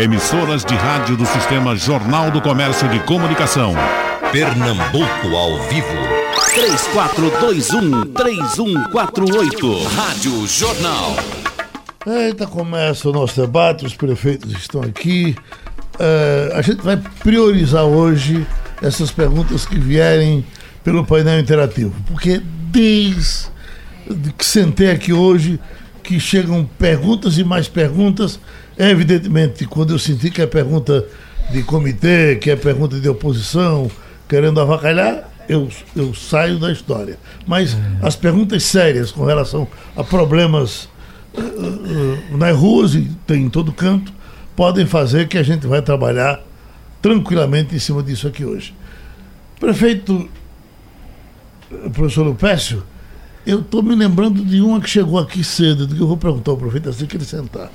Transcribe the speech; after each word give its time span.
Emissoras 0.00 0.64
de 0.64 0.74
rádio 0.76 1.16
do 1.16 1.26
Sistema 1.26 1.74
Jornal 1.74 2.30
do 2.30 2.40
Comércio 2.40 2.88
de 2.88 3.00
Comunicação. 3.00 3.74
Pernambuco 4.30 5.34
ao 5.34 5.60
vivo. 5.68 5.88
3421-3148. 8.14 9.86
Rádio 9.88 10.46
Jornal. 10.46 11.16
Eita, 12.06 12.46
começa 12.46 13.08
o 13.08 13.12
nosso 13.12 13.40
debate, 13.40 13.86
os 13.86 13.96
prefeitos 13.96 14.52
estão 14.52 14.82
aqui. 14.82 15.34
Uh, 15.94 16.54
a 16.54 16.62
gente 16.62 16.80
vai 16.80 16.96
priorizar 16.96 17.82
hoje 17.82 18.46
essas 18.80 19.10
perguntas 19.10 19.66
que 19.66 19.80
vierem 19.80 20.46
pelo 20.84 21.04
painel 21.04 21.40
interativo, 21.40 21.92
porque 22.06 22.40
desde 22.70 23.50
que 24.38 24.46
sentei 24.46 24.92
aqui 24.92 25.12
hoje, 25.12 25.58
que 26.04 26.20
chegam 26.20 26.64
perguntas 26.78 27.36
e 27.36 27.42
mais 27.42 27.66
perguntas, 27.66 28.38
evidentemente 28.78 29.66
quando 29.66 29.92
eu 29.92 29.98
senti 29.98 30.30
que 30.30 30.40
é 30.40 30.46
pergunta 30.46 31.04
de 31.50 31.62
comitê, 31.62 32.36
que 32.36 32.50
é 32.50 32.56
pergunta 32.56 33.00
de 33.00 33.08
oposição, 33.08 33.90
querendo 34.28 34.60
avacalhar, 34.60 35.28
eu, 35.48 35.68
eu 35.96 36.14
saio 36.14 36.58
da 36.58 36.70
história. 36.70 37.18
Mas 37.46 37.76
as 38.02 38.14
perguntas 38.14 38.62
sérias 38.64 39.10
com 39.10 39.24
relação 39.24 39.66
a 39.96 40.04
problemas 40.04 40.88
uh, 41.34 41.40
uh, 41.40 42.36
nas 42.36 42.56
ruas 42.56 42.94
e 42.94 43.10
tem 43.26 43.44
em 43.44 43.50
todo 43.50 43.72
canto, 43.72 44.12
podem 44.54 44.86
fazer 44.86 45.26
que 45.28 45.38
a 45.38 45.42
gente 45.42 45.66
vai 45.66 45.80
trabalhar 45.80 46.40
tranquilamente 47.00 47.74
em 47.74 47.78
cima 47.78 48.02
disso 48.02 48.28
aqui 48.28 48.44
hoje. 48.44 48.74
Prefeito, 49.58 50.28
professor 51.92 52.24
Lupécio, 52.24 52.82
eu 53.46 53.60
estou 53.60 53.82
me 53.82 53.94
lembrando 53.94 54.44
de 54.44 54.60
uma 54.60 54.80
que 54.80 54.90
chegou 54.90 55.18
aqui 55.18 55.42
cedo, 55.42 55.88
que 55.88 56.00
eu 56.00 56.06
vou 56.06 56.16
perguntar 56.16 56.50
ao 56.50 56.56
prefeito 56.56 56.88
assim 56.88 57.06
que 57.06 57.16
ele 57.16 57.24
sentar. 57.24 57.70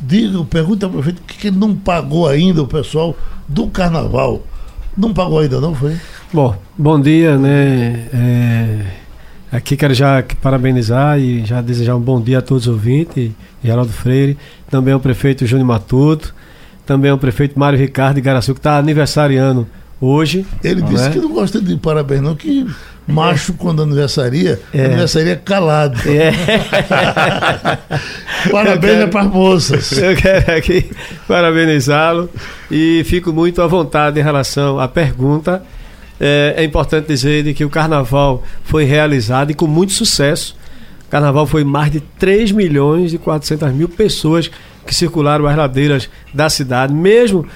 Diga, 0.00 0.44
pergunta 0.44 0.86
ao 0.86 0.92
prefeito 0.92 1.22
por 1.22 1.34
que 1.34 1.48
ele 1.48 1.58
não 1.58 1.74
pagou 1.74 2.28
ainda 2.28 2.62
o 2.62 2.66
pessoal 2.66 3.16
do 3.48 3.66
carnaval. 3.68 4.42
Não 4.96 5.12
pagou 5.12 5.40
ainda, 5.40 5.60
não 5.60 5.74
foi? 5.74 5.96
Bom, 6.32 6.56
bom 6.78 7.00
dia, 7.00 7.36
né? 7.36 8.08
É, 8.12 8.86
aqui 9.50 9.76
quero 9.76 9.94
já 9.94 10.24
parabenizar 10.40 11.18
e 11.18 11.44
já 11.44 11.60
desejar 11.60 11.96
um 11.96 12.00
bom 12.00 12.20
dia 12.20 12.38
a 12.38 12.42
todos 12.42 12.66
os 12.66 12.72
ouvintes, 12.72 13.32
Geraldo 13.62 13.92
Freire, 13.92 14.38
também 14.70 14.94
ao 14.94 15.00
prefeito 15.00 15.46
Júnior 15.46 15.66
Matuto, 15.66 16.34
também 16.86 17.10
ao 17.10 17.18
prefeito 17.18 17.58
Mário 17.58 17.78
Ricardo 17.78 18.16
de 18.16 18.20
Garaçu, 18.20 18.52
que 18.54 18.60
está 18.60 18.78
aniversariando 18.78 19.66
hoje. 20.00 20.46
Ele 20.62 20.82
disse 20.82 21.08
é? 21.08 21.10
que 21.10 21.18
não 21.18 21.32
gosta 21.32 21.60
de 21.60 21.76
parabéns, 21.76 22.20
não, 22.20 22.34
que 22.34 22.66
macho 23.06 23.52
é. 23.52 23.54
quando 23.58 23.82
aniversaria, 23.82 24.60
é. 24.72 24.86
aniversaria 24.86 25.36
calado. 25.36 25.98
É. 26.08 26.32
parabéns 28.50 28.98
quero, 28.98 29.08
para 29.08 29.20
as 29.22 29.26
moças. 29.26 29.92
Eu 29.98 30.16
quero 30.16 30.56
aqui 30.56 30.90
parabenizá-lo 31.28 32.30
e 32.70 33.02
fico 33.04 33.32
muito 33.32 33.62
à 33.62 33.66
vontade 33.66 34.18
em 34.18 34.22
relação 34.22 34.78
à 34.78 34.88
pergunta. 34.88 35.62
É, 36.20 36.54
é 36.58 36.64
importante 36.64 37.08
dizer 37.08 37.52
que 37.54 37.64
o 37.64 37.70
carnaval 37.70 38.42
foi 38.64 38.84
realizado 38.84 39.50
e 39.50 39.54
com 39.54 39.66
muito 39.66 39.92
sucesso. 39.92 40.56
O 41.06 41.10
carnaval 41.10 41.46
foi 41.46 41.64
mais 41.64 41.92
de 41.92 42.00
3 42.00 42.52
milhões 42.52 43.12
e 43.12 43.18
400 43.18 43.72
mil 43.72 43.88
pessoas 43.88 44.50
que 44.86 44.94
circularam 44.94 45.46
as 45.46 45.56
ladeiras 45.56 46.08
da 46.32 46.48
cidade, 46.48 46.92
mesmo 46.92 47.46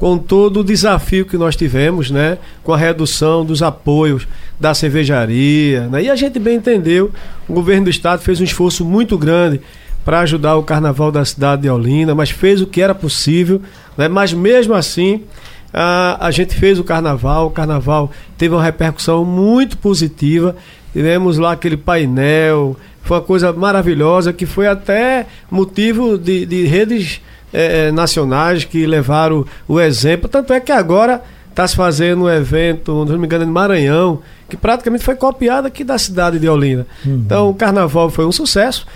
com 0.00 0.16
todo 0.16 0.60
o 0.60 0.64
desafio 0.64 1.26
que 1.26 1.36
nós 1.36 1.54
tivemos, 1.54 2.10
né, 2.10 2.38
com 2.64 2.72
a 2.72 2.76
redução 2.76 3.44
dos 3.44 3.62
apoios 3.62 4.26
da 4.58 4.72
cervejaria, 4.72 5.88
né, 5.88 6.04
e 6.04 6.10
a 6.10 6.16
gente 6.16 6.38
bem 6.38 6.56
entendeu, 6.56 7.12
o 7.46 7.52
governo 7.52 7.84
do 7.84 7.90
estado 7.90 8.22
fez 8.22 8.40
um 8.40 8.44
esforço 8.44 8.82
muito 8.82 9.18
grande 9.18 9.60
para 10.02 10.20
ajudar 10.20 10.56
o 10.56 10.62
carnaval 10.62 11.12
da 11.12 11.22
cidade 11.22 11.62
de 11.62 11.68
Olinda, 11.68 12.14
mas 12.14 12.30
fez 12.30 12.62
o 12.62 12.66
que 12.66 12.80
era 12.80 12.94
possível, 12.94 13.60
né, 13.94 14.08
mas 14.08 14.32
mesmo 14.32 14.72
assim 14.72 15.22
a, 15.70 16.26
a 16.26 16.30
gente 16.30 16.54
fez 16.54 16.78
o 16.78 16.84
carnaval, 16.84 17.48
o 17.48 17.50
carnaval 17.50 18.10
teve 18.38 18.54
uma 18.54 18.64
repercussão 18.64 19.22
muito 19.22 19.76
positiva, 19.76 20.56
tivemos 20.94 21.36
lá 21.36 21.52
aquele 21.52 21.76
painel, 21.76 22.74
foi 23.02 23.18
uma 23.18 23.22
coisa 23.22 23.52
maravilhosa 23.52 24.32
que 24.32 24.46
foi 24.46 24.66
até 24.66 25.26
motivo 25.50 26.16
de, 26.16 26.46
de 26.46 26.64
redes 26.64 27.20
é, 27.52 27.88
é, 27.88 27.92
nacionais 27.92 28.64
que 28.64 28.86
levaram 28.86 29.44
o 29.66 29.80
exemplo. 29.80 30.28
Tanto 30.28 30.52
é 30.52 30.60
que 30.60 30.72
agora 30.72 31.22
está 31.48 31.66
se 31.66 31.76
fazendo 31.76 32.24
um 32.24 32.30
evento, 32.30 33.04
não 33.04 33.18
me 33.18 33.26
engano, 33.26 33.44
em 33.44 33.48
Maranhão, 33.48 34.20
que 34.48 34.56
praticamente 34.56 35.04
foi 35.04 35.16
copiado 35.16 35.66
aqui 35.66 35.84
da 35.84 35.98
cidade 35.98 36.38
de 36.38 36.48
Olinda. 36.48 36.86
Uhum. 37.04 37.22
Então 37.24 37.50
o 37.50 37.54
carnaval 37.54 38.08
foi 38.08 38.24
um 38.24 38.32
sucesso. 38.32 38.86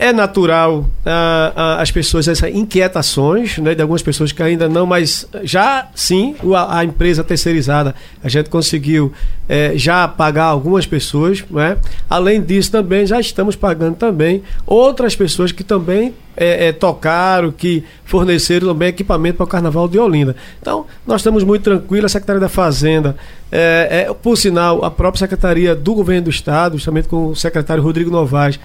É 0.00 0.12
natural 0.12 0.88
ah, 1.04 1.52
ah, 1.56 1.82
as 1.82 1.90
pessoas, 1.90 2.28
essas 2.28 2.54
inquietações 2.54 3.58
né, 3.58 3.74
de 3.74 3.82
algumas 3.82 4.00
pessoas 4.00 4.30
que 4.30 4.40
ainda 4.40 4.68
não, 4.68 4.86
mas 4.86 5.26
já 5.42 5.88
sim, 5.92 6.36
a, 6.54 6.78
a 6.78 6.84
empresa 6.84 7.24
terceirizada, 7.24 7.96
a 8.22 8.28
gente 8.28 8.48
conseguiu 8.48 9.12
é, 9.48 9.72
já 9.74 10.06
pagar 10.06 10.44
algumas 10.44 10.86
pessoas. 10.86 11.44
Né? 11.50 11.76
Além 12.08 12.40
disso, 12.40 12.70
também 12.70 13.04
já 13.06 13.18
estamos 13.18 13.56
pagando 13.56 13.96
também 13.96 14.40
outras 14.64 15.16
pessoas 15.16 15.50
que 15.50 15.64
também 15.64 16.14
é, 16.36 16.68
é, 16.68 16.72
tocaram, 16.72 17.50
que 17.50 17.82
forneceram 18.04 18.68
também 18.68 18.90
equipamento 18.90 19.38
para 19.38 19.44
o 19.44 19.48
Carnaval 19.48 19.88
de 19.88 19.98
Olinda. 19.98 20.36
Então, 20.60 20.86
nós 21.04 21.22
estamos 21.22 21.42
muito 21.42 21.62
tranquilos, 21.62 22.04
a 22.04 22.08
Secretaria 22.08 22.40
da 22.40 22.48
Fazenda, 22.48 23.16
é, 23.50 24.08
por 24.22 24.36
sinal, 24.36 24.84
a 24.84 24.90
própria 24.92 25.18
Secretaria 25.18 25.74
do 25.74 25.92
Governo 25.94 26.22
do 26.22 26.30
Estado, 26.30 26.76
justamente 26.76 27.08
com 27.08 27.26
o 27.26 27.34
secretário 27.34 27.82
Rodrigo 27.82 28.10
Novaes, 28.12 28.60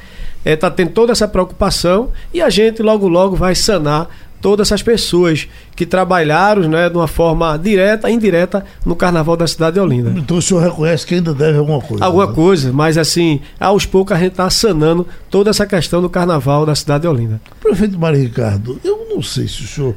está 0.46 0.68
é, 0.68 0.70
tendo 0.70 0.92
toda 0.92 1.12
essa 1.12 1.28
preocupação 1.28 2.10
e 2.34 2.42
a 2.42 2.50
gente 2.50 2.82
logo, 2.82 3.08
logo 3.08 3.36
vai 3.36 3.56
sanar 3.56 4.10
todas 4.44 4.68
essas 4.68 4.84
pessoas 4.84 5.48
que 5.74 5.86
trabalharam 5.86 6.68
né, 6.68 6.90
de 6.90 6.98
uma 6.98 7.08
forma 7.08 7.58
direta 7.58 8.10
e 8.10 8.14
indireta 8.14 8.66
no 8.86 8.94
Carnaval 8.94 9.38
da 9.38 9.48
cidade 9.48 9.76
de 9.76 9.80
Olinda. 9.80 10.14
Então 10.18 10.38
o 10.38 10.42
senhor 10.42 10.62
reconhece 10.62 11.08
que 11.08 11.16
ainda 11.16 11.34
deve 11.34 11.58
alguma 11.58 11.80
coisa? 11.80 12.04
Alguma 12.04 12.28
né? 12.28 12.34
coisa, 12.34 12.74
mas 12.74 12.98
assim, 12.98 13.40
aos 13.58 13.86
poucos 13.86 14.14
a 14.14 14.20
gente 14.20 14.34
está 14.34 14.50
sanando 14.50 15.08
toda 15.30 15.50
essa 15.50 15.66
questão 15.66 16.02
do 16.02 16.10
Carnaval 16.10 16.66
da 16.66 16.76
cidade 16.76 17.04
de 17.04 17.08
Olinda. 17.08 17.40
Prefeito 17.62 17.98
Mário 17.98 18.20
Ricardo, 18.20 18.78
eu 18.84 19.08
não 19.10 19.22
sei 19.22 19.48
se 19.48 19.64
o 19.64 19.68
senhor 19.68 19.96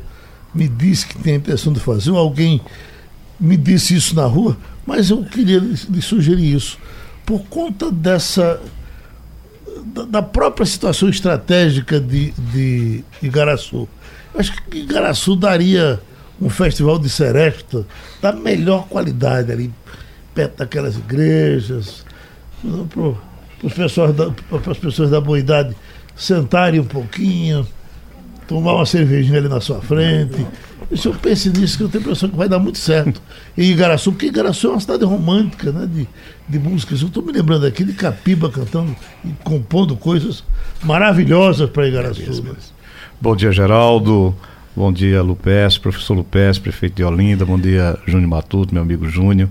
me 0.55 0.69
disse 0.69 1.09
que 1.09 1.19
tem 1.19 1.35
a 1.35 1.37
intenção 1.39 1.73
de 1.73 1.81
fazer, 1.81 2.13
ou 2.13 2.17
alguém 2.17 2.61
me 3.39 3.57
disse 3.57 3.97
isso 3.97 4.15
na 4.15 4.27
rua, 4.27 4.57
mas 4.87 5.11
eu 5.11 5.25
queria 5.25 5.59
lhe 5.59 6.01
sugerir 6.01 6.55
isso. 6.55 6.79
Por 7.27 7.41
conta 7.47 7.91
dessa 7.91 8.61
da 9.85 10.23
própria 10.23 10.67
situação 10.67 11.09
estratégica 11.09 12.01
de, 12.01 12.33
de 12.33 13.05
Igaraçu. 13.23 13.89
Acho 14.35 14.53
que 14.65 14.79
Igaraçu 14.79 15.37
daria 15.37 16.01
um 16.41 16.51
festival 16.51 16.99
de 16.99 17.09
seresta 17.09 17.87
da 18.21 18.33
melhor 18.33 18.87
qualidade 18.89 19.51
ali, 19.51 19.73
perto 20.35 20.59
daquelas 20.59 20.97
igrejas, 20.97 22.05
para 23.61 23.71
pessoas 23.71 24.15
as 24.71 24.79
pessoas 24.79 25.11
da 25.11 25.21
boa 25.21 25.39
idade 25.39 25.75
sentarem 26.15 26.81
um 26.81 26.85
pouquinho, 26.85 27.67
tomar 28.47 28.75
uma 28.75 28.87
cervejinha 28.87 29.39
ali 29.39 29.49
na 29.49 29.61
sua 29.61 29.81
frente. 29.81 30.47
E 30.91 30.97
se 30.97 31.09
eu 31.09 31.15
pense 31.15 31.51
nisso, 31.51 31.77
que 31.77 31.85
eu 31.85 31.89
tenho 31.89 32.03
a 32.03 32.07
impressão 32.07 32.29
que 32.29 32.37
vai 32.37 32.49
dar 32.49 32.59
muito 32.59 32.79
certo. 32.79 33.21
Em 33.57 33.71
Igaraçu, 33.71 34.13
porque 34.13 34.27
Igaraçu 34.27 34.69
é 34.69 34.71
uma 34.71 34.81
cidade 34.81 35.05
romântica, 35.05 35.73
né? 35.73 35.87
De, 35.87 36.07
de 36.49 36.59
músicas. 36.59 37.01
Eu 37.01 37.09
estou 37.09 37.23
me 37.23 37.33
lembrando 37.33 37.67
aqui 37.67 37.85
de 37.85 37.93
Capiba 37.93 38.51
cantando 38.51 38.95
e 39.25 39.31
compondo 39.43 39.97
coisas 39.97 40.45
maravilhosas 40.85 41.69
para 41.71 41.89
Igaraçu. 41.89 42.23
É 42.23 42.43
né? 42.43 42.55
Bom 43.21 43.35
dia, 43.35 43.51
Geraldo. 43.51 44.35
Bom 44.77 44.93
dia, 44.93 45.23
Lupes, 45.23 45.79
professor 45.79 46.15
Lupes, 46.15 46.59
prefeito 46.59 46.97
de 46.97 47.05
Olinda. 47.05 47.47
Bom 47.47 47.59
dia, 47.59 47.99
Júnior 48.07 48.29
Matuto, 48.29 48.75
meu 48.75 48.83
amigo 48.83 49.09
Júnior. 49.09 49.49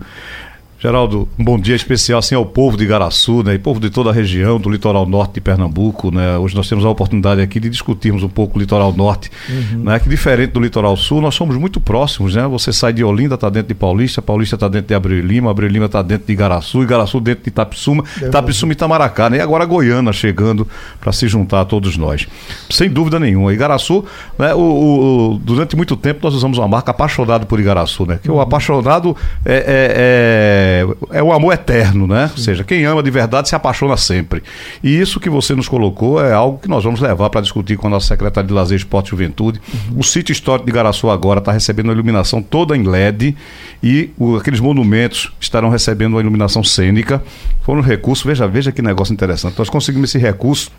Geraldo, 0.86 1.28
um 1.40 1.44
bom 1.44 1.58
dia 1.58 1.76
especial 1.76 2.20
assim, 2.20 2.36
ao 2.36 2.46
povo 2.46 2.78
de 2.78 2.84
Igaraçu, 2.84 3.42
né, 3.42 3.56
e 3.56 3.58
povo 3.58 3.80
de 3.80 3.90
toda 3.90 4.12
a 4.12 4.14
região, 4.14 4.60
do 4.60 4.70
litoral 4.70 5.08
norte 5.08 5.34
de 5.34 5.42
Pernambuco. 5.42 6.12
Né? 6.12 6.38
Hoje 6.38 6.56
nós 6.56 6.70
temos 6.70 6.86
a 6.86 6.90
oportunidade 6.90 7.42
aqui 7.42 7.60
de 7.60 7.72
discutirmos 7.72 8.22
um 8.22 8.30
pouco 8.30 8.60
o 8.60 8.62
litoral 8.62 8.94
norte, 8.94 9.32
uhum. 9.50 9.84
né, 9.86 9.98
que 10.00 10.08
diferente 10.08 10.52
do 10.52 10.60
litoral 10.60 10.96
sul, 10.96 11.22
nós 11.22 11.34
somos 11.34 11.58
muito 11.58 11.80
próximos. 11.80 12.36
Né? 12.36 12.46
Você 12.46 12.72
sai 12.72 12.94
de 12.94 13.04
Olinda, 13.04 13.34
está 13.34 13.50
dentro 13.50 13.70
de 13.70 13.74
Paulista, 13.74 14.22
Paulista 14.22 14.58
está 14.58 14.68
dentro 14.68 14.90
de 14.90 14.94
Abreu 14.94 15.20
Lima, 15.22 15.50
Abreu 15.50 15.68
Lima 15.68 15.88
está 15.88 16.04
dentro 16.04 16.28
de 16.28 16.34
Igaraçu, 16.34 16.84
Igaraçu 16.84 17.20
dentro 17.20 17.44
de 17.46 17.50
Itapissuma, 17.50 18.04
é 18.22 18.28
Itapissuma 18.28 18.72
e 18.72 18.76
Itamaracá, 18.76 19.28
né? 19.28 19.38
e 19.38 19.42
agora 19.42 19.66
Goiânia 19.66 20.14
chegando 20.14 20.68
para 21.02 21.12
se 21.12 21.28
juntar 21.28 21.62
a 21.62 21.66
todos 21.66 21.98
nós. 21.98 22.28
Sem 22.70 22.92
dúvida 22.92 23.20
nenhuma. 23.20 23.52
Igaraçu, 23.52 24.06
né, 24.38 24.54
o, 24.54 24.60
o, 24.60 25.40
durante 25.44 25.76
muito 25.76 25.96
tempo 25.96 26.20
nós 26.22 26.36
usamos 26.36 26.60
uma 26.60 26.68
marca 26.68 26.92
apaixonado 26.92 27.48
por 27.48 27.60
Igaraçu, 27.60 28.06
né? 28.06 28.20
que 28.22 28.30
uhum. 28.30 28.38
o 28.38 28.42
apaixonado 28.42 29.18
é, 29.44 29.56
é, 29.56 30.75
é 30.75 30.75
é, 31.12 31.24
o 31.24 31.32
amor 31.32 31.54
eterno, 31.54 32.08
né? 32.08 32.28
Sim. 32.28 32.34
Ou 32.38 32.44
seja, 32.44 32.64
quem 32.64 32.86
ama 32.86 33.04
de 33.04 33.12
verdade 33.12 33.50
se 33.50 33.56
apaixona 33.56 33.96
sempre. 33.98 34.42
E 34.84 35.00
isso 35.00 35.20
que 35.20 35.30
você 35.30 35.54
nos 35.56 35.68
colocou 35.68 36.24
é 36.24 36.34
algo 36.34 36.58
que 36.58 36.68
nós 36.68 36.84
vamos 36.84 37.00
levar 37.00 37.30
para 37.30 37.42
discutir 37.42 37.78
com 37.78 37.88
a 37.88 37.90
nossa 37.90 38.08
secretária 38.08 38.48
de 38.48 38.54
Lazer, 38.54 38.78
Esporte 38.78 39.08
e 39.08 39.12
Juventude. 39.12 39.62
Uhum. 39.74 40.00
O 40.00 40.04
sítio 40.04 40.34
histórico 40.34 40.66
de 40.66 40.72
Garaçu 40.72 41.10
agora 41.10 41.40
está 41.40 41.52
recebendo 41.52 41.88
uma 41.88 41.94
iluminação 41.94 42.42
toda 42.42 42.76
em 42.76 42.84
LED 42.84 43.36
e 43.82 44.10
o, 44.18 44.38
aqueles 44.38 44.60
monumentos 44.60 45.32
estarão 45.40 45.70
recebendo 45.70 46.14
uma 46.14 46.22
iluminação 46.22 46.64
cênica. 46.64 47.24
Foram 47.62 47.82
recursos, 47.82 48.26
veja, 48.26 48.48
veja 48.48 48.72
que 48.72 48.82
negócio 48.82 49.14
interessante. 49.14 49.58
Nós 49.58 49.70
conseguimos 49.70 50.10
esse 50.10 50.18
recurso 50.18 50.72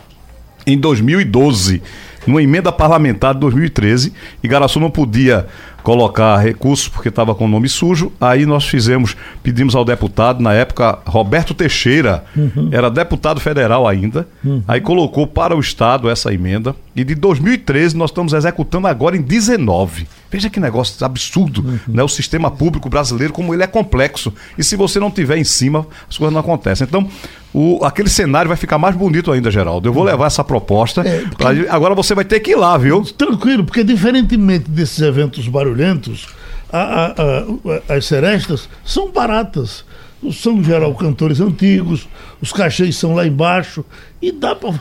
em 0.67 0.77
2012 0.77 1.81
numa 2.27 2.43
emenda 2.43 2.73
parlamentar 2.73 3.35
de 3.35 3.41
2013. 3.41 4.13
Igaraçu 4.43 4.81
não 4.81 4.91
podia 4.91 5.47
colocar 5.87 6.37
recursos 6.39 6.89
porque 6.89 7.11
estava 7.11 7.33
com 7.33 7.45
o 7.45 7.49
nome 7.49 7.69
sujo. 7.69 8.11
Aí 8.21 8.45
nós 8.45 8.67
fizemos, 8.67 9.17
pedimos 9.41 9.77
ao 9.77 9.85
deputado, 9.85 10.43
na 10.43 10.53
época, 10.53 10.99
Roberto 11.07 11.55
Teixeira, 11.55 12.25
uhum. 12.37 12.71
era 12.73 12.91
deputado 12.91 13.39
federal 13.39 13.87
ainda, 13.87 14.27
uhum. 14.45 14.65
aí 14.67 14.81
colocou 14.81 15.29
para 15.29 15.55
o 15.55 15.61
Estado 15.61 16.11
essa 16.11 16.35
emenda. 16.35 16.75
E 16.97 17.05
de 17.05 17.15
2013 17.15 17.97
nós 17.97 18.11
estamos 18.11 18.33
executando 18.33 18.89
agora 18.89 19.17
em 19.17 19.23
19. 19.23 20.09
Veja 20.31 20.51
que 20.51 20.59
negócio 20.59 21.05
absurdo, 21.05 21.65
uhum. 21.65 21.79
né? 21.87 22.03
O 22.03 22.09
sistema 22.09 22.51
público 22.51 22.89
brasileiro, 22.89 23.33
como 23.33 23.55
ele 23.55 23.63
é 23.63 23.67
complexo. 23.67 24.33
E 24.59 24.65
se 24.65 24.75
você 24.75 24.99
não 24.99 25.11
tiver 25.11 25.39
em 25.39 25.45
cima, 25.45 25.87
as 26.09 26.19
coisas 26.19 26.33
não 26.33 26.41
acontecem. 26.41 26.87
Então, 26.87 27.09
o, 27.55 27.85
aquele 27.85 28.09
cenário 28.09 28.49
vai 28.49 28.57
ficar 28.57 28.77
mais 28.77 28.97
bonito 28.97 29.31
ainda, 29.31 29.51
Geraldo. 29.51 29.89
Eu 29.89 29.93
vou 29.93 30.03
levar 30.03 30.27
essa 30.27 30.43
proposta. 30.43 31.03
É, 31.03 31.21
porque... 31.21 31.67
Agora 31.69 31.95
você 31.95 32.15
vai 32.15 32.25
ter 32.25 32.41
que 32.41 32.51
ir 32.51 32.57
lá, 32.57 32.77
viu? 32.77 33.03
Tranquilo, 33.03 33.65
porque 33.65 33.85
diferentemente 33.85 34.71
desses 34.71 35.01
eventos 35.01 35.47
barulhentos, 35.49 36.29
a, 36.73 36.79
a, 36.79 37.93
a, 37.93 37.95
as 37.97 38.05
serestas 38.05 38.69
são 38.85 39.11
baratas. 39.11 39.85
São, 40.33 40.65
geral, 40.65 40.93
cantores 40.95 41.41
antigos, 41.41 42.09
os 42.43 42.53
cachês 42.53 42.97
são 42.97 43.15
lá 43.15 43.27
embaixo. 43.27 43.85
E 44.21 44.33
dá 44.33 44.57
pra... 44.57 44.75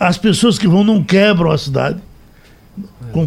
As 0.00 0.18
pessoas 0.18 0.58
que 0.58 0.66
vão 0.66 0.82
não 0.82 1.02
quebram 1.04 1.50
a 1.50 1.58
cidade. 1.58 2.00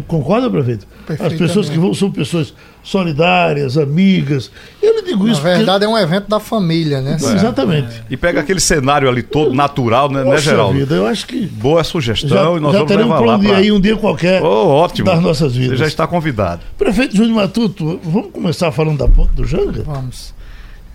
Concorda, 0.06 0.48
prefeito? 0.50 0.86
As 1.20 1.34
pessoas 1.34 1.68
que 1.68 1.78
vão 1.78 1.92
são 1.92 2.10
pessoas 2.10 2.54
solidárias, 2.82 3.76
amigas. 3.76 4.50
Eu 4.82 4.96
lhe 4.96 5.02
digo 5.02 5.28
isso. 5.28 5.42
Na 5.42 5.56
verdade, 5.56 5.84
porque... 5.84 5.84
é 5.84 5.88
um 5.88 5.98
evento 5.98 6.28
da 6.28 6.40
família, 6.40 7.00
né? 7.00 7.12
É. 7.20 7.34
Exatamente. 7.34 8.02
E 8.08 8.16
pega 8.16 8.40
aquele 8.40 8.60
cenário 8.60 9.08
ali 9.08 9.22
todo 9.22 9.54
natural, 9.54 10.10
né, 10.10 10.24
né 10.24 10.38
Geraldo? 10.38 10.78
Vida, 10.78 10.94
eu 10.94 11.06
acho 11.06 11.26
que. 11.26 11.46
Boa 11.46 11.84
sugestão 11.84 12.52
já, 12.52 12.58
e 12.58 12.60
nós 12.60 12.72
já 12.72 12.78
vamos 12.78 12.96
levar 12.96 13.20
um 13.20 13.24
lá. 13.24 13.38
Pra... 13.38 13.56
aí 13.56 13.70
um 13.70 13.80
dia 13.80 13.96
qualquer 13.96 14.42
oh, 14.42 14.68
ótimo. 14.68 15.06
das 15.06 15.20
nossas 15.20 15.54
vidas. 15.54 15.78
Você 15.78 15.84
já 15.84 15.86
está 15.86 16.06
convidado. 16.06 16.62
Prefeito 16.78 17.16
Júnior 17.16 17.36
Matuto, 17.36 18.00
vamos 18.02 18.30
começar 18.32 18.72
falando 18.72 18.98
da 18.98 19.08
ponte 19.08 19.34
do 19.34 19.44
Janga? 19.44 19.82
Vamos. 19.82 20.34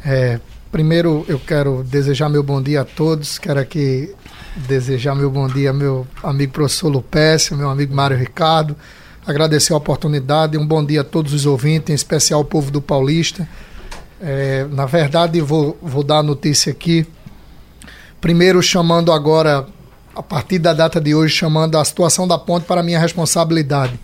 É, 0.04 0.40
primeiro, 0.72 1.26
eu 1.28 1.40
quero 1.40 1.84
desejar 1.84 2.30
meu 2.30 2.42
bom 2.42 2.62
dia 2.62 2.82
a 2.82 2.86
todos. 2.86 3.38
Quero 3.38 3.60
aqui 3.60 4.10
desejar 4.68 5.16
meu 5.16 5.30
bom 5.30 5.48
dia 5.48 5.72
meu 5.72 6.06
amigo 6.24 6.52
professor 6.52 6.90
Lupécio, 6.90 7.56
meu 7.56 7.70
amigo 7.70 7.96
Mário 7.96 8.18
Ricardo, 8.18 8.76
agradecer 9.26 9.74
a 9.74 9.78
oportunidade, 9.78 10.58
um 10.58 10.66
bom 10.66 10.84
dia 10.84 11.02
a 11.02 11.04
todos 11.04 11.34
os 11.34 11.46
ouvintes, 11.46 11.90
em 11.90 11.94
especial 11.94 12.42
o 12.42 12.46
povo 12.46 12.72
do 12.72 12.82
Paulista. 12.82 13.48
É, 14.22 14.66
na 14.72 14.86
verdade, 14.86 15.40
vou, 15.40 15.78
vou 15.82 16.04
dar 16.04 16.18
a 16.18 16.24
notícia 16.24 16.72
aqui. 16.72 17.08
Primeiro, 18.20 18.62
chamando 18.62 19.14
agora, 19.14 19.66
a 20.14 20.22
partir 20.22 20.60
da 20.60 20.74
data 20.74 21.00
de 21.00 21.16
hoje, 21.16 21.36
chamando 21.36 21.78
a 21.78 21.86
situação 21.86 22.28
da 22.28 22.38
ponte 22.38 22.66
para 22.66 22.84
minha 22.84 23.00
responsabilidade. 23.00 23.98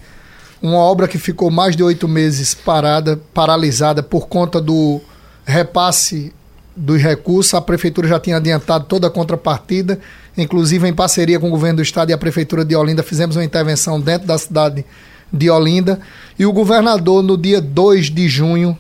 Uma 0.62 0.78
obra 0.78 1.07
que 1.07 1.18
ficou 1.18 1.52
mais 1.52 1.75
de 1.75 1.84
oito 1.84 2.07
meses 2.07 2.54
parada, 2.54 3.19
paralisada 3.34 4.02
por 4.02 4.28
conta 4.28 4.62
do 4.62 5.02
repasse 5.44 6.34
dos 6.75 7.01
recursos. 7.01 7.54
A 7.54 7.62
prefeitura 7.62 8.07
já 8.07 8.19
tinha 8.19 8.38
adiantado 8.38 8.86
toda 8.86 9.07
a 9.07 9.10
contrapartida 9.10 10.00
Inclusive, 10.38 10.88
em 10.88 10.94
parceria 10.94 11.39
com 11.39 11.48
o 11.48 11.51
governo 11.51 11.77
do 11.77 11.81
estado 11.81 12.10
e 12.10 12.13
a 12.13 12.18
prefeitura 12.18 12.66
de 12.66 12.75
Olinda, 12.75 13.01
fizemos 13.01 13.36
uma 13.36 13.44
intervenção 13.44 14.00
dentro 14.00 14.27
da 14.27 14.38
cidade 14.38 14.86
de 15.31 15.50
Olinda. 15.50 16.00
E 16.38 16.45
o 16.45 16.51
governador, 16.51 17.24
no 17.24 17.38
dia 17.38 17.62
2 17.62 18.10
de 18.10 18.27
junho, 18.27 18.77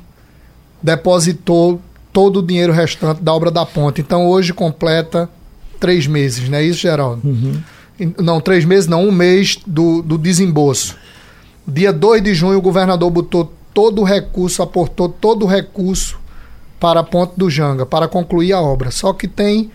depositou 0.81 1.81
todo 2.11 2.39
o 2.39 2.43
dinheiro 2.43 2.73
restante 2.73 3.21
da 3.21 3.33
obra 3.33 3.49
da 3.49 3.65
ponte. 3.65 4.01
Então, 4.01 4.27
hoje 4.27 4.53
completa 4.53 5.29
três 5.79 6.07
meses, 6.07 6.49
não 6.49 6.57
é 6.57 6.63
isso, 6.63 6.79
Geraldo? 6.79 7.21
Uhum. 7.25 7.61
Não, 8.17 8.41
três 8.41 8.65
meses, 8.65 8.87
não, 8.87 9.07
um 9.07 9.11
mês 9.11 9.57
do, 9.65 10.01
do 10.01 10.17
desembolso. 10.17 10.97
Dia 11.65 11.93
2 11.93 12.21
de 12.21 12.33
junho, 12.33 12.57
o 12.57 12.61
governador 12.61 13.09
botou 13.09 13.53
todo 13.73 14.01
o 14.01 14.03
recurso, 14.03 14.61
aportou 14.61 15.07
todo 15.07 15.43
o 15.43 15.47
recurso 15.47 16.19
para 16.85 16.99
a 16.99 17.03
ponte 17.03 17.33
do 17.35 17.49
Janga, 17.49 17.83
para 17.83 18.07
concluir 18.07 18.53
a 18.53 18.61
obra. 18.61 18.91
Só 18.91 19.11
que 19.11 19.27
tem 19.27 19.71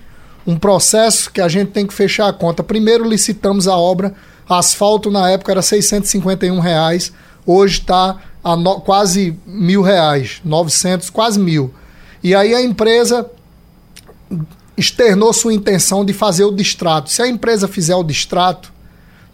um 0.46 0.56
processo 0.56 1.28
que 1.32 1.40
a 1.40 1.48
gente 1.48 1.72
tem 1.72 1.84
que 1.84 1.92
fechar 1.92 2.28
a 2.28 2.32
conta. 2.32 2.62
Primeiro 2.62 3.02
licitamos 3.02 3.66
a 3.66 3.76
obra, 3.76 4.14
asfalto 4.48 5.10
na 5.10 5.28
época 5.28 5.50
era 5.50 5.60
651 5.60 6.60
reais, 6.60 7.12
hoje 7.44 7.80
está 7.80 8.16
a 8.44 8.54
no, 8.54 8.80
quase 8.80 9.36
mil 9.44 9.82
reais, 9.82 10.40
900, 10.44 11.10
quase 11.10 11.40
mil. 11.40 11.74
E 12.22 12.32
aí 12.32 12.54
a 12.54 12.62
empresa 12.62 13.28
externou 14.76 15.32
sua 15.32 15.52
intenção 15.52 16.04
de 16.04 16.12
fazer 16.12 16.44
o 16.44 16.52
distrato. 16.52 17.10
Se 17.10 17.20
a 17.20 17.26
empresa 17.26 17.66
fizer 17.66 17.96
o 17.96 18.04
distrato, 18.04 18.72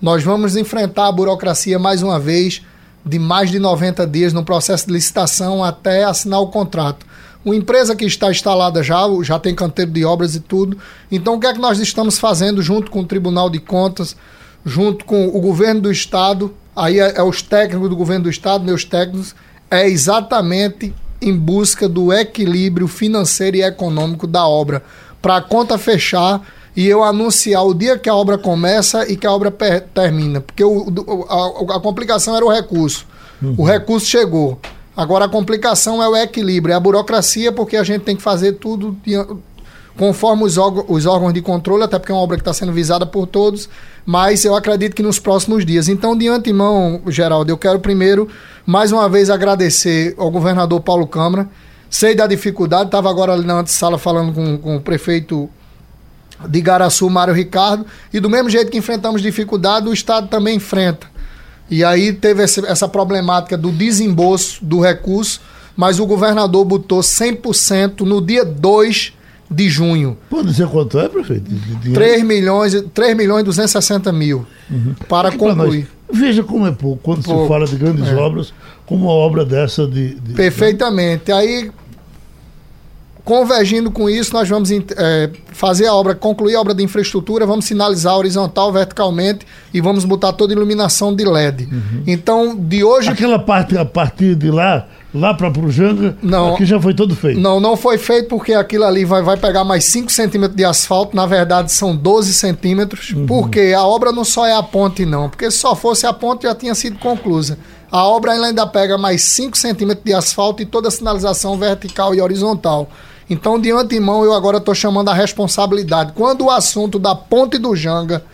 nós 0.00 0.22
vamos 0.22 0.56
enfrentar 0.56 1.08
a 1.08 1.12
burocracia 1.12 1.78
mais 1.78 2.02
uma 2.02 2.18
vez 2.18 2.62
de 3.04 3.18
mais 3.18 3.50
de 3.50 3.58
90 3.58 4.06
dias 4.06 4.32
no 4.32 4.42
processo 4.42 4.86
de 4.86 4.94
licitação 4.94 5.62
até 5.62 6.04
assinar 6.04 6.40
o 6.40 6.46
contrato. 6.46 7.04
Uma 7.46 7.54
empresa 7.54 7.94
que 7.94 8.04
está 8.04 8.28
instalada 8.28 8.82
já, 8.82 9.06
já 9.22 9.38
tem 9.38 9.54
canteiro 9.54 9.92
de 9.92 10.04
obras 10.04 10.34
e 10.34 10.40
tudo. 10.40 10.76
Então, 11.12 11.36
o 11.36 11.40
que 11.40 11.46
é 11.46 11.52
que 11.52 11.60
nós 11.60 11.78
estamos 11.78 12.18
fazendo 12.18 12.60
junto 12.60 12.90
com 12.90 13.02
o 13.02 13.06
Tribunal 13.06 13.48
de 13.48 13.60
Contas, 13.60 14.16
junto 14.64 15.04
com 15.04 15.28
o 15.28 15.40
governo 15.40 15.82
do 15.82 15.92
Estado? 15.92 16.52
Aí 16.74 16.98
é, 16.98 17.18
é 17.18 17.22
os 17.22 17.42
técnicos 17.42 17.88
do 17.88 17.94
governo 17.94 18.24
do 18.24 18.30
Estado, 18.30 18.64
meus 18.64 18.84
técnicos, 18.84 19.32
é 19.70 19.88
exatamente 19.88 20.92
em 21.22 21.36
busca 21.36 21.88
do 21.88 22.12
equilíbrio 22.12 22.88
financeiro 22.88 23.58
e 23.58 23.62
econômico 23.62 24.26
da 24.26 24.44
obra, 24.44 24.82
para 25.22 25.36
a 25.36 25.40
conta 25.40 25.78
fechar 25.78 26.42
e 26.74 26.84
eu 26.88 27.04
anunciar 27.04 27.64
o 27.64 27.72
dia 27.72 27.96
que 27.96 28.08
a 28.08 28.14
obra 28.14 28.36
começa 28.36 29.08
e 29.08 29.16
que 29.16 29.24
a 29.24 29.30
obra 29.30 29.54
termina. 29.94 30.40
Porque 30.40 30.64
o, 30.64 30.92
a, 31.28 31.76
a, 31.76 31.80
complicação 31.80 32.34
era 32.34 32.44
o 32.44 32.52
recurso. 32.52 33.06
Uhum. 33.40 33.54
O 33.56 33.64
recurso 33.64 34.06
chegou. 34.06 34.60
Agora 34.96 35.26
a 35.26 35.28
complicação 35.28 36.02
é 36.02 36.08
o 36.08 36.16
equilíbrio, 36.16 36.72
é 36.72 36.76
a 36.76 36.80
burocracia, 36.80 37.52
porque 37.52 37.76
a 37.76 37.84
gente 37.84 38.02
tem 38.02 38.16
que 38.16 38.22
fazer 38.22 38.52
tudo 38.54 38.96
de, 39.04 39.14
conforme 39.96 40.44
os, 40.44 40.56
os, 40.56 41.06
órgãos 41.06 41.34
de 41.34 41.42
controle, 41.42 41.82
até 41.82 41.98
porque 41.98 42.12
é 42.12 42.14
uma 42.14 42.22
obra 42.22 42.36
que 42.36 42.40
está 42.40 42.54
sendo 42.54 42.72
visada 42.72 43.04
por 43.04 43.26
todos, 43.26 43.68
mas 44.06 44.44
eu 44.44 44.54
acredito 44.54 44.94
que 44.94 45.02
nos 45.02 45.18
próximos 45.18 45.66
dias. 45.66 45.88
Então, 45.88 46.16
de 46.16 46.28
antemão, 46.28 47.02
Geraldo, 47.08 47.50
eu 47.50 47.58
quero 47.58 47.78
primeiro, 47.78 48.28
mais 48.64 48.90
uma 48.90 49.08
vez, 49.08 49.28
agradecer 49.28 50.14
ao 50.16 50.30
governador 50.30 50.80
Paulo 50.80 51.06
Câmara. 51.06 51.48
Sei 51.90 52.14
da 52.14 52.26
dificuldade, 52.26 52.86
estava 52.86 53.10
agora 53.10 53.32
ali 53.32 53.46
na 53.46 53.60
antessala 53.60 53.98
falando 53.98 54.32
com, 54.32 54.58
com 54.58 54.76
o 54.76 54.80
prefeito 54.80 55.48
de 56.48 56.60
Garaçu, 56.60 57.08
Mário 57.08 57.32
Ricardo, 57.32 57.86
e 58.12 58.20
do 58.20 58.28
mesmo 58.28 58.50
jeito 58.50 58.70
que 58.70 58.78
enfrentamos 58.78 59.22
dificuldade, 59.22 59.88
o 59.88 59.92
Estado 59.92 60.28
também 60.28 60.56
enfrenta. 60.56 61.06
E 61.70 61.84
aí 61.84 62.12
teve 62.12 62.42
essa 62.42 62.88
problemática 62.88 63.56
do 63.56 63.72
desembolso 63.72 64.64
do 64.64 64.80
recurso, 64.80 65.40
mas 65.76 65.98
o 65.98 66.06
governador 66.06 66.64
botou 66.64 67.00
100% 67.00 68.00
no 68.00 68.20
dia 68.20 68.44
2 68.44 69.12
de 69.50 69.68
junho. 69.68 70.16
Pode 70.28 70.48
dizer 70.48 70.68
quanto 70.68 70.98
é, 70.98 71.08
prefeito? 71.08 71.50
De 71.50 71.92
3 71.92 72.24
milhões, 72.24 72.84
3 72.94 73.16
milhões 73.16 73.42
e 73.42 73.44
260 73.44 74.12
mil 74.12 74.46
uhum. 74.70 74.94
para 75.08 75.32
concluir. 75.32 75.88
Veja 76.10 76.42
como 76.42 76.66
é 76.66 76.72
pouco 76.72 77.00
quando 77.02 77.24
pouco. 77.24 77.42
se 77.42 77.48
fala 77.48 77.66
de 77.66 77.76
grandes 77.76 78.08
é. 78.08 78.14
obras, 78.14 78.52
como 78.84 79.06
uma 79.06 79.12
obra 79.12 79.44
dessa 79.44 79.86
de. 79.86 80.14
de 80.14 80.34
Perfeitamente. 80.34 81.32
Aí 81.32 81.70
Convergindo 83.26 83.90
com 83.90 84.08
isso, 84.08 84.32
nós 84.32 84.48
vamos 84.48 84.70
é, 84.70 85.30
fazer 85.48 85.86
a 85.88 85.92
obra, 85.92 86.14
concluir 86.14 86.54
a 86.54 86.60
obra 86.60 86.72
de 86.72 86.84
infraestrutura, 86.84 87.44
vamos 87.44 87.64
sinalizar 87.64 88.16
horizontal, 88.16 88.72
verticalmente 88.72 89.44
e 89.74 89.80
vamos 89.80 90.04
botar 90.04 90.32
toda 90.32 90.52
a 90.52 90.54
iluminação 90.54 91.12
de 91.12 91.24
LED. 91.24 91.64
Uhum. 91.64 92.04
Então, 92.06 92.56
de 92.56 92.84
hoje. 92.84 93.08
Aquela 93.08 93.40
parte 93.40 93.76
a 93.76 93.84
partir 93.84 94.36
de 94.36 94.48
lá, 94.48 94.86
lá 95.12 95.34
para 95.34 95.50
Prujanga, 95.50 96.16
não, 96.22 96.54
aqui 96.54 96.64
já 96.64 96.80
foi 96.80 96.94
todo 96.94 97.16
feito. 97.16 97.40
Não, 97.40 97.58
não 97.58 97.76
foi 97.76 97.98
feito 97.98 98.28
porque 98.28 98.54
aquilo 98.54 98.84
ali 98.84 99.04
vai, 99.04 99.22
vai 99.22 99.36
pegar 99.36 99.64
mais 99.64 99.84
5 99.86 100.12
centímetros 100.12 100.56
de 100.56 100.64
asfalto, 100.64 101.16
na 101.16 101.26
verdade 101.26 101.72
são 101.72 101.96
12 101.96 102.32
centímetros, 102.32 103.10
uhum. 103.10 103.26
porque 103.26 103.74
a 103.76 103.82
obra 103.84 104.12
não 104.12 104.24
só 104.24 104.46
é 104.46 104.54
a 104.54 104.62
ponte, 104.62 105.04
não, 105.04 105.28
porque 105.28 105.50
se 105.50 105.58
só 105.58 105.74
fosse 105.74 106.06
a 106.06 106.12
ponte 106.12 106.44
já 106.44 106.54
tinha 106.54 106.76
sido 106.76 106.96
conclusa. 107.00 107.58
A 107.90 108.04
obra 108.04 108.34
ainda 108.34 108.64
pega 108.68 108.96
mais 108.96 109.22
5 109.22 109.58
centímetros 109.58 110.04
de 110.04 110.14
asfalto 110.14 110.62
e 110.62 110.64
toda 110.64 110.86
a 110.86 110.92
sinalização 110.92 111.58
vertical 111.58 112.14
e 112.14 112.20
horizontal. 112.20 112.88
Então, 113.28 113.60
de 113.60 113.70
antemão, 113.72 114.24
eu 114.24 114.32
agora 114.32 114.58
estou 114.58 114.74
chamando 114.74 115.08
a 115.08 115.14
responsabilidade. 115.14 116.12
Quando 116.14 116.44
o 116.44 116.50
assunto 116.50 116.98
da 116.98 117.14
Ponte 117.14 117.58
do 117.58 117.74
Janga 117.74 118.24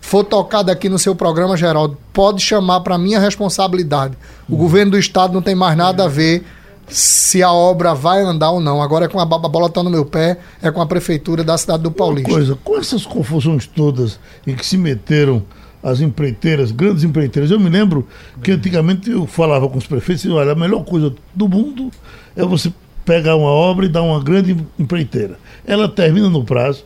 for 0.00 0.24
tocado 0.24 0.70
aqui 0.70 0.88
no 0.88 0.98
seu 0.98 1.14
programa, 1.14 1.56
Geraldo, 1.56 1.98
pode 2.12 2.40
chamar 2.40 2.80
para 2.80 2.96
minha 2.96 3.20
responsabilidade. 3.20 4.16
O 4.48 4.52
uhum. 4.52 4.58
governo 4.58 4.92
do 4.92 4.98
estado 4.98 5.34
não 5.34 5.42
tem 5.42 5.54
mais 5.54 5.76
nada 5.76 6.04
a 6.04 6.08
ver 6.08 6.44
se 6.88 7.42
a 7.42 7.52
obra 7.52 7.94
vai 7.94 8.22
andar 8.22 8.50
ou 8.50 8.60
não. 8.60 8.80
Agora 8.80 9.04
é 9.04 9.08
com 9.08 9.20
a, 9.20 9.22
a 9.22 9.26
bola 9.26 9.66
está 9.66 9.82
no 9.82 9.90
meu 9.90 10.06
pé, 10.06 10.38
é 10.62 10.70
com 10.70 10.80
a 10.80 10.86
prefeitura 10.86 11.44
da 11.44 11.58
cidade 11.58 11.82
do 11.82 11.90
Paulista. 11.90 12.30
Uma 12.30 12.38
coisa, 12.38 12.58
com 12.64 12.78
essas 12.78 13.04
confusões 13.04 13.66
todas 13.66 14.18
em 14.46 14.54
que 14.54 14.64
se 14.64 14.78
meteram 14.78 15.42
as 15.82 16.00
empreiteiras, 16.00 16.72
grandes 16.72 17.04
empreiteiras. 17.04 17.50
Eu 17.50 17.60
me 17.60 17.68
lembro 17.68 18.06
que 18.42 18.52
antigamente 18.52 19.10
eu 19.10 19.26
falava 19.26 19.68
com 19.68 19.78
os 19.78 19.86
prefeitos 19.86 20.24
e 20.24 20.30
olha, 20.30 20.52
a 20.52 20.54
melhor 20.54 20.84
coisa 20.84 21.14
do 21.34 21.48
mundo 21.48 21.90
é 22.34 22.44
você 22.44 22.72
pegar 23.08 23.36
uma 23.36 23.48
obra 23.50 23.86
e 23.86 23.88
dar 23.88 24.02
uma 24.02 24.22
grande 24.22 24.54
empreiteira. 24.78 25.38
Ela 25.66 25.88
termina 25.88 26.28
no 26.28 26.44
prazo, 26.44 26.84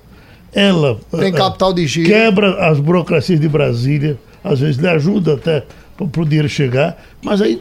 ela 0.55 0.97
tem 1.19 1.33
capital 1.33 1.73
de 1.73 1.85
giro. 1.87 2.09
quebra 2.09 2.69
as 2.71 2.79
burocracias 2.79 3.41
de 3.41 3.49
Brasília, 3.49 4.17
às 4.45 4.61
vezes 4.61 4.77
lhe 4.77 4.87
ajuda 4.89 5.35
até 5.35 5.65
para 5.97 6.23
o 6.23 6.25
dinheiro 6.25 6.49
chegar, 6.49 6.97
mas 7.25 7.43
aí 7.43 7.61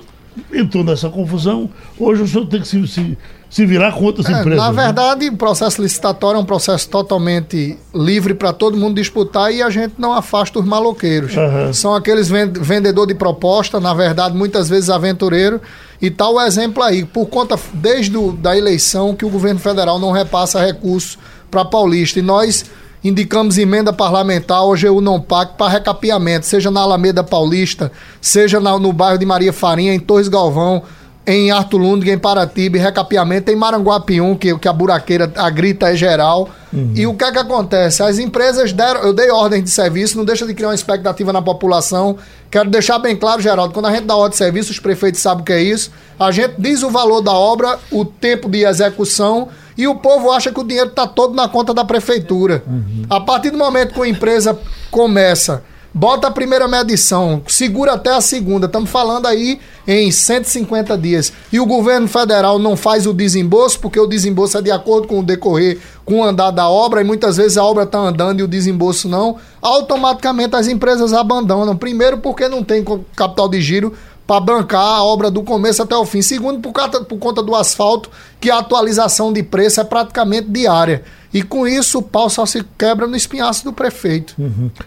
entrou 0.54 0.84
nessa 0.84 1.10
confusão. 1.10 1.70
Hoje 2.00 2.22
o 2.22 2.28
senhor 2.28 2.46
tem 2.46 2.62
que 2.62 2.68
se, 2.68 2.88
se, 2.88 3.18
se 3.50 3.66
virar 3.66 3.92
com 3.94 4.06
outras 4.06 4.28
É, 4.28 4.32
empresas. 4.40 4.64
na 4.64 4.72
né? 4.72 4.84
verdade, 4.84 5.28
o 5.30 5.36
processo 5.38 5.82
licitatório 5.82 6.38
é 6.38 6.42
um 6.42 6.46
processo 6.46 6.88
totalmente 6.90 7.78
livre 7.94 8.34
para 8.36 8.54
todo 8.54 8.78
mundo 8.78 8.96
disputar 8.96 9.52
e 9.54 9.62
a 9.62 9.70
gente 9.70 9.96
não 9.98 10.14
afasta 10.14 10.60
os 10.60 10.66
maloqueiros. 10.66 11.36
Aham. 11.36 11.74
São 11.74 11.94
aqueles 11.96 12.30
ven- 12.30 12.54
vendedor 12.54 13.08
de 13.08 13.16
proposta, 13.16 13.80
na 13.80 13.94
verdade, 13.94 14.36
muitas 14.38 14.70
vezes 14.70 14.90
aventureiro. 14.90 15.60
E 16.02 16.10
tá 16.10 16.28
o 16.30 16.42
exemplo 16.42 16.82
aí, 16.82 17.06
por 17.06 17.28
conta, 17.28 17.60
desde 17.74 18.18
o, 18.18 18.32
da 18.32 18.58
eleição, 18.58 19.16
que 19.16 19.24
o 19.26 19.30
governo 19.30 19.60
federal 19.60 20.00
não 20.00 20.12
repassa 20.12 20.60
recursos 20.60 21.18
para 21.50 21.64
Paulista. 21.64 22.18
E 22.20 22.22
nós 22.24 22.66
indicamos 23.04 23.58
emenda 23.58 23.94
parlamentar, 23.94 24.64
hoje 24.64 24.88
eu 24.88 25.00
não 25.02 25.20
pago, 25.22 25.54
para 25.58 25.72
recapeamento, 25.72 26.46
seja 26.46 26.72
na 26.72 26.82
Alameda 26.82 27.24
Paulista, 27.24 27.92
seja 28.20 28.60
na- 28.60 28.78
no 28.80 28.92
bairro 28.94 29.18
de 29.18 29.26
Maria 29.26 29.54
Farinha, 29.54 29.94
em 29.94 30.00
Torres 30.00 30.28
Galvão, 30.28 30.84
em 31.26 31.52
Arthur 31.52 31.78
Lundgren, 31.78 32.16
em 32.16 32.20
Paratiba, 32.20 32.78
em 32.78 32.82
recapeamento, 32.82 33.52
em 33.52 33.56
Maranguapium, 33.56 34.36
que, 34.36 34.58
que 34.58 34.68
a 34.68 34.74
buraqueira, 34.74 35.32
a 35.36 35.50
grita 35.50 35.92
é 35.92 35.96
geral. 35.96 36.50
E 36.96 37.06
o 37.06 37.14
que 37.14 37.24
é 37.24 37.32
que 37.32 37.38
acontece? 37.38 38.02
As 38.02 38.18
empresas 38.18 38.72
deram, 38.72 39.02
eu 39.02 39.14
dei 39.14 39.30
ordem 39.30 39.62
de 39.62 39.70
serviço, 39.70 40.18
não 40.18 40.24
deixa 40.24 40.48
de 40.48 40.54
criar 40.54 40.70
uma 40.70 40.76
expectativa 40.76 41.34
na 41.34 41.42
população. 41.42 42.18
Quero 42.50 42.70
deixar 42.70 42.98
bem 42.98 43.16
claro, 43.16 43.42
Geraldo, 43.42 43.74
quando 43.74 43.88
a 43.88 43.92
gente 43.92 44.06
dá 44.06 44.16
ordem 44.16 44.32
de 44.32 44.38
serviço, 44.38 44.72
os 44.72 44.80
prefeitos 44.80 45.22
sabem 45.22 45.42
o 45.42 45.46
que 45.46 45.52
é 45.52 45.62
isso. 45.62 45.92
A 46.18 46.32
gente 46.32 46.56
diz 46.58 46.82
o 46.82 46.90
valor 46.90 47.22
da 47.22 47.34
obra, 47.34 47.78
o 47.92 48.06
tempo 48.06 48.50
de 48.50 48.64
execução 48.64 49.50
e 49.78 49.88
o 49.88 49.96
povo 49.96 50.32
acha 50.32 50.52
que 50.52 50.60
o 50.60 50.64
dinheiro 50.64 50.90
está 50.90 51.08
todo 51.08 51.34
na 51.34 51.48
conta 51.48 51.74
da 51.74 51.84
prefeitura. 51.84 52.64
A 53.10 53.20
partir 53.20 53.50
do 53.50 53.58
momento 53.58 53.94
que 53.94 54.02
a 54.02 54.08
empresa 54.08 54.58
começa 54.90 55.64
Bota 55.94 56.30
a 56.30 56.32
primeira 56.32 56.70
medição, 56.70 57.42
segura 57.48 57.94
até 57.94 58.12
a 58.12 58.22
segunda. 58.22 58.66
Estamos 58.66 58.90
falando 58.90 59.26
aí 59.26 59.60
em 59.86 60.10
150 60.10 60.98
dias. 60.98 61.34
E 61.52 61.60
o 61.60 61.66
governo 61.66 62.08
federal 62.08 62.58
não 62.58 62.78
faz 62.78 63.06
o 63.06 63.14
desembolso, 63.14 63.78
porque 63.78 64.00
o 64.00 64.08
desembolso 64.08 64.58
é 64.58 64.62
de 64.62 64.72
acordo 64.72 65.10
com 65.10 65.20
o 65.20 65.24
decorrer, 65.24 65.80
com 66.06 66.20
o 66.20 66.24
andar 66.24 66.52
da 66.52 66.70
obra, 66.70 67.02
e 67.02 67.04
muitas 67.04 67.36
vezes 67.36 67.58
a 67.58 67.66
obra 67.66 67.84
está 67.84 68.00
andando 68.00 68.40
e 68.40 68.44
o 68.44 68.48
desembolso 68.48 69.10
não. 69.10 69.36
Automaticamente 69.62 70.56
as 70.56 70.70
empresas 70.70 71.12
abandonam. 71.12 71.76
Primeiro, 71.76 72.20
porque 72.20 72.48
não 72.48 72.64
tem 72.64 72.86
capital 73.14 73.50
de 73.50 73.60
giro 73.60 73.94
para 74.32 74.40
bancar 74.40 74.80
a 74.80 75.04
obra 75.04 75.30
do 75.30 75.44
começo 75.44 75.84
até 75.84 75.94
o 75.94 76.06
fim. 76.06 76.22
Segundo, 76.22 76.62
por, 76.62 76.72
por 77.04 77.20
conta 77.20 77.44
do 77.44 77.54
asfalto, 77.54 78.10
que 78.40 78.50
a 78.50 78.60
atualização 78.60 79.34
de 79.34 79.44
preço 79.44 79.82
é 79.82 79.84
praticamente 79.84 80.50
diária. 80.50 81.04
E 81.34 81.44
com 81.44 81.68
isso 81.68 82.00
o 82.00 82.02
pau 82.02 82.30
só 82.30 82.46
se 82.46 82.64
quebra 82.78 83.08
no 83.08 83.16
espinhaço 83.18 83.66
do 83.66 83.74
prefeito. 83.74 84.34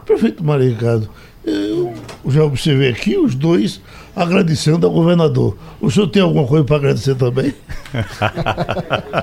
Prefeito 0.07 0.43
Maria 0.43 0.71
Ricardo, 0.71 1.11
eu 1.45 1.93
já 2.27 2.43
observei 2.43 2.89
aqui 2.89 3.19
os 3.19 3.35
dois 3.35 3.83
agradecendo 4.15 4.87
ao 4.87 4.93
governador. 4.93 5.57
O 5.81 5.91
senhor 5.91 6.07
tem 6.07 6.23
alguma 6.23 6.47
coisa 6.47 6.65
para 6.65 6.77
agradecer 6.77 7.15
também? 7.15 7.53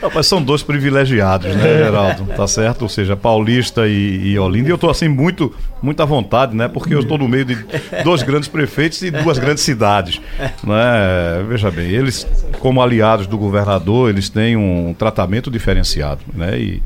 Rapaz, 0.00 0.26
são 0.26 0.42
dois 0.42 0.62
privilegiados, 0.62 1.54
né, 1.56 1.78
Geraldo? 1.78 2.24
Tá 2.36 2.46
certo? 2.46 2.82
Ou 2.82 2.88
seja, 2.88 3.16
Paulista 3.16 3.86
e, 3.86 4.32
e 4.32 4.38
Olinda. 4.38 4.68
E 4.68 4.72
eu 4.72 4.78
tô 4.78 4.88
assim 4.88 5.08
muito, 5.08 5.52
muito 5.82 6.00
à 6.02 6.06
vontade, 6.06 6.56
né? 6.56 6.68
Porque 6.68 6.94
eu 6.94 7.00
estou 7.00 7.18
no 7.18 7.28
meio 7.28 7.44
de 7.44 7.56
dois 8.04 8.22
grandes 8.22 8.48
prefeitos 8.48 9.02
e 9.02 9.10
duas 9.10 9.38
grandes 9.38 9.62
cidades. 9.64 10.20
Né? 10.62 11.44
Veja 11.48 11.70
bem, 11.70 11.90
eles, 11.90 12.26
como 12.60 12.80
aliados 12.80 13.26
do 13.26 13.36
governador, 13.36 14.08
eles 14.10 14.28
têm 14.28 14.56
um 14.56 14.94
tratamento 14.96 15.50
diferenciado, 15.50 16.20
né? 16.32 16.58
E, 16.58 16.82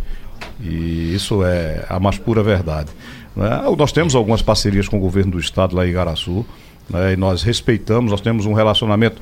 e 0.61 1.15
isso 1.15 1.45
é 1.45 1.85
a 1.89 2.01
mais 2.01 2.19
pura 2.19 2.43
verdade. 2.43 2.91
né? 3.37 3.63
Nós 3.77 3.93
temos 3.93 4.15
algumas 4.15 4.43
parcerias 4.43 4.89
com 4.89 4.97
o 4.97 5.01
governo 5.01 5.33
do 5.33 5.39
estado 5.39 5.77
lá 5.77 5.87
em 5.87 5.91
Igaraçu, 5.91 6.47
né? 6.89 7.13
e 7.13 7.17
nós 7.17 7.43
respeitamos, 7.43 8.11
nós 8.11 8.21
temos 8.21 8.47
um 8.47 8.53
relacionamento 8.53 9.21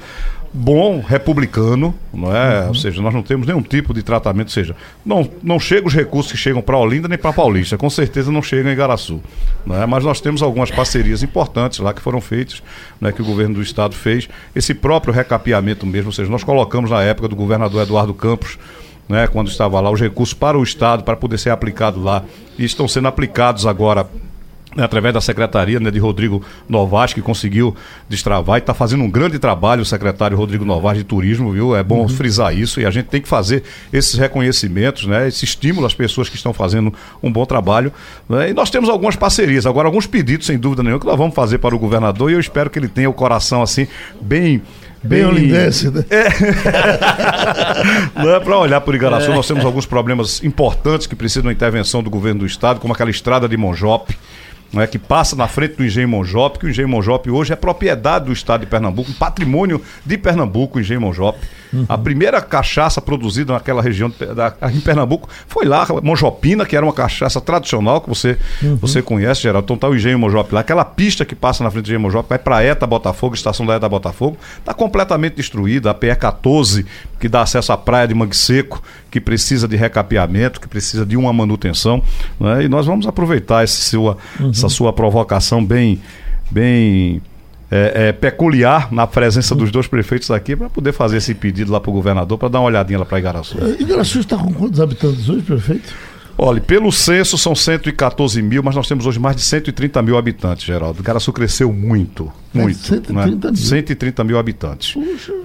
bom, 0.52 1.00
republicano, 1.00 1.94
não 2.12 2.34
é? 2.34 2.66
Ou 2.66 2.74
seja, 2.74 3.00
nós 3.00 3.14
não 3.14 3.22
temos 3.22 3.46
nenhum 3.46 3.62
tipo 3.62 3.94
de 3.94 4.02
tratamento, 4.02 4.48
ou 4.48 4.52
seja, 4.52 4.74
não, 5.06 5.28
não 5.42 5.60
chegam 5.60 5.86
os 5.86 5.94
recursos 5.94 6.32
que 6.32 6.38
chegam 6.38 6.60
para 6.60 6.76
Olinda 6.76 7.06
nem 7.06 7.16
para 7.16 7.32
Paulista, 7.32 7.78
com 7.78 7.88
certeza 7.88 8.32
não 8.32 8.42
chegam 8.42 8.70
em 8.70 8.74
Igaraçu, 8.74 9.20
não 9.64 9.80
é? 9.80 9.86
Mas 9.86 10.04
nós 10.04 10.20
temos 10.20 10.42
algumas 10.42 10.70
parcerias 10.70 11.22
importantes 11.22 11.78
lá 11.78 11.94
que 11.94 12.00
foram 12.00 12.20
feitas, 12.20 12.62
né, 13.00 13.12
que 13.12 13.22
o 13.22 13.24
governo 13.24 13.54
do 13.54 13.62
estado 13.62 13.94
fez, 13.94 14.28
esse 14.54 14.74
próprio 14.74 15.14
recapeamento 15.14 15.86
mesmo, 15.86 16.08
ou 16.08 16.12
seja, 16.12 16.30
nós 16.30 16.42
colocamos 16.42 16.90
na 16.90 17.02
época 17.02 17.28
do 17.28 17.36
governador 17.36 17.82
Eduardo 17.82 18.12
Campos, 18.12 18.58
né, 19.08 19.26
quando 19.26 19.48
estava 19.48 19.80
lá, 19.80 19.90
os 19.90 20.00
recursos 20.00 20.34
para 20.34 20.58
o 20.58 20.62
Estado, 20.62 21.02
para 21.02 21.16
poder 21.16 21.38
ser 21.38 21.50
aplicado 21.50 22.02
lá, 22.02 22.24
e 22.58 22.64
estão 22.64 22.86
sendo 22.86 23.08
aplicados 23.08 23.66
agora 23.66 24.08
através 24.76 25.12
da 25.12 25.20
secretaria 25.20 25.80
né, 25.80 25.90
de 25.90 25.98
Rodrigo 25.98 26.42
Novaes, 26.68 27.12
que 27.12 27.20
conseguiu 27.20 27.74
destravar 28.08 28.58
e 28.58 28.60
está 28.60 28.72
fazendo 28.72 29.02
um 29.02 29.10
grande 29.10 29.38
trabalho 29.38 29.82
o 29.82 29.84
secretário 29.84 30.36
Rodrigo 30.36 30.64
Novaes 30.64 30.98
de 30.98 31.04
Turismo, 31.04 31.52
viu? 31.52 31.74
É 31.74 31.82
bom 31.82 32.06
frisar 32.08 32.56
isso 32.56 32.80
e 32.80 32.86
a 32.86 32.90
gente 32.90 33.06
tem 33.06 33.20
que 33.20 33.28
fazer 33.28 33.64
esses 33.92 34.14
reconhecimentos, 34.14 35.06
né, 35.06 35.28
esse 35.28 35.44
estímulo 35.44 35.86
às 35.86 35.94
pessoas 35.94 36.28
que 36.28 36.36
estão 36.36 36.52
fazendo 36.52 36.92
um 37.22 37.32
bom 37.32 37.44
trabalho. 37.44 37.92
né, 38.28 38.50
e 38.50 38.54
nós 38.54 38.70
temos 38.70 38.88
algumas 38.88 39.16
parcerias, 39.16 39.66
agora 39.66 39.88
alguns 39.88 40.06
pedidos, 40.06 40.46
sem 40.46 40.58
dúvida 40.58 40.82
nenhuma, 40.82 41.00
que 41.00 41.06
nós 41.06 41.18
vamos 41.18 41.34
fazer 41.34 41.58
para 41.58 41.74
o 41.74 41.78
governador 41.78 42.30
e 42.30 42.34
eu 42.34 42.40
espero 42.40 42.70
que 42.70 42.78
ele 42.78 42.88
tenha 42.88 43.10
o 43.10 43.14
coração 43.14 43.62
assim, 43.62 43.86
bem. 44.20 44.62
Bem 45.02 45.24
olindense, 45.24 45.90
né? 45.90 46.04
Não 48.14 48.34
é 48.34 48.40
para 48.40 48.58
olhar 48.58 48.82
por 48.82 48.94
Igaraçu, 48.94 49.30
nós 49.30 49.46
temos 49.46 49.64
alguns 49.64 49.86
problemas 49.86 50.44
importantes 50.44 51.06
que 51.06 51.16
precisam 51.16 51.44
da 51.44 51.52
intervenção 51.52 52.02
do 52.02 52.10
governo 52.10 52.40
do 52.40 52.46
estado, 52.46 52.80
como 52.80 52.92
aquela 52.92 53.10
estrada 53.10 53.48
de 53.48 53.56
Monjope. 53.56 54.14
Não 54.72 54.80
é, 54.80 54.86
que 54.86 54.98
passa 54.98 55.34
na 55.34 55.48
frente 55.48 55.76
do 55.76 55.84
Engenho 55.84 56.08
Monjope, 56.08 56.58
que 56.60 56.66
o 56.66 56.70
Engenho 56.70 56.88
Monjope 56.88 57.30
hoje 57.30 57.52
é 57.52 57.56
propriedade 57.56 58.26
do 58.26 58.32
estado 58.32 58.60
de 58.60 58.66
Pernambuco, 58.66 59.10
um 59.10 59.14
patrimônio 59.14 59.82
de 60.04 60.16
Pernambuco, 60.16 60.78
o 60.78 60.80
Engenho 60.80 61.00
Monjope. 61.00 61.40
A 61.88 61.96
primeira 61.96 62.40
cachaça 62.40 63.00
produzida 63.00 63.52
naquela 63.52 63.80
região 63.80 64.10
de, 64.10 64.26
da, 64.34 64.54
em 64.72 64.80
Pernambuco 64.80 65.28
foi 65.46 65.64
lá, 65.64 65.86
Monjopina, 66.02 66.66
que 66.66 66.76
era 66.76 66.84
uma 66.84 66.92
cachaça 66.92 67.40
tradicional 67.40 68.00
que 68.00 68.08
você, 68.08 68.36
você 68.80 69.00
conhece, 69.00 69.42
Geraldo. 69.42 69.66
Então 69.66 69.76
tá 69.76 69.88
o 69.88 69.94
Engenho 69.94 70.18
Monjope 70.18 70.54
lá. 70.54 70.60
Aquela 70.60 70.84
pista 70.84 71.24
que 71.24 71.34
passa 71.34 71.62
na 71.62 71.70
frente 71.70 71.84
do 71.84 71.88
Engenho 71.88 72.00
Monjope, 72.00 72.28
vai 72.28 72.38
para 72.38 72.62
Eta 72.62 72.86
Botafogo, 72.86 73.34
estação 73.34 73.64
da 73.64 73.74
Eta 73.74 73.88
Botafogo, 73.88 74.36
está 74.58 74.74
completamente 74.74 75.36
destruída. 75.36 75.90
A 75.90 75.94
PR-14, 75.94 76.84
que 77.20 77.28
dá 77.28 77.42
acesso 77.42 77.70
à 77.70 77.76
praia 77.76 78.08
de 78.08 78.14
Mangue 78.14 78.34
Seco, 78.34 78.82
que 79.10 79.20
precisa 79.20 79.68
de 79.68 79.76
recapeamento, 79.76 80.60
que 80.60 80.66
precisa 80.66 81.04
de 81.04 81.16
uma 81.16 81.32
manutenção. 81.32 82.02
né? 82.40 82.64
E 82.64 82.68
nós 82.68 82.86
vamos 82.86 83.06
aproveitar 83.06 83.62
esse 83.62 83.82
sua, 83.82 84.16
essa 84.50 84.68
sua 84.70 84.92
provocação 84.92 85.64
bem, 85.64 86.00
bem 86.50 87.20
é, 87.70 88.08
é, 88.08 88.12
peculiar 88.12 88.90
na 88.90 89.06
presença 89.06 89.54
dos 89.54 89.70
dois 89.70 89.86
prefeitos 89.86 90.30
aqui 90.30 90.56
para 90.56 90.70
poder 90.70 90.92
fazer 90.92 91.18
esse 91.18 91.34
pedido 91.34 91.70
lá 91.70 91.78
para 91.78 91.90
o 91.90 91.92
governador 91.92 92.38
para 92.38 92.48
dar 92.48 92.60
uma 92.60 92.66
olhadinha 92.66 92.98
lá 92.98 93.04
para 93.04 93.18
Igaraçu. 93.18 93.58
Igaraçu 93.78 94.20
está 94.20 94.36
com 94.36 94.52
quantos 94.52 94.80
habitantes 94.80 95.28
hoje, 95.28 95.42
prefeito? 95.42 95.94
Olha, 96.42 96.58
pelo 96.58 96.90
censo 96.90 97.36
são 97.36 97.54
114 97.54 98.40
mil, 98.40 98.62
mas 98.62 98.74
nós 98.74 98.88
temos 98.88 99.04
hoje 99.04 99.18
mais 99.18 99.36
de 99.36 99.42
130 99.42 100.00
mil 100.00 100.16
habitantes, 100.16 100.64
Geraldo. 100.64 100.98
Igaraçu 100.98 101.30
cresceu 101.34 101.70
muito, 101.70 102.32
muito. 102.54 102.78
130 102.78 103.12
não 103.12 103.20
é? 103.20 103.26
mil. 103.26 103.56
130 103.56 104.24
mil 104.24 104.38
habitantes. 104.38 104.94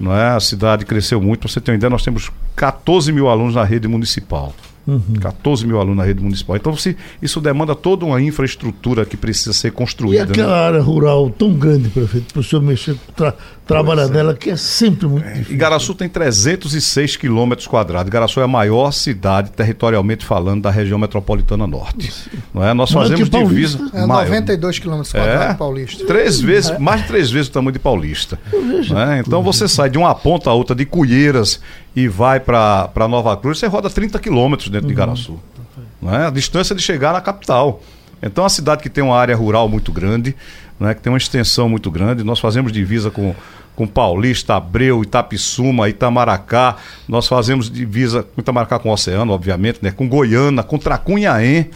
Não 0.00 0.16
é? 0.16 0.28
A 0.28 0.40
cidade 0.40 0.86
cresceu 0.86 1.20
muito. 1.20 1.40
Para 1.40 1.50
você 1.50 1.60
ter 1.60 1.72
uma 1.72 1.76
ideia, 1.76 1.90
nós 1.90 2.02
temos 2.02 2.30
14 2.56 3.12
mil 3.12 3.28
alunos 3.28 3.54
na 3.54 3.62
rede 3.62 3.86
municipal. 3.86 4.54
Uhum. 4.86 5.00
14 5.20 5.66
mil 5.66 5.80
alunos 5.80 5.96
na 5.96 6.04
rede 6.04 6.22
municipal. 6.22 6.54
Então, 6.56 6.76
se, 6.76 6.96
isso 7.20 7.40
demanda 7.40 7.74
toda 7.74 8.04
uma 8.04 8.20
infraestrutura 8.22 9.04
que 9.04 9.16
precisa 9.16 9.52
ser 9.52 9.68
E 9.68 9.70
construída. 9.72 10.26
né? 10.26 10.30
aquela 10.30 10.58
área 10.66 10.80
rural 10.80 11.28
tão 11.30 11.52
grande, 11.54 11.88
prefeito, 11.88 12.32
para 12.32 12.40
o 12.40 12.44
senhor 12.44 12.62
mexer, 12.62 12.94
tra 13.16 13.34
trabalhar 13.66 14.06
nela, 14.06 14.32
que 14.32 14.48
é 14.50 14.56
sempre 14.56 15.08
muito 15.08 15.26
difícil. 15.26 15.52
Igaraçu 15.54 15.92
tem 15.92 16.08
306 16.08 17.16
quilômetros 17.16 17.66
quadrados. 17.66 18.08
Igaraçu 18.08 18.38
é 18.40 18.44
a 18.44 18.48
maior 18.48 18.92
cidade, 18.92 19.50
territorialmente 19.50 20.24
falando, 20.24 20.62
da 20.62 20.70
região 20.70 20.98
metropolitana 21.00 21.66
norte. 21.66 22.12
Não 22.54 22.64
é? 22.64 22.72
Nós 22.72 22.92
fazemos 22.92 23.28
Paulista. 23.28 23.78
divisa. 23.78 23.90
É 23.92 24.06
maior. 24.06 24.24
92 24.24 24.78
quilômetros 24.78 25.12
quadrados 25.12 25.56
paulista. 25.56 26.04
Três 26.06 26.40
vezes, 26.40 26.78
mais 26.78 27.00
de 27.02 27.08
três 27.08 27.28
vezes 27.30 27.48
o 27.48 27.52
tamanho 27.52 27.72
de 27.72 27.80
Paulista. 27.80 28.38
né? 28.88 29.22
Então 29.26 29.42
você 29.42 29.66
sai 29.66 29.90
de 29.90 29.98
uma 29.98 30.14
ponta 30.14 30.48
a 30.48 30.54
outra 30.54 30.76
de 30.76 30.84
Cuieiras 30.86 31.60
e 31.96 32.06
vai 32.08 32.38
para 32.38 33.08
Nova 33.08 33.34
Cruz, 33.38 33.58
você 33.58 33.66
roda 33.66 33.88
30 33.88 34.18
quilômetros 34.18 34.68
dentro 34.68 34.86
de 34.86 34.92
Igaraçu. 34.92 35.40
né? 36.02 36.26
A 36.26 36.30
distância 36.30 36.76
de 36.76 36.82
chegar 36.82 37.14
na 37.14 37.22
capital. 37.22 37.80
Então 38.22 38.42
é 38.42 38.44
uma 38.44 38.50
cidade 38.50 38.82
que 38.82 38.90
tem 38.90 39.02
uma 39.02 39.16
área 39.16 39.34
rural 39.34 39.66
muito 39.66 39.90
grande, 39.90 40.36
né? 40.78 40.92
que 40.92 41.00
tem 41.00 41.10
uma 41.10 41.16
extensão 41.16 41.70
muito 41.70 41.90
grande. 41.90 42.22
Nós 42.22 42.38
fazemos 42.38 42.70
divisa 42.70 43.10
com, 43.10 43.34
com 43.74 43.86
Paulista, 43.86 44.56
Abreu, 44.56 45.02
Itapissuma, 45.02 45.88
Itamaracá. 45.88 46.76
Nós 47.08 47.26
fazemos 47.26 47.70
divisa 47.70 48.22
com 48.22 48.42
Itamaracá 48.42 48.78
com 48.78 48.90
o 48.90 48.92
Oceano, 48.92 49.32
obviamente, 49.32 49.78
né? 49.80 49.90
com 49.90 50.06
Goiânia, 50.06 50.62
com 50.62 50.78
Tracunhaém. 50.78 51.70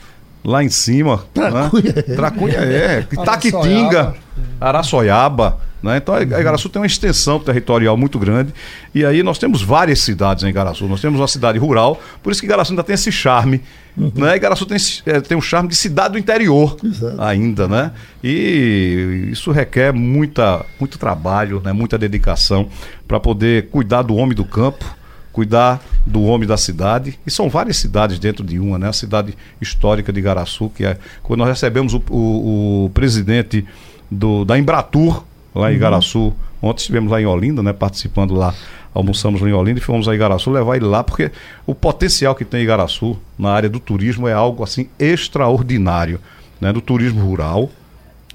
Lá 0.44 0.62
em 0.62 0.68
cima. 0.68 1.24
Tracunha 1.34 1.92
né? 1.92 1.96
é. 1.96 2.02
Tracunha 2.16 2.58
é. 2.58 3.06
Itaquitinga, 3.12 4.14
Araçoiaba. 4.60 5.58
Né? 5.82 5.96
Então 5.96 6.14
a 6.14 6.22
Igaraçu 6.22 6.68
tem 6.68 6.80
uma 6.80 6.86
extensão 6.86 7.38
territorial 7.38 7.96
muito 7.96 8.18
grande. 8.18 8.52
E 8.94 9.04
aí 9.04 9.22
nós 9.22 9.38
temos 9.38 9.62
várias 9.62 10.00
cidades 10.00 10.44
em 10.44 10.48
Igaraçu. 10.48 10.86
Nós 10.86 11.00
temos 11.00 11.18
uma 11.20 11.28
cidade 11.28 11.58
rural, 11.58 12.00
por 12.22 12.30
isso 12.30 12.40
que 12.40 12.46
Igaraçu 12.46 12.72
ainda 12.72 12.84
tem 12.84 12.94
esse 12.94 13.10
charme. 13.10 13.62
Né? 13.96 14.36
Igaraçu 14.36 14.66
tem, 14.66 14.76
é, 15.06 15.20
tem 15.20 15.36
um 15.36 15.40
charme 15.40 15.68
de 15.68 15.74
cidade 15.74 16.12
do 16.12 16.18
interior 16.18 16.76
Exato. 16.82 17.20
ainda, 17.20 17.66
né? 17.66 17.92
E 18.22 19.28
isso 19.32 19.50
requer 19.50 19.92
muita, 19.92 20.64
muito 20.78 20.98
trabalho, 20.98 21.60
né? 21.64 21.72
muita 21.72 21.98
dedicação 21.98 22.68
para 23.08 23.18
poder 23.18 23.68
cuidar 23.68 24.02
do 24.02 24.14
homem 24.14 24.34
do 24.34 24.44
campo, 24.44 24.84
cuidar 25.32 25.80
do 26.06 26.22
homem 26.22 26.46
da 26.48 26.56
cidade. 26.56 27.18
E 27.26 27.30
são 27.30 27.48
várias 27.48 27.76
cidades 27.76 28.18
dentro 28.18 28.44
de 28.44 28.58
uma, 28.58 28.78
né? 28.78 28.88
A 28.88 28.92
cidade 28.92 29.34
histórica 29.60 30.12
de 30.12 30.18
Igaraçu, 30.18 30.68
que 30.70 30.84
é 30.84 30.98
quando 31.22 31.40
nós 31.40 31.48
recebemos 31.48 31.94
o, 31.94 32.02
o- 32.10 32.84
o 32.86 32.90
presidente 32.90 33.64
do, 34.10 34.44
da 34.44 34.58
Embratur, 34.58 35.24
lá 35.54 35.72
em 35.72 35.76
Igaraçu. 35.76 36.32
Ontem 36.62 36.80
estivemos 36.80 37.10
lá 37.10 37.20
em 37.20 37.26
Olinda, 37.26 37.62
né? 37.62 37.72
Participando 37.72 38.34
lá, 38.34 38.54
almoçamos 38.92 39.40
lá 39.40 39.48
em 39.48 39.52
Olinda 39.52 39.78
e 39.78 39.82
fomos 39.82 40.08
a 40.08 40.14
Igaraçu 40.14 40.50
levar 40.50 40.76
ele 40.76 40.84
lá, 40.84 41.02
porque 41.02 41.30
o 41.66 41.74
potencial 41.74 42.34
que 42.34 42.44
tem 42.44 42.62
Igaraçu 42.62 43.16
na 43.38 43.50
área 43.50 43.68
do 43.68 43.80
turismo 43.80 44.28
é 44.28 44.32
algo 44.32 44.62
assim 44.62 44.88
extraordinário, 44.98 46.20
né? 46.60 46.72
Do 46.72 46.80
turismo 46.80 47.24
rural. 47.24 47.70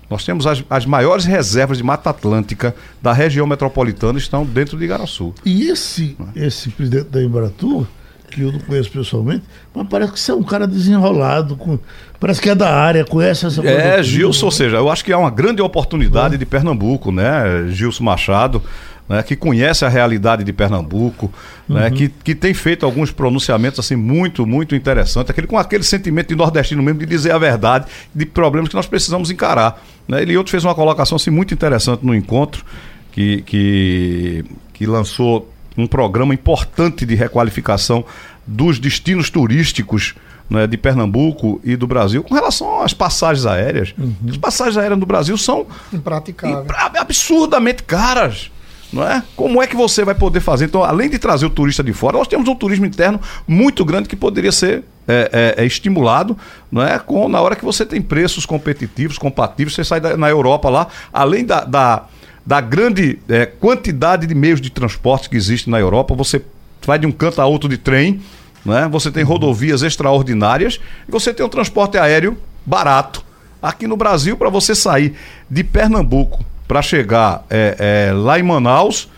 Nós 0.10 0.24
temos 0.24 0.46
as, 0.46 0.64
as 0.70 0.86
maiores 0.86 1.26
reservas 1.26 1.78
de 1.78 1.84
Mata 1.84 2.10
Atlântica 2.10 2.76
da 3.02 3.12
região 3.12 3.48
metropolitana 3.48 4.18
estão 4.18 4.46
dentro 4.46 4.78
de 4.78 4.86
Igaraçu. 4.86 5.34
E 5.44 5.70
esse, 5.70 6.16
esse 6.36 6.70
presidente 6.70 7.10
da 7.10 7.24
Embratur, 7.24 7.88
que 8.30 8.42
eu 8.42 8.52
não 8.52 8.60
conheço 8.60 8.92
pessoalmente, 8.92 9.44
mas 9.74 9.88
parece 9.88 10.12
que 10.14 10.20
você 10.20 10.32
é 10.32 10.36
um 10.36 10.44
cara 10.44 10.68
desenrolado, 10.68 11.56
com, 11.56 11.80
parece 12.20 12.42
que 12.42 12.50
é 12.50 12.56
da 12.56 12.74
área, 12.74 13.06
conhece 13.06 13.46
essa 13.46 13.66
É, 13.66 14.04
Gilson, 14.04 14.46
ou 14.46 14.52
seja, 14.52 14.78
eu 14.78 14.90
acho 14.90 15.04
que 15.04 15.12
é 15.12 15.18
uma 15.18 15.32
grande 15.32 15.62
oportunidade 15.62 16.38
de 16.38 16.46
Pernambuco, 16.46 17.12
né? 17.12 17.68
Gilson 17.70 18.04
Machado, 18.04 18.62
né? 19.08 19.22
que 19.24 19.36
conhece 19.36 19.86
a 19.86 19.90
realidade 19.90 20.44
de 20.44 20.52
Pernambuco, 20.54 21.32
né? 21.68 21.90
Que, 21.92 22.10
que 22.10 22.34
tem 22.36 22.54
feito 22.54 22.86
alguns 22.86 23.12
pronunciamentos 23.12 23.80
assim 23.80 23.96
muito, 23.96 24.46
muito 24.46 24.76
interessantes, 24.76 25.30
aquele, 25.30 25.48
com 25.48 25.58
aquele 25.58 25.84
sentimento 25.84 26.28
de 26.30 26.36
nordestino 26.36 26.82
mesmo 26.84 27.00
de 27.00 27.06
dizer 27.06 27.32
a 27.32 27.38
verdade 27.38 27.86
de 28.14 28.26
problemas 28.26 28.70
que 28.70 28.76
nós 28.76 28.88
precisamos 28.88 29.30
encarar. 29.32 29.82
Né? 30.08 30.22
Ele 30.22 30.36
outro 30.38 30.52
fez 30.52 30.64
uma 30.64 30.76
colocação 30.76 31.16
assim, 31.16 31.30
muito 31.32 31.54
interessante 31.54 32.06
no 32.06 32.14
encontro, 32.16 32.64
que, 33.12 33.42
que, 33.44 34.46
que 34.74 34.86
lançou 34.86 35.52
um 35.78 35.88
programa 35.88 36.34
importante 36.34 37.06
de 37.06 37.16
requalificação 37.16 38.04
dos 38.48 38.78
destinos 38.80 39.30
turísticos 39.30 40.16
né, 40.50 40.68
de 40.68 40.78
Pernambuco 40.78 41.60
e 41.64 41.76
do 41.76 41.88
Brasil 41.88 42.24
com 42.24 42.34
relação 42.36 42.82
às 42.82 42.94
passagens 42.94 43.46
aéreas. 43.46 43.94
As 44.30 44.38
passagens 44.38 44.78
aéreas 44.78 45.00
do 45.00 45.06
Brasil 45.06 45.38
são 45.38 45.66
Impraticável. 45.92 46.62
impra- 46.64 46.92
absurdamente 47.02 47.84
caras. 47.84 48.52
Não 48.96 49.04
é? 49.06 49.22
Como 49.36 49.62
é 49.62 49.68
que 49.68 49.76
você 49.76 50.06
vai 50.06 50.16
poder 50.16 50.40
fazer? 50.40 50.64
Então, 50.66 50.82
além 50.82 51.10
de 51.10 51.20
trazer 51.20 51.46
o 51.46 51.50
turista 51.50 51.84
de 51.84 51.92
fora, 51.92 52.18
nós 52.18 52.30
temos 52.30 52.48
um 52.48 52.56
turismo 52.56 52.86
interno 52.86 53.20
muito 53.46 53.84
grande 53.84 54.08
que 54.08 54.16
poderia 54.16 54.54
ser 54.54 54.86
é, 55.06 55.54
é, 55.58 55.64
é, 55.64 55.66
estimulado 55.66 56.38
não 56.72 56.82
é? 56.82 56.98
Com, 56.98 57.28
na 57.28 57.42
hora 57.42 57.58
que 57.58 57.66
você 57.66 57.86
tem 57.86 58.02
preços 58.02 58.46
competitivos, 58.46 59.18
compatíveis. 59.18 59.76
Você 59.76 59.84
sai 59.84 60.00
da- 60.00 60.16
na 60.16 60.30
Europa 60.30 60.70
lá, 60.70 60.88
além 61.12 61.44
da, 61.44 61.66
da, 61.66 62.06
da 62.46 62.62
grande 62.62 63.20
é, 63.28 63.46
quantidade 63.46 64.26
de 64.26 64.34
meios 64.34 64.62
de 64.62 64.70
transporte 64.70 65.30
que 65.30 65.36
existe 65.36 65.70
na 65.70 65.78
Europa, 65.78 66.16
você 66.16 66.42
vai 66.86 66.98
de 66.98 67.06
um 67.06 67.12
canto 67.12 67.42
a 67.42 67.46
outro 67.46 67.68
de 67.68 67.78
trem, 67.78 68.22
né? 68.66 68.88
você 68.90 69.12
tem 69.12 69.26
rodovias 69.26 69.84
extraordinárias 69.84 70.80
e 71.06 71.12
você 71.12 71.34
tem 71.34 71.46
um 71.46 71.50
transporte 71.50 71.98
aéreo 71.98 72.38
barato. 72.66 73.26
Aqui 73.62 73.88
no 73.88 73.98
Brasil, 73.98 74.38
para 74.38 74.50
você 74.50 74.74
sair 74.74 75.16
de 75.52 75.66
Pernambuco 75.66 76.46
para 76.68 76.82
chegar 76.82 77.46
é, 77.50 78.08
é, 78.10 78.14
lá 78.14 78.40
em 78.40 78.44
Manaus, 78.44 79.10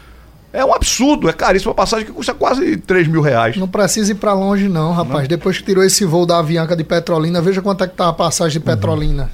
é 0.54 0.64
um 0.66 0.74
absurdo, 0.74 1.30
é 1.30 1.34
caríssimo. 1.34 1.72
Uma 1.72 1.76
passagem 1.76 2.06
que 2.06 2.12
custa 2.12 2.34
quase 2.34 2.78
3 2.78 3.08
mil 3.08 3.22
reais. 3.22 3.58
Não 3.58 3.68
precisa 3.68 4.12
ir 4.12 4.16
pra 4.16 4.34
longe, 4.34 4.68
não, 4.68 4.92
rapaz. 4.92 5.28
Depois 5.28 5.58
que 5.58 5.64
tirou 5.64 5.84
esse 5.84 6.04
voo 6.06 6.26
da 6.26 6.40
Avianca 6.40 6.76
de 6.76 6.84
Petrolina, 6.84 7.42
veja 7.42 7.62
quanto 7.62 7.84
é 7.84 7.88
que 7.88 7.96
tá 7.96 8.10
a 8.10 8.14
passagem 8.14 8.60
de 8.60 8.66
Petrolina. 8.66 9.30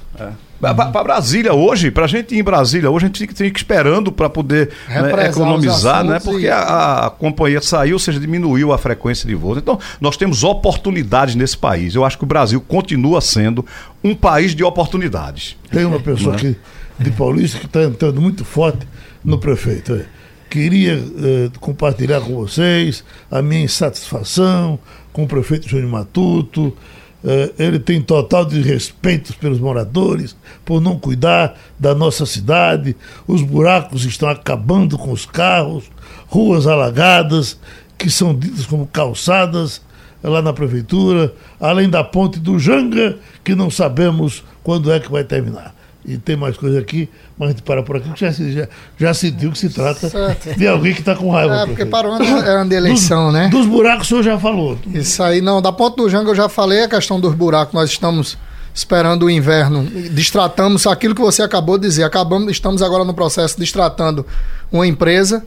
Para 0.60 1.04
Brasília 1.04 1.52
hoje, 1.52 1.90
para 1.90 2.04
a 2.04 2.08
gente 2.08 2.34
ir 2.34 2.38
em 2.38 2.42
Brasília 2.42 2.90
hoje, 2.90 3.04
a 3.04 3.08
gente 3.08 3.18
tem 3.18 3.28
que, 3.28 3.34
tem 3.34 3.50
que 3.50 3.58
ir 3.58 3.60
esperando 3.60 4.10
para 4.10 4.30
poder 4.30 4.70
né, 4.88 5.28
economizar, 5.28 6.02
né? 6.04 6.18
Porque 6.20 6.46
e- 6.46 6.50
a, 6.50 7.06
a 7.06 7.10
companhia 7.10 7.60
saiu, 7.60 7.94
ou 7.94 7.98
seja, 7.98 8.18
diminuiu 8.18 8.72
a 8.72 8.78
frequência 8.78 9.26
de 9.28 9.34
voos. 9.34 9.58
Então, 9.58 9.78
nós 10.00 10.16
temos 10.16 10.42
oportunidades 10.42 11.34
nesse 11.34 11.56
país. 11.56 11.94
Eu 11.94 12.04
acho 12.04 12.16
que 12.16 12.24
o 12.24 12.26
Brasil 12.26 12.60
continua 12.60 13.20
sendo 13.20 13.64
um 14.02 14.14
país 14.14 14.54
de 14.54 14.64
oportunidades. 14.64 15.56
Tem 15.70 15.84
uma 15.84 16.00
pessoa 16.00 16.34
aqui 16.34 16.56
de 16.98 17.10
Paulista 17.10 17.58
que 17.58 17.66
está 17.66 17.82
entrando 17.82 18.20
muito 18.20 18.44
forte 18.44 18.86
no 19.24 19.38
prefeito. 19.38 19.94
é. 19.94 20.06
Queria 20.48 20.92
eh, 20.94 21.50
compartilhar 21.58 22.20
com 22.20 22.34
vocês 22.34 23.02
a 23.28 23.42
minha 23.42 23.64
insatisfação 23.64 24.78
com 25.12 25.24
o 25.24 25.26
prefeito 25.26 25.68
Júnior 25.68 25.90
Matuto. 25.90 26.76
Eh, 27.24 27.52
ele 27.58 27.80
tem 27.80 28.00
total 28.00 28.44
desrespeito 28.44 29.36
pelos 29.38 29.58
moradores 29.58 30.36
por 30.64 30.80
não 30.80 30.96
cuidar 30.98 31.58
da 31.76 31.92
nossa 31.92 32.24
cidade. 32.24 32.94
Os 33.26 33.42
buracos 33.42 34.04
estão 34.04 34.28
acabando 34.28 34.96
com 34.96 35.10
os 35.10 35.26
carros, 35.26 35.90
ruas 36.28 36.68
alagadas, 36.68 37.58
que 37.98 38.08
são 38.08 38.32
ditas 38.32 38.66
como 38.66 38.86
calçadas 38.86 39.82
lá 40.22 40.40
na 40.40 40.52
prefeitura, 40.52 41.34
além 41.60 41.88
da 41.88 42.04
ponte 42.04 42.38
do 42.38 42.58
Janga, 42.58 43.18
que 43.42 43.54
não 43.54 43.70
sabemos 43.70 44.44
quando 44.62 44.92
é 44.92 45.00
que 45.00 45.10
vai 45.10 45.24
terminar. 45.24 45.74
E 46.06 46.18
tem 46.18 46.36
mais 46.36 46.56
coisa 46.56 46.78
aqui, 46.78 47.08
mas 47.38 47.48
a 47.48 47.52
gente 47.52 47.62
para 47.62 47.82
por 47.82 47.96
aqui, 47.96 48.10
que 48.10 48.20
já, 48.20 48.30
já, 48.30 48.68
já 48.98 49.14
sentiu 49.14 49.50
que 49.50 49.58
se 49.58 49.70
trata 49.70 50.08
Certo. 50.08 50.58
de 50.58 50.68
alguém 50.68 50.92
que 50.92 51.00
está 51.00 51.16
com 51.16 51.30
raiva. 51.30 51.62
É, 51.62 51.66
porque 51.66 51.86
para 51.86 52.08
o 52.08 52.22
é 52.22 52.48
ano 52.50 52.68
de 52.68 52.76
eleição, 52.76 53.26
dos, 53.26 53.34
né? 53.34 53.48
Dos 53.48 53.66
buracos 53.66 54.06
o 54.06 54.08
senhor 54.10 54.22
já 54.22 54.38
falou. 54.38 54.78
Isso 54.92 55.22
aí, 55.22 55.40
não. 55.40 55.62
Da 55.62 55.72
ponta 55.72 55.96
do 55.96 56.10
Jango 56.10 56.30
eu 56.30 56.34
já 56.34 56.48
falei 56.48 56.82
a 56.82 56.88
questão 56.88 57.18
dos 57.18 57.34
buracos. 57.34 57.72
Nós 57.72 57.90
estamos 57.90 58.36
esperando 58.74 59.24
o 59.24 59.30
inverno. 59.30 59.84
Destratamos 60.10 60.86
aquilo 60.86 61.14
que 61.14 61.22
você 61.22 61.42
acabou 61.42 61.78
de 61.78 61.86
dizer. 61.86 62.04
Acabamos, 62.04 62.52
estamos 62.52 62.82
agora 62.82 63.04
no 63.04 63.14
processo 63.14 63.58
destratando 63.58 64.26
uma 64.70 64.86
empresa 64.86 65.42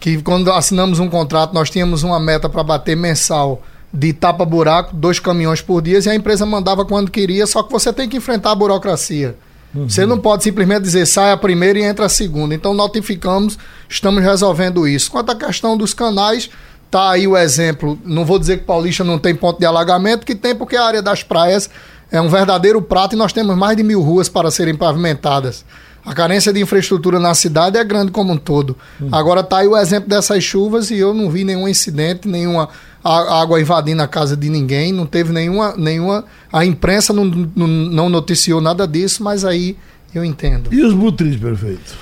que 0.00 0.20
quando 0.20 0.50
assinamos 0.50 0.98
um 0.98 1.08
contrato 1.08 1.54
nós 1.54 1.70
tínhamos 1.70 2.02
uma 2.02 2.18
meta 2.18 2.48
para 2.48 2.64
bater 2.64 2.96
mensal 2.96 3.62
de 3.92 4.12
tapa-buraco, 4.12 4.96
dois 4.96 5.20
caminhões 5.20 5.60
por 5.60 5.80
dia, 5.80 6.00
e 6.00 6.08
a 6.08 6.14
empresa 6.14 6.46
mandava 6.46 6.84
quando 6.84 7.10
queria, 7.10 7.46
só 7.46 7.62
que 7.62 7.70
você 7.70 7.92
tem 7.92 8.08
que 8.08 8.16
enfrentar 8.16 8.50
a 8.50 8.54
burocracia. 8.54 9.36
Você 9.74 10.04
não 10.04 10.18
pode 10.18 10.44
simplesmente 10.44 10.82
dizer 10.82 11.06
sai 11.06 11.32
a 11.32 11.36
primeira 11.36 11.78
e 11.78 11.82
entra 11.82 12.06
a 12.06 12.08
segunda. 12.08 12.54
Então 12.54 12.74
notificamos, 12.74 13.58
estamos 13.88 14.22
resolvendo 14.22 14.86
isso. 14.86 15.10
Quanto 15.10 15.30
à 15.30 15.34
questão 15.34 15.76
dos 15.76 15.94
canais, 15.94 16.50
tá 16.90 17.10
aí 17.10 17.26
o 17.26 17.36
exemplo. 17.36 17.98
Não 18.04 18.24
vou 18.24 18.38
dizer 18.38 18.58
que 18.58 18.64
Paulista 18.64 19.02
não 19.02 19.18
tem 19.18 19.34
ponto 19.34 19.58
de 19.58 19.64
alagamento, 19.64 20.26
que 20.26 20.34
tem 20.34 20.54
porque 20.54 20.76
a 20.76 20.84
área 20.84 21.00
das 21.00 21.22
praias 21.22 21.70
é 22.10 22.20
um 22.20 22.28
verdadeiro 22.28 22.82
prato 22.82 23.14
e 23.14 23.18
nós 23.18 23.32
temos 23.32 23.56
mais 23.56 23.74
de 23.76 23.82
mil 23.82 24.02
ruas 24.02 24.28
para 24.28 24.50
serem 24.50 24.74
pavimentadas. 24.74 25.64
A 26.04 26.14
carência 26.14 26.52
de 26.52 26.60
infraestrutura 26.60 27.20
na 27.20 27.32
cidade 27.34 27.78
é 27.78 27.84
grande 27.84 28.10
como 28.10 28.32
um 28.32 28.36
todo. 28.36 28.76
Agora 29.10 29.42
tá 29.42 29.58
aí 29.58 29.68
o 29.68 29.76
exemplo 29.76 30.08
dessas 30.08 30.42
chuvas 30.42 30.90
e 30.90 30.98
eu 30.98 31.14
não 31.14 31.30
vi 31.30 31.44
nenhum 31.44 31.68
incidente, 31.68 32.26
nenhuma 32.28 32.68
água 33.04 33.60
invadindo 33.60 34.02
a 34.02 34.08
casa 34.08 34.36
de 34.36 34.48
ninguém, 34.48 34.92
não 34.92 35.06
teve 35.06 35.32
nenhuma. 35.32 35.74
nenhuma 35.76 36.24
a 36.52 36.64
imprensa 36.64 37.12
não, 37.12 37.24
não, 37.24 37.66
não 37.66 38.08
noticiou 38.08 38.60
nada 38.60 38.86
disso, 38.86 39.22
mas 39.22 39.44
aí 39.44 39.76
eu 40.14 40.24
entendo. 40.24 40.72
E 40.72 40.82
os 40.82 40.92
butris, 40.92 41.36
prefeito? 41.36 41.96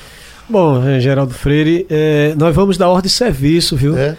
Bom, 0.48 0.84
eh, 0.84 0.98
Geraldo 0.98 1.32
Freire, 1.32 1.86
eh, 1.88 2.34
nós 2.36 2.54
vamos 2.54 2.76
dar 2.76 2.88
ordem 2.88 3.08
de 3.08 3.14
serviço, 3.14 3.76
viu? 3.76 3.96
É? 3.96 4.16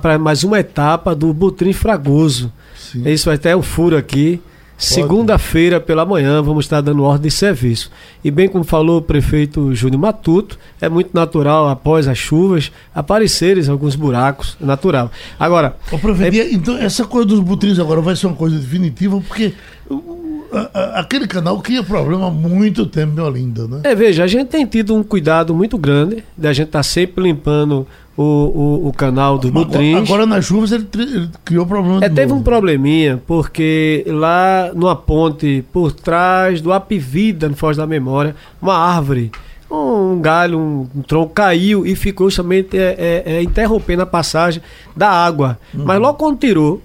para 0.00 0.16
mais 0.16 0.44
uma 0.44 0.60
etapa 0.60 1.12
do 1.12 1.34
Butrim 1.34 1.72
Fragoso. 1.72 2.52
Sim. 2.76 3.08
Isso 3.08 3.24
vai 3.28 3.36
ter 3.36 3.56
um 3.56 3.62
furo 3.62 3.96
aqui. 3.96 4.40
Segunda-feira 4.76 5.80
pela 5.80 6.04
manhã 6.04 6.42
vamos 6.42 6.64
estar 6.64 6.80
dando 6.80 7.02
ordem 7.04 7.28
de 7.28 7.34
serviço. 7.34 7.90
E 8.24 8.30
bem 8.30 8.48
como 8.48 8.64
falou 8.64 8.98
o 8.98 9.02
prefeito 9.02 9.74
Júnior 9.74 10.00
Matuto, 10.00 10.58
é 10.80 10.88
muito 10.88 11.10
natural 11.14 11.68
após 11.68 12.08
as 12.08 12.18
chuvas 12.18 12.72
aparecerem 12.94 13.66
alguns 13.68 13.94
buracos, 13.94 14.56
é 14.60 14.64
natural. 14.66 15.10
Agora, 15.38 15.76
Ô, 15.92 15.98
prefeito, 15.98 16.36
e- 16.36 16.54
então 16.54 16.76
essa 16.76 17.04
coisa 17.04 17.26
dos 17.28 17.40
butris 17.40 17.78
agora 17.78 18.00
vai 18.00 18.16
ser 18.16 18.26
uma 18.26 18.36
coisa 18.36 18.58
definitiva, 18.58 19.20
porque 19.20 19.52
aquele 20.94 21.26
canal 21.26 21.60
cria 21.60 21.82
problema 21.82 22.26
há 22.28 22.30
muito 22.30 22.86
tempo 22.86 23.18
em 23.18 23.22
Olinda, 23.22 23.66
né? 23.66 23.80
É, 23.84 23.94
veja, 23.94 24.24
a 24.24 24.26
gente 24.26 24.48
tem 24.48 24.64
tido 24.66 24.94
um 24.94 25.02
cuidado 25.02 25.54
muito 25.54 25.76
grande 25.78 26.22
da 26.36 26.52
gente 26.52 26.68
estar 26.68 26.82
sempre 26.82 27.24
limpando 27.24 27.86
o, 28.16 28.22
o, 28.22 28.88
o 28.88 28.92
canal 28.92 29.38
dos 29.38 29.50
Agora, 29.50 29.64
Butrins. 29.66 30.08
agora 30.08 30.26
nas 30.26 30.44
chuvas 30.44 30.70
ele, 30.72 30.86
ele 30.94 31.28
criou 31.44 31.66
problema 31.66 32.04
É, 32.04 32.08
teve 32.08 32.26
novo. 32.28 32.40
um 32.40 32.42
probleminha, 32.42 33.20
porque 33.26 34.04
lá 34.06 34.70
numa 34.74 34.94
ponte 34.94 35.64
por 35.72 35.90
trás 35.92 36.60
do 36.60 36.72
Apivida, 36.72 37.48
no 37.48 37.56
Foz 37.56 37.76
da 37.76 37.86
Memória, 37.86 38.36
uma 38.62 38.76
árvore, 38.76 39.32
um 39.70 40.20
galho, 40.20 40.58
um, 40.58 40.86
um 40.94 41.02
tronco 41.02 41.32
caiu 41.34 41.84
e 41.84 41.96
ficou 41.96 42.28
justamente 42.30 42.78
é, 42.78 42.94
é, 43.26 43.32
é, 43.36 43.42
interrompendo 43.42 44.02
a 44.02 44.06
passagem 44.06 44.62
da 44.96 45.10
água. 45.10 45.58
Mas 45.72 45.98
logo 46.00 46.16
quando 46.16 46.38
tirou, 46.38 46.80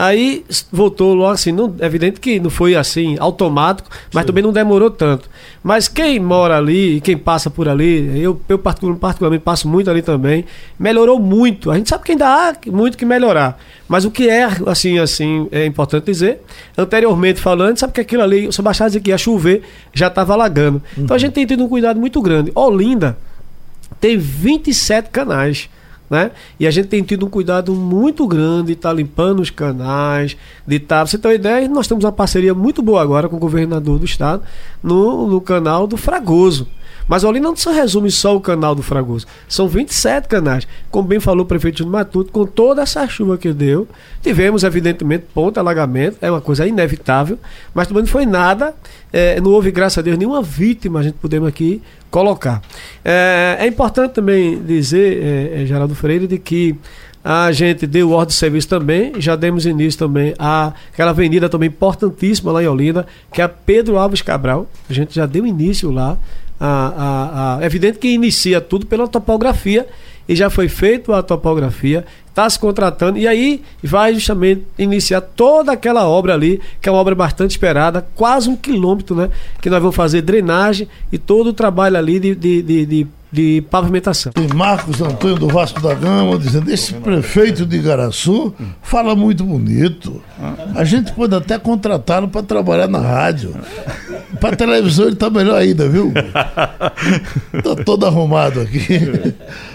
Aí 0.00 0.44
voltou 0.70 1.12
logo 1.12 1.32
assim, 1.32 1.50
não, 1.50 1.74
é 1.80 1.86
evidente 1.86 2.20
que 2.20 2.38
não 2.38 2.50
foi 2.50 2.76
assim 2.76 3.16
automático, 3.18 3.90
mas 4.14 4.22
Sim. 4.22 4.26
também 4.28 4.44
não 4.44 4.52
demorou 4.52 4.92
tanto. 4.92 5.28
Mas 5.60 5.88
quem 5.88 6.20
mora 6.20 6.56
ali, 6.56 7.00
quem 7.00 7.18
passa 7.18 7.50
por 7.50 7.68
ali, 7.68 8.22
eu, 8.22 8.40
eu 8.48 8.60
particularmente 8.60 9.42
passo 9.42 9.66
muito 9.66 9.90
ali 9.90 10.00
também, 10.00 10.44
melhorou 10.78 11.18
muito. 11.18 11.68
A 11.72 11.76
gente 11.76 11.88
sabe 11.88 12.04
que 12.04 12.12
ainda 12.12 12.28
há 12.28 12.54
muito 12.68 12.96
que 12.96 13.04
melhorar. 13.04 13.58
Mas 13.88 14.04
o 14.04 14.10
que 14.12 14.28
é, 14.30 14.48
assim, 14.66 15.00
assim, 15.00 15.48
é 15.50 15.66
importante 15.66 16.04
dizer, 16.04 16.42
anteriormente 16.76 17.40
falando, 17.40 17.76
sabe 17.76 17.92
que 17.92 18.00
aquilo 18.00 18.22
ali, 18.22 18.46
o 18.46 18.52
Sebastião 18.52 18.86
dizia 18.86 19.00
que 19.00 19.10
ia 19.10 19.18
chover, 19.18 19.62
já 19.92 20.06
estava 20.06 20.32
alagando. 20.32 20.80
Uhum. 20.96 21.02
Então 21.02 21.16
a 21.16 21.18
gente 21.18 21.32
tem 21.32 21.44
tido 21.44 21.64
um 21.64 21.68
cuidado 21.68 21.98
muito 21.98 22.22
grande. 22.22 22.52
Olinda 22.54 23.18
tem 24.00 24.16
27 24.16 25.10
canais 25.10 25.68
né? 26.08 26.30
E 26.58 26.66
a 26.66 26.70
gente 26.70 26.88
tem 26.88 27.02
tido 27.02 27.26
um 27.26 27.30
cuidado 27.30 27.72
muito 27.74 28.26
grande 28.26 28.68
de 28.68 28.72
estar 28.72 28.90
tá 28.90 28.94
limpando 28.94 29.40
os 29.40 29.50
canais, 29.50 30.36
de. 30.66 30.78
Tá, 30.78 31.04
você 31.04 31.18
tem 31.18 31.30
uma 31.30 31.34
ideia, 31.34 31.68
nós 31.68 31.86
temos 31.86 32.04
uma 32.04 32.12
parceria 32.12 32.54
muito 32.54 32.82
boa 32.82 33.02
agora 33.02 33.28
com 33.28 33.36
o 33.36 33.40
governador 33.40 33.98
do 33.98 34.04
estado 34.04 34.42
no, 34.82 35.26
no 35.26 35.40
canal 35.40 35.86
do 35.86 35.96
Fragoso. 35.96 36.66
Mas 37.08 37.24
ali 37.24 37.40
não 37.40 37.56
se 37.56 37.68
resume 37.70 38.10
só 38.10 38.36
o 38.36 38.40
canal 38.40 38.74
do 38.74 38.82
Fragoso. 38.82 39.26
São 39.48 39.66
27 39.66 40.28
canais. 40.28 40.68
Como 40.90 41.08
bem 41.08 41.18
falou 41.18 41.44
o 41.44 41.48
prefeito 41.48 41.82
de 41.82 41.88
Matuto, 41.88 42.30
com 42.30 42.44
toda 42.44 42.82
essa 42.82 43.08
chuva 43.08 43.38
que 43.38 43.52
deu, 43.52 43.88
tivemos, 44.22 44.62
evidentemente, 44.62 45.24
ponto 45.32 45.58
alagamento, 45.58 46.18
é 46.20 46.30
uma 46.30 46.40
coisa 46.40 46.66
inevitável, 46.66 47.38
mas 47.74 47.88
também 47.88 48.02
não 48.02 48.10
foi 48.10 48.26
nada, 48.26 48.74
é, 49.12 49.40
não 49.40 49.50
houve, 49.50 49.70
graças 49.70 49.98
a 49.98 50.02
Deus, 50.02 50.18
nenhuma 50.18 50.42
vítima, 50.42 51.00
a 51.00 51.02
gente 51.02 51.14
podemos 51.14 51.48
aqui 51.48 51.82
colocar. 52.10 52.62
É, 53.04 53.56
é 53.60 53.66
importante 53.66 54.12
também 54.12 54.62
dizer, 54.62 55.22
é, 55.22 55.66
Geraldo 55.66 55.94
Freire, 55.94 56.26
de 56.26 56.38
que 56.38 56.76
a 57.24 57.50
gente 57.52 57.86
deu 57.86 58.12
ordem 58.12 58.28
de 58.28 58.34
serviço 58.34 58.68
também, 58.68 59.20
já 59.20 59.34
demos 59.34 59.66
início 59.66 59.98
também 59.98 60.34
a 60.38 60.72
aquela 60.92 61.10
avenida 61.10 61.48
também 61.48 61.68
importantíssima 61.68 62.52
lá 62.52 62.62
em 62.62 62.66
Olinda, 62.66 63.06
que 63.32 63.40
é 63.40 63.44
a 63.44 63.48
Pedro 63.48 63.98
Alves 63.98 64.22
Cabral. 64.22 64.66
A 64.88 64.92
gente 64.92 65.14
já 65.14 65.26
deu 65.26 65.46
início 65.46 65.90
lá 65.90 66.16
a, 66.60 66.66
a, 66.66 67.56
a, 67.56 67.62
é 67.62 67.66
evidente 67.66 67.98
que 67.98 68.08
inicia 68.08 68.60
tudo 68.60 68.86
pela 68.86 69.06
topografia 69.06 69.86
e 70.28 70.36
já 70.36 70.50
foi 70.50 70.68
feita 70.68 71.16
a 71.16 71.22
topografia, 71.22 72.04
está 72.28 72.48
se 72.48 72.58
contratando 72.58 73.18
e 73.18 73.26
aí 73.26 73.62
vai 73.82 74.14
justamente 74.14 74.62
iniciar 74.78 75.20
toda 75.20 75.72
aquela 75.72 76.06
obra 76.06 76.34
ali, 76.34 76.60
que 76.80 76.88
é 76.88 76.92
uma 76.92 77.00
obra 77.00 77.14
bastante 77.14 77.52
esperada, 77.52 78.06
quase 78.14 78.48
um 78.48 78.54
quilômetro, 78.54 79.16
né? 79.16 79.30
Que 79.60 79.70
nós 79.70 79.80
vamos 79.80 79.96
fazer 79.96 80.22
drenagem 80.22 80.86
e 81.10 81.18
todo 81.18 81.48
o 81.48 81.52
trabalho 81.52 81.96
ali 81.96 82.20
de, 82.20 82.34
de, 82.34 82.62
de, 82.62 82.86
de 82.86 83.06
de 83.30 83.62
pavimentação. 83.70 84.32
Tem 84.32 84.48
Marcos 84.48 85.00
Antônio 85.00 85.36
do 85.36 85.48
Vasco 85.48 85.80
da 85.80 85.94
Gama 85.94 86.38
dizendo: 86.38 86.70
esse 86.70 86.94
prefeito 86.94 87.66
de 87.66 87.76
Igaraçu 87.76 88.54
fala 88.82 89.14
muito 89.14 89.44
bonito. 89.44 90.22
A 90.74 90.84
gente 90.84 91.12
pode 91.12 91.34
até 91.34 91.58
contratá-lo 91.58 92.28
para 92.28 92.42
trabalhar 92.42 92.88
na 92.88 92.98
rádio. 92.98 93.54
Para 94.40 94.56
televisão 94.56 95.06
ele 95.06 95.14
está 95.14 95.28
melhor 95.28 95.56
ainda, 95.56 95.88
viu? 95.88 96.12
Está 97.52 97.76
todo 97.84 98.06
arrumado 98.06 98.60
aqui. 98.60 99.34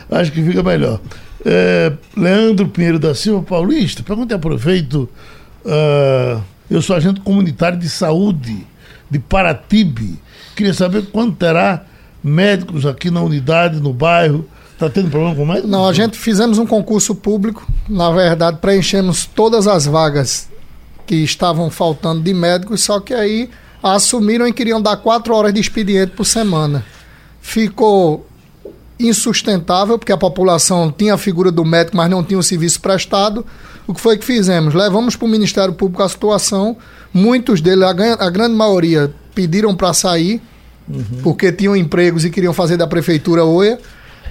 Acho 0.10 0.32
que 0.32 0.44
fica 0.44 0.64
melhor. 0.64 1.00
É, 1.46 1.92
Leandro 2.16 2.70
Pinheiro 2.70 2.98
da 2.98 3.14
Silva 3.14 3.44
Paulista, 3.44 4.02
pergunta 4.04 4.34
ao 4.34 4.40
prefeito. 4.40 5.10
Uh, 5.66 6.42
eu 6.70 6.82
sou 6.82 6.96
agente 6.96 7.20
comunitário 7.22 7.78
de 7.78 7.90
saúde 7.90 8.66
de 9.10 9.20
Paratibe. 9.20 10.20
Queria 10.56 10.74
saber 10.74 11.08
quando 11.12 11.36
terá 11.36 11.84
médicos 12.24 12.86
aqui 12.86 13.12
na 13.12 13.22
unidade, 13.22 13.80
no 13.80 13.94
bairro? 13.94 14.46
Está 14.74 14.90
tendo 14.90 15.10
problema 15.10 15.36
com 15.36 15.46
médicos? 15.46 15.70
Não, 15.70 15.88
a 15.88 15.94
gente 15.94 16.18
fizemos 16.18 16.58
um 16.58 16.66
concurso 16.66 17.14
público. 17.14 17.68
Na 17.88 18.10
verdade, 18.12 18.58
preenchemos 18.58 19.26
todas 19.26 19.68
as 19.68 19.86
vagas 19.86 20.50
que 21.06 21.16
estavam 21.16 21.70
faltando 21.70 22.22
de 22.22 22.34
médicos, 22.34 22.84
só 22.84 23.00
que 23.00 23.14
aí 23.14 23.50
assumiram 23.82 24.48
e 24.48 24.54
queriam 24.54 24.82
dar 24.82 24.98
quatro 24.98 25.36
horas 25.36 25.54
de 25.54 25.60
expediente 25.60 26.14
por 26.14 26.26
semana. 26.26 26.86
Ficou 27.42 28.26
insustentável, 29.00 30.00
porque 30.00 30.12
a 30.12 30.18
população 30.18 30.92
tinha 30.92 31.16
a 31.16 31.18
figura 31.18 31.52
do 31.52 31.66
médico, 31.66 31.98
mas 31.98 32.10
não 32.10 32.24
tinha 32.24 32.40
o 32.40 32.44
serviço 32.44 32.80
prestado. 32.80 33.46
O 33.86 33.94
que 33.94 34.00
foi 34.00 34.18
que 34.18 34.24
fizemos? 34.24 34.74
Levamos 34.74 35.16
para 35.16 35.26
o 35.26 35.30
Ministério 35.30 35.74
Público 35.74 36.02
a 36.02 36.10
situação. 36.10 36.78
Muitos 37.14 37.60
deles, 37.60 37.84
a, 37.84 37.90
a 37.90 38.30
grande 38.30 38.56
maioria, 38.56 39.14
pediram 39.36 39.76
para 39.76 39.94
sair 39.94 40.42
uhum. 40.88 41.22
porque 41.22 41.52
tinham 41.52 41.76
empregos 41.76 42.26
e 42.26 42.30
queriam 42.30 42.54
fazer 42.54 42.78
da 42.78 42.88
prefeitura 42.88 43.44
OIA. 43.44 43.80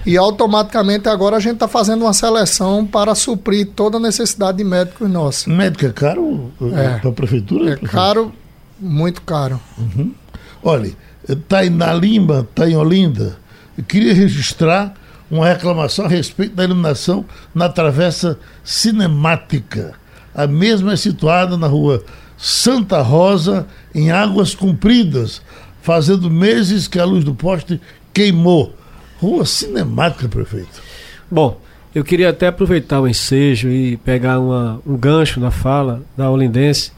E 0.05 0.17
automaticamente 0.17 1.07
agora 1.07 1.37
a 1.37 1.39
gente 1.39 1.53
está 1.53 1.67
fazendo 1.67 2.01
uma 2.01 2.11
seleção 2.11 2.85
para 2.85 3.15
suprir 3.15 3.69
toda 3.73 3.97
a 3.97 3.99
necessidade 3.99 4.57
de 4.57 4.63
médicos 4.63 5.09
nossos. 5.09 5.45
Médico 5.45 5.85
é 5.85 5.91
caro 5.91 6.51
é. 6.73 6.99
para 6.99 7.09
a 7.09 7.13
prefeitura? 7.13 7.73
É 7.73 7.75
caro, 7.77 8.33
muito 8.77 9.21
caro. 9.21 9.61
Uhum. 9.77 10.13
Olha, 10.61 10.91
está 11.27 11.63
na 11.69 11.93
Lima, 11.93 12.45
está 12.49 12.69
em 12.69 12.75
Olinda. 12.75 13.37
Eu 13.77 13.83
queria 13.85 14.13
registrar 14.13 14.93
uma 15.31 15.47
reclamação 15.47 16.05
a 16.05 16.09
respeito 16.09 16.55
da 16.55 16.63
iluminação 16.63 17.25
na 17.55 17.69
travessa 17.69 18.37
cinemática. 18.63 19.93
A 20.35 20.45
mesma 20.47 20.93
é 20.93 20.95
situada 20.95 21.57
na 21.57 21.67
rua 21.67 22.03
Santa 22.37 23.01
Rosa, 23.01 23.65
em 23.95 24.11
Águas 24.11 24.53
Compridas, 24.53 25.41
fazendo 25.83 26.31
meses 26.31 26.87
que 26.87 26.97
a 26.97 27.03
luz 27.03 27.23
do 27.25 27.35
poste 27.35 27.79
queimou. 28.13 28.73
Rua 29.19 29.45
cinemática, 29.45 30.27
prefeito. 30.29 30.81
Bom, 31.29 31.59
eu 31.93 32.03
queria 32.05 32.29
até 32.29 32.47
aproveitar 32.47 33.01
o 33.01 33.07
ensejo 33.07 33.69
e 33.69 33.97
pegar 33.97 34.39
uma, 34.39 34.81
um 34.87 34.95
gancho 34.95 35.41
na 35.41 35.51
fala 35.51 36.01
da 36.17 36.31
Olindense, 36.31 36.91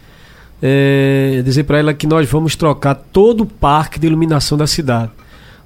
é, 0.62 1.41
dizer 1.43 1.63
para 1.63 1.80
ela 1.80 1.93
que 1.93 2.06
nós 2.06 2.30
vamos 2.30 2.56
trocar 2.56 2.93
todo 2.95 3.41
o 3.41 3.45
parque 3.45 4.00
de 4.00 4.06
iluminação 4.06 4.58
da 4.58 4.67
cidade. 4.67 5.12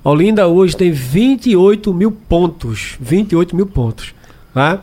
Olinda 0.01 0.47
hoje 0.47 0.77
tem 0.77 0.89
28 0.89 1.93
mil 1.93 2.11
pontos. 2.11 2.95
28 3.01 3.53
mil 3.53 3.65
pontos. 3.65 4.15
Tá? 4.53 4.79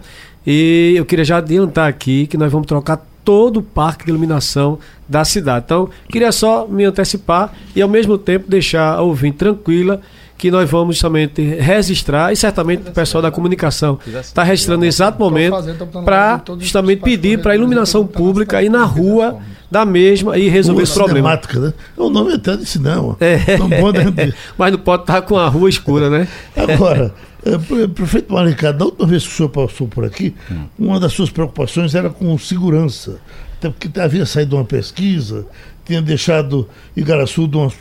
E 0.46 0.92
eu 0.94 1.06
queria 1.06 1.24
já 1.24 1.38
adiantar 1.38 1.88
aqui 1.88 2.26
que 2.26 2.36
nós 2.36 2.52
vamos 2.52 2.66
trocar 2.66 3.04
todo 3.26 3.56
o 3.58 3.62
parque 3.62 4.04
de 4.04 4.10
iluminação 4.12 4.78
da 5.08 5.24
cidade. 5.24 5.64
Então, 5.66 5.90
queria 6.08 6.30
só 6.30 6.64
me 6.66 6.84
antecipar 6.84 7.52
e 7.74 7.82
ao 7.82 7.88
mesmo 7.88 8.16
tempo 8.16 8.48
deixar 8.48 8.94
a 8.94 9.02
ouvinte 9.02 9.38
tranquila 9.38 10.00
que 10.38 10.50
nós 10.50 10.70
vamos 10.70 10.98
somente 10.98 11.42
registrar 11.42 12.32
e 12.32 12.36
certamente 12.36 12.88
o 12.88 12.92
pessoal 12.92 13.22
da 13.22 13.30
comunicação 13.30 13.98
está 14.20 14.44
registrando 14.44 14.82
nesse 14.82 14.98
exato 14.98 15.18
momento 15.18 15.56
para 16.04 16.40
justamente 16.60 17.02
pedir 17.02 17.40
para 17.40 17.52
a 17.52 17.56
iluminação 17.56 18.06
pública 18.06 18.62
ir 18.62 18.68
na 18.68 18.84
rua 18.84 19.38
da 19.70 19.84
mesma 19.84 20.38
e 20.38 20.48
resolver 20.48 20.82
esse 20.82 20.94
problema. 20.94 21.40
Né? 21.54 21.72
O 21.96 22.08
nome 22.08 22.34
até 22.34 22.56
de 22.56 22.64
cinema. 22.66 23.16
É. 23.18 23.58
Não 23.58 23.68
pode... 23.68 23.98
Mas 24.56 24.72
não 24.72 24.78
pode 24.78 25.02
estar 25.02 25.22
com 25.22 25.36
a 25.36 25.48
rua 25.48 25.68
escura, 25.68 26.08
né? 26.08 26.28
Agora, 26.54 27.12
é, 27.46 27.86
prefeito 27.86 28.32
Maricado, 28.32 28.78
da 28.78 28.84
última 28.86 29.06
vez 29.06 29.22
que 29.26 29.32
o 29.32 29.36
senhor 29.36 29.48
passou 29.48 29.86
por 29.86 30.04
aqui, 30.04 30.34
hum. 30.50 30.64
uma 30.78 31.00
das 31.00 31.12
suas 31.12 31.30
preocupações 31.30 31.94
era 31.94 32.10
com 32.10 32.36
segurança. 32.38 33.20
Até 33.58 33.70
porque 33.70 34.00
havia 34.00 34.26
saído 34.26 34.56
uma 34.56 34.64
pesquisa, 34.64 35.46
tinha 35.84 36.02
deixado 36.02 36.68
Igaraçu 36.96 37.46
de 37.46 37.56
uma, 37.56 37.72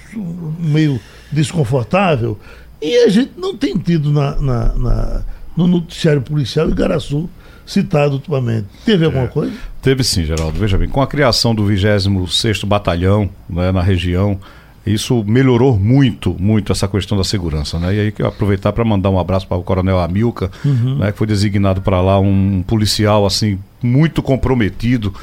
meio 0.60 0.99
desconfortável. 1.32 2.39
E 2.82 2.97
a 3.04 3.10
gente 3.10 3.32
não 3.38 3.58
tem 3.58 3.78
tido 3.78 4.12
na, 4.12 4.39
na, 4.39 4.75
na 4.75 5.25
no 5.56 5.67
noticiário 5.67 6.21
policial 6.21 6.69
Igaraçu 6.69 7.30
citado 7.65 8.15
ultimamente. 8.15 8.67
Teve 8.86 9.06
alguma 9.06 9.23
é, 9.23 9.28
coisa? 9.28 9.54
Teve 9.82 10.04
sim, 10.04 10.23
Geraldo. 10.23 10.60
Veja 10.60 10.78
bem, 10.78 10.88
com 10.88 11.01
a 11.01 11.08
criação 11.08 11.56
do 11.56 11.63
26º 11.63 12.65
Batalhão 12.65 13.30
né, 13.49 13.71
na 13.71 13.82
região, 13.82 14.39
isso 14.86 15.24
melhorou 15.26 15.80
muito, 15.80 16.36
muito 16.39 16.71
essa 16.71 16.88
questão 16.88 17.17
da 17.17 17.24
segurança, 17.24 17.80
né? 17.80 17.95
E 17.95 18.00
aí 18.00 18.12
que 18.12 18.21
eu 18.21 18.28
aproveitar 18.28 18.71
para 18.71 18.86
mandar 18.86 19.10
um 19.10 19.19
abraço 19.19 19.48
para 19.48 19.58
o 19.58 19.63
Coronel 19.63 20.00
Amilca, 20.00 20.52
uhum. 20.63 21.00
né, 21.00 21.12
que 21.12 21.17
foi 21.17 21.28
designado 21.28 21.82
para 21.82 22.02
lá 22.02 22.19
um 22.19 22.63
policial 22.65 23.26
assim 23.26 23.58
muito 23.82 24.21
comprometido 24.21 25.13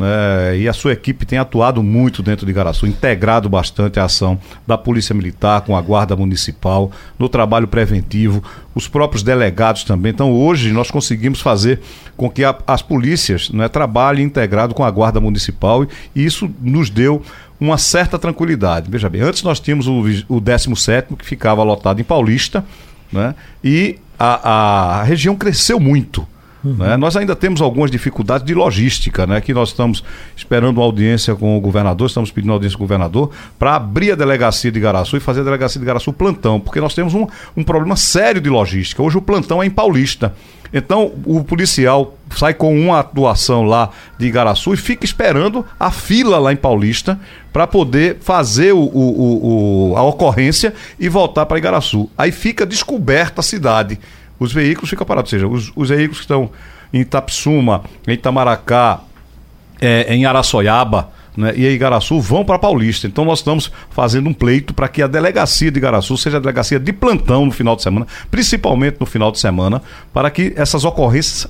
né, 0.00 0.56
e 0.56 0.66
a 0.66 0.72
sua 0.72 0.92
equipe 0.92 1.26
tem 1.26 1.38
atuado 1.38 1.82
muito 1.82 2.22
dentro 2.22 2.46
de 2.46 2.52
Garaçu, 2.54 2.86
integrado 2.86 3.50
bastante 3.50 4.00
a 4.00 4.04
ação 4.04 4.38
da 4.66 4.78
Polícia 4.78 5.14
Militar 5.14 5.60
com 5.60 5.76
a 5.76 5.82
Guarda 5.82 6.16
Municipal, 6.16 6.90
no 7.18 7.28
trabalho 7.28 7.68
preventivo, 7.68 8.42
os 8.74 8.88
próprios 8.88 9.22
delegados 9.22 9.84
também. 9.84 10.10
Então, 10.10 10.32
hoje, 10.32 10.72
nós 10.72 10.90
conseguimos 10.90 11.42
fazer 11.42 11.80
com 12.16 12.30
que 12.30 12.42
a, 12.42 12.56
as 12.66 12.80
polícias 12.80 13.50
né, 13.50 13.68
trabalhem 13.68 14.24
integrado 14.24 14.74
com 14.74 14.84
a 14.84 14.90
Guarda 14.90 15.20
Municipal 15.20 15.86
e 16.14 16.24
isso 16.24 16.50
nos 16.62 16.88
deu 16.88 17.22
uma 17.60 17.76
certa 17.78 18.18
tranquilidade. 18.18 18.90
Veja 18.90 19.08
bem, 19.08 19.20
antes 19.20 19.42
nós 19.42 19.60
tínhamos 19.60 19.86
o, 19.86 20.02
o 20.28 20.40
17 20.40 21.14
que 21.16 21.24
ficava 21.24 21.62
lotado 21.62 22.00
em 22.00 22.04
Paulista, 22.04 22.64
né, 23.12 23.34
e 23.62 23.98
a, 24.18 24.98
a 24.98 25.02
região 25.02 25.36
cresceu 25.36 25.78
muito 25.78 26.26
Né? 26.76 26.96
Nós 26.96 27.16
ainda 27.16 27.34
temos 27.34 27.62
algumas 27.62 27.90
dificuldades 27.90 28.46
de 28.46 28.54
logística, 28.54 29.26
né? 29.26 29.40
que 29.40 29.54
nós 29.54 29.70
estamos 29.70 30.04
esperando 30.36 30.76
uma 30.76 30.84
audiência 30.84 31.34
com 31.34 31.56
o 31.56 31.60
governador, 31.60 32.06
estamos 32.06 32.30
pedindo 32.30 32.52
audiência 32.52 32.76
com 32.76 32.84
o 32.84 32.86
governador 32.86 33.30
para 33.58 33.76
abrir 33.76 34.12
a 34.12 34.14
delegacia 34.14 34.70
de 34.70 34.78
Garaçu 34.78 35.16
e 35.16 35.20
fazer 35.20 35.40
a 35.40 35.44
delegacia 35.44 35.80
de 35.80 35.86
Garaçu 35.86 36.12
plantão, 36.12 36.60
porque 36.60 36.80
nós 36.80 36.94
temos 36.94 37.14
um, 37.14 37.26
um 37.56 37.64
problema 37.64 37.96
sério 37.96 38.40
de 38.40 38.50
logística. 38.50 39.02
Hoje 39.02 39.16
o 39.16 39.22
plantão 39.22 39.62
é 39.62 39.66
em 39.66 39.70
Paulista. 39.70 40.34
Então 40.72 41.12
o 41.24 41.42
policial 41.42 42.16
sai 42.36 42.54
com 42.54 42.78
uma 42.78 43.00
atuação 43.00 43.62
lá 43.62 43.90
de 44.18 44.26
Igaraçu 44.26 44.72
e 44.72 44.76
fica 44.76 45.04
esperando 45.04 45.66
a 45.78 45.90
fila 45.90 46.38
lá 46.38 46.52
em 46.52 46.56
Paulista 46.56 47.18
para 47.52 47.66
poder 47.66 48.18
fazer 48.20 48.72
o, 48.72 48.78
o, 48.78 49.90
o, 49.92 49.96
a 49.96 50.02
ocorrência 50.02 50.72
e 50.98 51.08
voltar 51.08 51.46
para 51.46 51.58
Igaraçu. 51.58 52.08
Aí 52.16 52.30
fica 52.30 52.64
descoberta 52.64 53.40
a 53.40 53.44
cidade. 53.44 53.98
Os 54.38 54.52
veículos 54.52 54.88
ficam 54.88 55.06
parados, 55.06 55.32
ou 55.32 55.38
seja, 55.38 55.48
os, 55.48 55.72
os 55.74 55.88
veículos 55.88 56.18
que 56.18 56.24
estão 56.24 56.50
em 56.92 57.00
Itapsuma, 57.00 57.82
em 58.06 58.12
Itamaracá, 58.12 59.00
é, 59.80 60.14
em 60.14 60.24
Araçoiaba, 60.24 61.10
né, 61.36 61.52
e 61.56 61.66
Igaraçu 61.66 62.20
vão 62.20 62.44
para 62.44 62.58
Paulista. 62.58 63.06
Então 63.06 63.24
nós 63.24 63.40
estamos 63.40 63.70
fazendo 63.90 64.28
um 64.28 64.32
pleito 64.32 64.74
para 64.74 64.88
que 64.88 65.02
a 65.02 65.06
delegacia 65.06 65.70
de 65.70 65.78
Igaraçu 65.78 66.16
seja 66.16 66.36
a 66.36 66.40
delegacia 66.40 66.78
de 66.78 66.92
plantão 66.92 67.46
no 67.46 67.52
final 67.52 67.76
de 67.76 67.82
semana, 67.82 68.06
principalmente 68.30 68.96
no 69.00 69.06
final 69.06 69.30
de 69.30 69.38
semana, 69.38 69.82
para 70.12 70.30
que 70.30 70.52
essas 70.56 70.84
ocorrências 70.84 71.46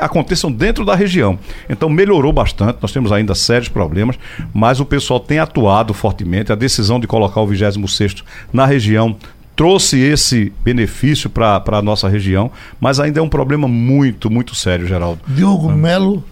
aconteçam 0.00 0.50
dentro 0.50 0.84
da 0.84 0.94
região. 0.94 1.38
Então 1.68 1.88
melhorou 1.88 2.32
bastante, 2.32 2.78
nós 2.80 2.92
temos 2.92 3.12
ainda 3.12 3.34
sérios 3.34 3.68
problemas, 3.68 4.18
mas 4.52 4.80
o 4.80 4.84
pessoal 4.84 5.20
tem 5.20 5.38
atuado 5.38 5.92
fortemente. 5.92 6.52
A 6.52 6.56
decisão 6.56 7.00
de 7.00 7.06
colocar 7.06 7.40
o 7.40 7.46
26 7.46 8.24
na 8.52 8.66
região 8.66 9.16
trouxe 9.58 9.98
esse 9.98 10.52
benefício 10.62 11.28
para 11.28 11.60
a 11.66 11.82
nossa 11.82 12.08
região, 12.08 12.48
mas 12.80 13.00
ainda 13.00 13.18
é 13.18 13.22
um 13.22 13.28
problema 13.28 13.66
muito, 13.66 14.30
muito 14.30 14.54
sério, 14.54 14.86
Geraldo. 14.86 15.20
Diogo 15.26 15.72
Melo 15.72 16.22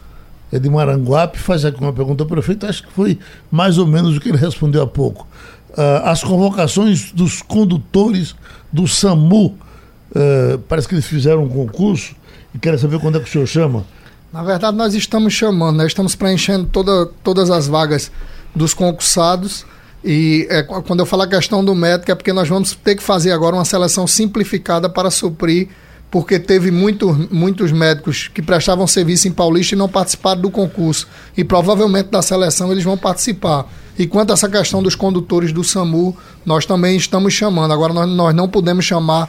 é 0.52 0.58
de 0.58 0.68
Maranguape, 0.70 1.38
faz 1.38 1.64
aqui 1.64 1.80
uma 1.80 1.92
pergunta 1.92 2.22
ao 2.22 2.28
prefeito, 2.28 2.66
acho 2.66 2.84
que 2.84 2.92
foi 2.92 3.18
mais 3.50 3.78
ou 3.78 3.86
menos 3.86 4.16
o 4.16 4.20
que 4.20 4.28
ele 4.28 4.38
respondeu 4.38 4.82
há 4.82 4.86
pouco. 4.86 5.26
Uh, 5.70 6.04
as 6.04 6.22
convocações 6.22 7.12
dos 7.12 7.42
condutores 7.42 8.34
do 8.72 8.86
SAMU, 8.86 9.46
uh, 9.46 10.58
parece 10.68 10.88
que 10.88 10.94
eles 10.94 11.06
fizeram 11.06 11.44
um 11.44 11.48
concurso 11.48 12.14
e 12.54 12.58
querem 12.58 12.78
saber 12.78 12.98
quando 12.98 13.18
é 13.18 13.20
que 13.20 13.28
o 13.28 13.32
senhor 13.32 13.46
chama. 13.46 13.84
Na 14.32 14.42
verdade, 14.42 14.76
nós 14.76 14.94
estamos 14.94 15.32
chamando, 15.32 15.76
nós 15.76 15.88
estamos 15.88 16.14
preenchendo 16.14 16.66
toda, 16.66 17.06
todas 17.22 17.50
as 17.50 17.66
vagas 17.66 18.10
dos 18.54 18.72
concursados. 18.72 19.64
E 20.04 20.46
é, 20.50 20.62
quando 20.62 21.00
eu 21.00 21.06
falo 21.06 21.22
a 21.22 21.26
questão 21.26 21.64
do 21.64 21.74
médico, 21.74 22.10
é 22.10 22.14
porque 22.14 22.32
nós 22.32 22.48
vamos 22.48 22.74
ter 22.74 22.94
que 22.94 23.02
fazer 23.02 23.32
agora 23.32 23.56
uma 23.56 23.64
seleção 23.64 24.06
simplificada 24.06 24.88
para 24.88 25.10
suprir 25.10 25.68
porque 26.10 26.38
teve 26.38 26.70
muito, 26.70 27.28
muitos 27.30 27.72
médicos 27.72 28.28
que 28.28 28.40
prestavam 28.40 28.86
serviço 28.86 29.28
em 29.28 29.32
Paulista 29.32 29.74
e 29.74 29.78
não 29.78 29.88
participaram 29.88 30.40
do 30.40 30.50
concurso. 30.50 31.08
E 31.36 31.44
provavelmente 31.44 32.10
da 32.10 32.22
seleção 32.22 32.70
eles 32.72 32.84
vão 32.84 32.96
participar. 32.96 33.66
E 33.98 34.06
quanto 34.06 34.30
a 34.30 34.34
essa 34.34 34.48
questão 34.48 34.82
dos 34.82 34.94
condutores 34.94 35.52
do 35.52 35.64
SAMU, 35.64 36.16
nós 36.44 36.66
também 36.66 36.96
estamos 36.96 37.32
chamando. 37.32 37.72
Agora, 37.72 37.92
nós, 37.92 38.08
nós 38.08 38.34
não 38.34 38.48
podemos 38.48 38.84
chamar 38.84 39.28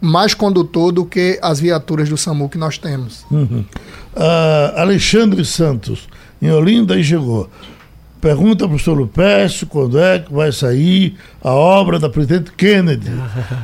mais 0.00 0.34
condutor 0.34 0.92
do 0.92 1.04
que 1.04 1.38
as 1.42 1.58
viaturas 1.58 2.08
do 2.08 2.16
SAMU 2.16 2.48
que 2.48 2.58
nós 2.58 2.78
temos. 2.78 3.24
Uhum. 3.30 3.64
Uh, 4.14 4.78
Alexandre 4.78 5.44
Santos, 5.44 6.08
em 6.40 6.50
Olinda, 6.50 6.96
e 6.98 7.02
chegou. 7.02 7.50
Pergunta 8.24 8.66
para 8.66 8.74
o 8.74 8.78
senhor 8.78 8.96
Lupécio 8.96 9.66
quando 9.66 9.98
é 9.98 10.18
que 10.18 10.32
vai 10.32 10.50
sair 10.50 11.14
a 11.42 11.52
obra 11.52 11.98
da 11.98 12.08
presidente 12.08 12.52
Kennedy. 12.52 13.12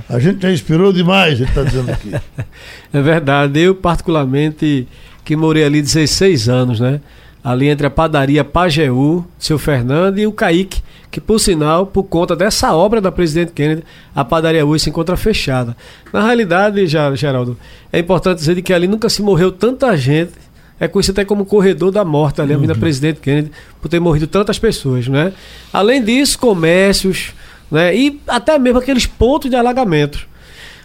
A 0.07 0.19
gente 0.19 0.43
já 0.43 0.53
inspirou 0.53 0.93
demais, 0.93 1.41
ele 1.41 1.49
está 1.49 1.63
dizendo 1.63 1.91
aqui. 1.91 2.13
É 2.93 3.01
verdade. 3.01 3.59
Eu, 3.59 3.75
particularmente, 3.75 4.87
que 5.25 5.35
morei 5.35 5.65
ali 5.65 5.81
16 5.81 6.51
anos, 6.51 6.79
né? 6.79 7.01
Ali 7.43 7.69
entre 7.69 7.87
a 7.87 7.91
padaria 7.91 8.45
Pajeú, 8.45 9.25
seu 9.39 9.59
Fernando 9.59 10.19
e 10.19 10.27
o 10.27 10.33
Caíque, 10.33 10.83
que 11.11 11.23
por 11.23 11.39
sinal, 11.39 11.87
por 11.87 12.03
conta 12.03 12.37
dessa 12.37 12.75
obra 12.75 13.01
da 13.01 13.11
presidente 13.11 13.53
Kennedy, 13.53 13.83
a 14.15 14.27
padaria 14.27 14.67
hoje 14.67 14.85
se 14.85 14.91
encontra 14.91 15.17
fechada. 15.17 15.75
Na 16.13 16.23
realidade, 16.23 16.87
já, 16.87 17.15
Geraldo, 17.15 17.57
é 17.91 17.99
importante 17.99 18.41
dizer 18.41 18.61
que 18.61 18.75
ali 18.75 18.87
nunca 18.87 19.09
se 19.09 19.23
morreu 19.23 19.51
tanta 19.51 19.97
gente 19.97 20.33
é 20.81 20.89
conhecido 20.89 21.21
até 21.21 21.27
como 21.27 21.45
corredor 21.45 21.93
da 21.93 22.05
morte 22.05 22.41
ali, 22.41 22.53
a 22.53 22.57
Avenida 22.57 22.73
uhum. 22.73 22.81
Presidente 22.81 23.21
Kennedy, 23.21 23.53
por 23.83 23.89
ter 23.91 24.01
morrido 24.01 24.27
tantas 24.27 24.59
pessoas, 24.59 25.07
né? 25.07 25.35
Além 25.71 26.03
disso, 26.03 26.39
comércios, 26.39 27.35
né? 27.71 27.95
E 27.95 28.19
até 28.27 28.59
mesmo 28.59 28.79
aqueles 28.79 29.05
pontos 29.05 29.51
de 29.51 29.57
alagamento. 29.57 30.27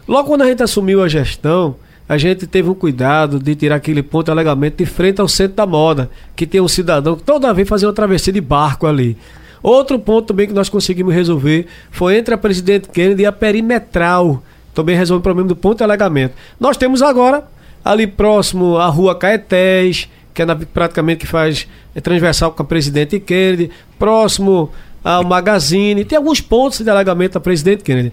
Logo 0.06 0.28
quando 0.28 0.42
a 0.42 0.48
gente 0.48 0.62
assumiu 0.62 1.02
a 1.02 1.08
gestão, 1.08 1.78
a 2.08 2.18
gente 2.18 2.46
teve 2.46 2.70
um 2.70 2.76
cuidado 2.76 3.40
de 3.40 3.56
tirar 3.56 3.78
aquele 3.78 4.04
ponto 4.04 4.26
de 4.26 4.32
alagamento 4.32 4.78
de 4.78 4.86
frente 4.86 5.22
ao 5.22 5.30
centro 5.30 5.56
da 5.56 5.66
moda, 5.66 6.10
que 6.36 6.46
tem 6.46 6.60
um 6.60 6.68
cidadão 6.68 7.16
que 7.16 7.24
toda 7.24 7.54
vez 7.54 7.68
fazia 7.68 7.88
uma 7.88 7.94
travessia 7.94 8.34
de 8.34 8.42
barco 8.42 8.86
ali. 8.86 9.18
Outro 9.64 9.98
ponto 9.98 10.28
também 10.28 10.46
que 10.46 10.54
nós 10.54 10.70
conseguimos 10.70 11.16
resolver 11.16 11.66
foi 11.90 12.18
entre 12.18 12.34
a 12.34 12.38
Presidente 12.38 12.90
Kennedy 12.90 13.24
e 13.24 13.26
a 13.26 13.32
Perimetral. 13.32 14.44
Também 14.76 14.96
resolve 14.96 15.22
o 15.22 15.24
problema 15.24 15.48
do 15.48 15.56
ponto 15.56 15.78
de 15.78 15.84
alagamento. 15.84 16.36
Nós 16.60 16.76
temos 16.78 17.02
agora 17.02 17.48
ali 17.86 18.08
próximo 18.08 18.78
à 18.78 18.88
rua 18.88 19.14
Caetés, 19.14 20.10
que 20.34 20.42
é 20.42 20.46
na, 20.46 20.56
praticamente 20.56 21.20
que 21.20 21.28
faz 21.28 21.68
é 21.94 22.02
transversal 22.02 22.52
com 22.52 22.64
a 22.64 22.66
Presidente 22.66 23.20
Kennedy, 23.20 23.70
próximo 24.00 24.72
ao 25.04 25.24
Magazine, 25.24 26.04
tem 26.04 26.18
alguns 26.18 26.42
pontos 26.42 26.82
de 26.82 26.90
alagamento 26.90 27.34
da 27.34 27.40
Presidente 27.40 27.84
Kennedy. 27.84 28.12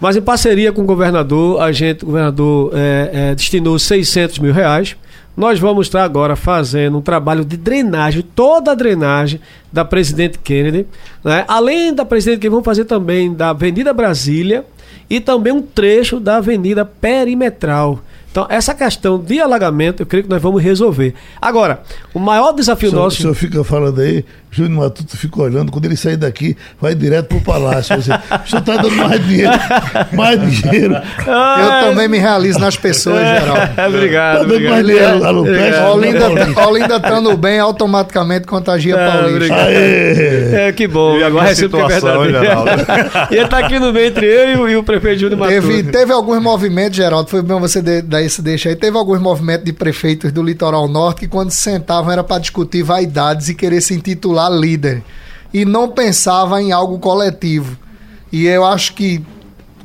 Mas 0.00 0.16
em 0.16 0.22
parceria 0.22 0.72
com 0.72 0.82
o 0.82 0.84
governador, 0.84 1.60
a 1.60 1.72
gente, 1.72 2.04
o 2.04 2.06
governador 2.06 2.70
é, 2.72 3.10
é, 3.12 3.34
destinou 3.34 3.76
600 3.76 4.38
mil 4.38 4.52
reais. 4.52 4.96
Nós 5.36 5.58
vamos 5.58 5.88
estar 5.88 6.04
agora 6.04 6.36
fazendo 6.36 6.98
um 6.98 7.00
trabalho 7.00 7.44
de 7.44 7.56
drenagem, 7.56 8.24
toda 8.34 8.70
a 8.70 8.74
drenagem 8.74 9.40
da 9.72 9.84
Presidente 9.84 10.38
Kennedy. 10.38 10.86
Né? 11.24 11.44
Além 11.48 11.92
da 11.92 12.04
Presidente 12.04 12.38
Kennedy, 12.38 12.50
vamos 12.50 12.64
fazer 12.64 12.84
também 12.84 13.34
da 13.34 13.50
Avenida 13.50 13.92
Brasília 13.92 14.64
e 15.10 15.20
também 15.20 15.52
um 15.52 15.62
trecho 15.62 16.20
da 16.20 16.36
Avenida 16.36 16.84
Perimetral. 16.84 18.00
Então, 18.30 18.46
essa 18.48 18.74
questão 18.74 19.18
de 19.18 19.40
alagamento, 19.40 20.02
eu 20.02 20.06
creio 20.06 20.24
que 20.24 20.30
nós 20.30 20.40
vamos 20.40 20.62
resolver. 20.62 21.14
Agora, 21.40 21.82
o 22.12 22.18
maior 22.18 22.52
desafio 22.52 22.90
o 22.90 22.94
nosso. 22.94 23.18
O 23.18 23.20
senhor 23.22 23.34
fica 23.34 23.64
falando 23.64 24.00
aí, 24.00 24.24
Júnior 24.50 24.84
Matuto 24.84 25.16
fica 25.16 25.42
olhando, 25.42 25.70
quando 25.70 25.84
ele 25.84 25.96
sair 25.96 26.16
daqui, 26.16 26.56
vai 26.80 26.94
direto 26.94 27.26
pro 27.26 27.40
palácio. 27.40 27.96
Você, 27.96 28.10
o 28.12 28.48
senhor 28.48 28.60
está 28.60 28.76
dando 28.76 28.96
mais 28.96 29.26
dinheiro, 29.26 29.52
mais 30.12 30.40
dinheiro. 30.40 30.94
Eu 30.94 31.88
também 31.88 32.08
me 32.08 32.18
realizo 32.18 32.58
nas 32.58 32.76
pessoas, 32.76 33.20
geral. 33.20 33.56
obrigado. 33.88 34.38
Tá 34.38 34.44
dando 34.44 34.68
mais 34.68 34.86
dinheiro 34.86 35.24
a 35.24 35.30
Lupeste. 35.30 35.80
Olinda, 35.82 36.66
Olinda 36.66 36.96
estando 36.96 37.36
bem, 37.36 37.58
automaticamente 37.58 38.46
contagia 38.46 38.96
é, 38.96 39.10
Paulista. 39.10 39.54
É, 39.54 40.72
que 40.72 40.88
bom. 40.88 41.18
E 41.18 41.24
agora 41.24 41.48
recebo 41.48 41.76
que 41.76 41.92
é 41.92 42.00
verdade. 42.00 43.28
e 43.30 43.34
ele 43.34 43.44
está 43.44 43.58
aqui 43.58 43.78
no 43.78 43.92
meio 43.92 44.06
entre 44.06 44.26
eu 44.26 44.50
e 44.50 44.56
o, 44.56 44.68
e 44.68 44.76
o 44.76 44.82
prefeito 44.82 45.20
Júnior 45.20 45.40
Matuto. 45.40 45.60
Teve, 45.60 45.82
teve 45.84 46.12
alguns 46.12 46.42
movimentos, 46.42 46.96
Geraldo, 46.96 47.28
foi 47.28 47.42
bom 47.42 47.60
você 47.60 47.82
dar 47.82 48.22
esse 48.22 48.40
deixa 48.40 48.70
aí. 48.70 48.76
Teve 48.76 48.96
alguns 48.96 49.20
movimentos 49.20 49.64
de 49.64 49.72
prefeitos 49.72 50.32
do 50.32 50.42
litoral 50.42 50.88
norte 50.88 51.20
que 51.20 51.28
quando 51.28 51.50
sentavam 51.50 52.10
era 52.10 52.24
para 52.24 52.38
discutir 52.40 52.82
vaidades 52.82 53.48
e 53.48 53.54
querer 53.54 53.80
se 53.80 53.94
intitular 53.94 54.37
lá 54.38 54.48
líder 54.48 55.02
e 55.52 55.64
não 55.64 55.88
pensava 55.88 56.62
em 56.62 56.72
algo 56.72 56.98
coletivo. 56.98 57.76
E 58.30 58.46
eu 58.46 58.64
acho 58.64 58.94
que, 58.94 59.24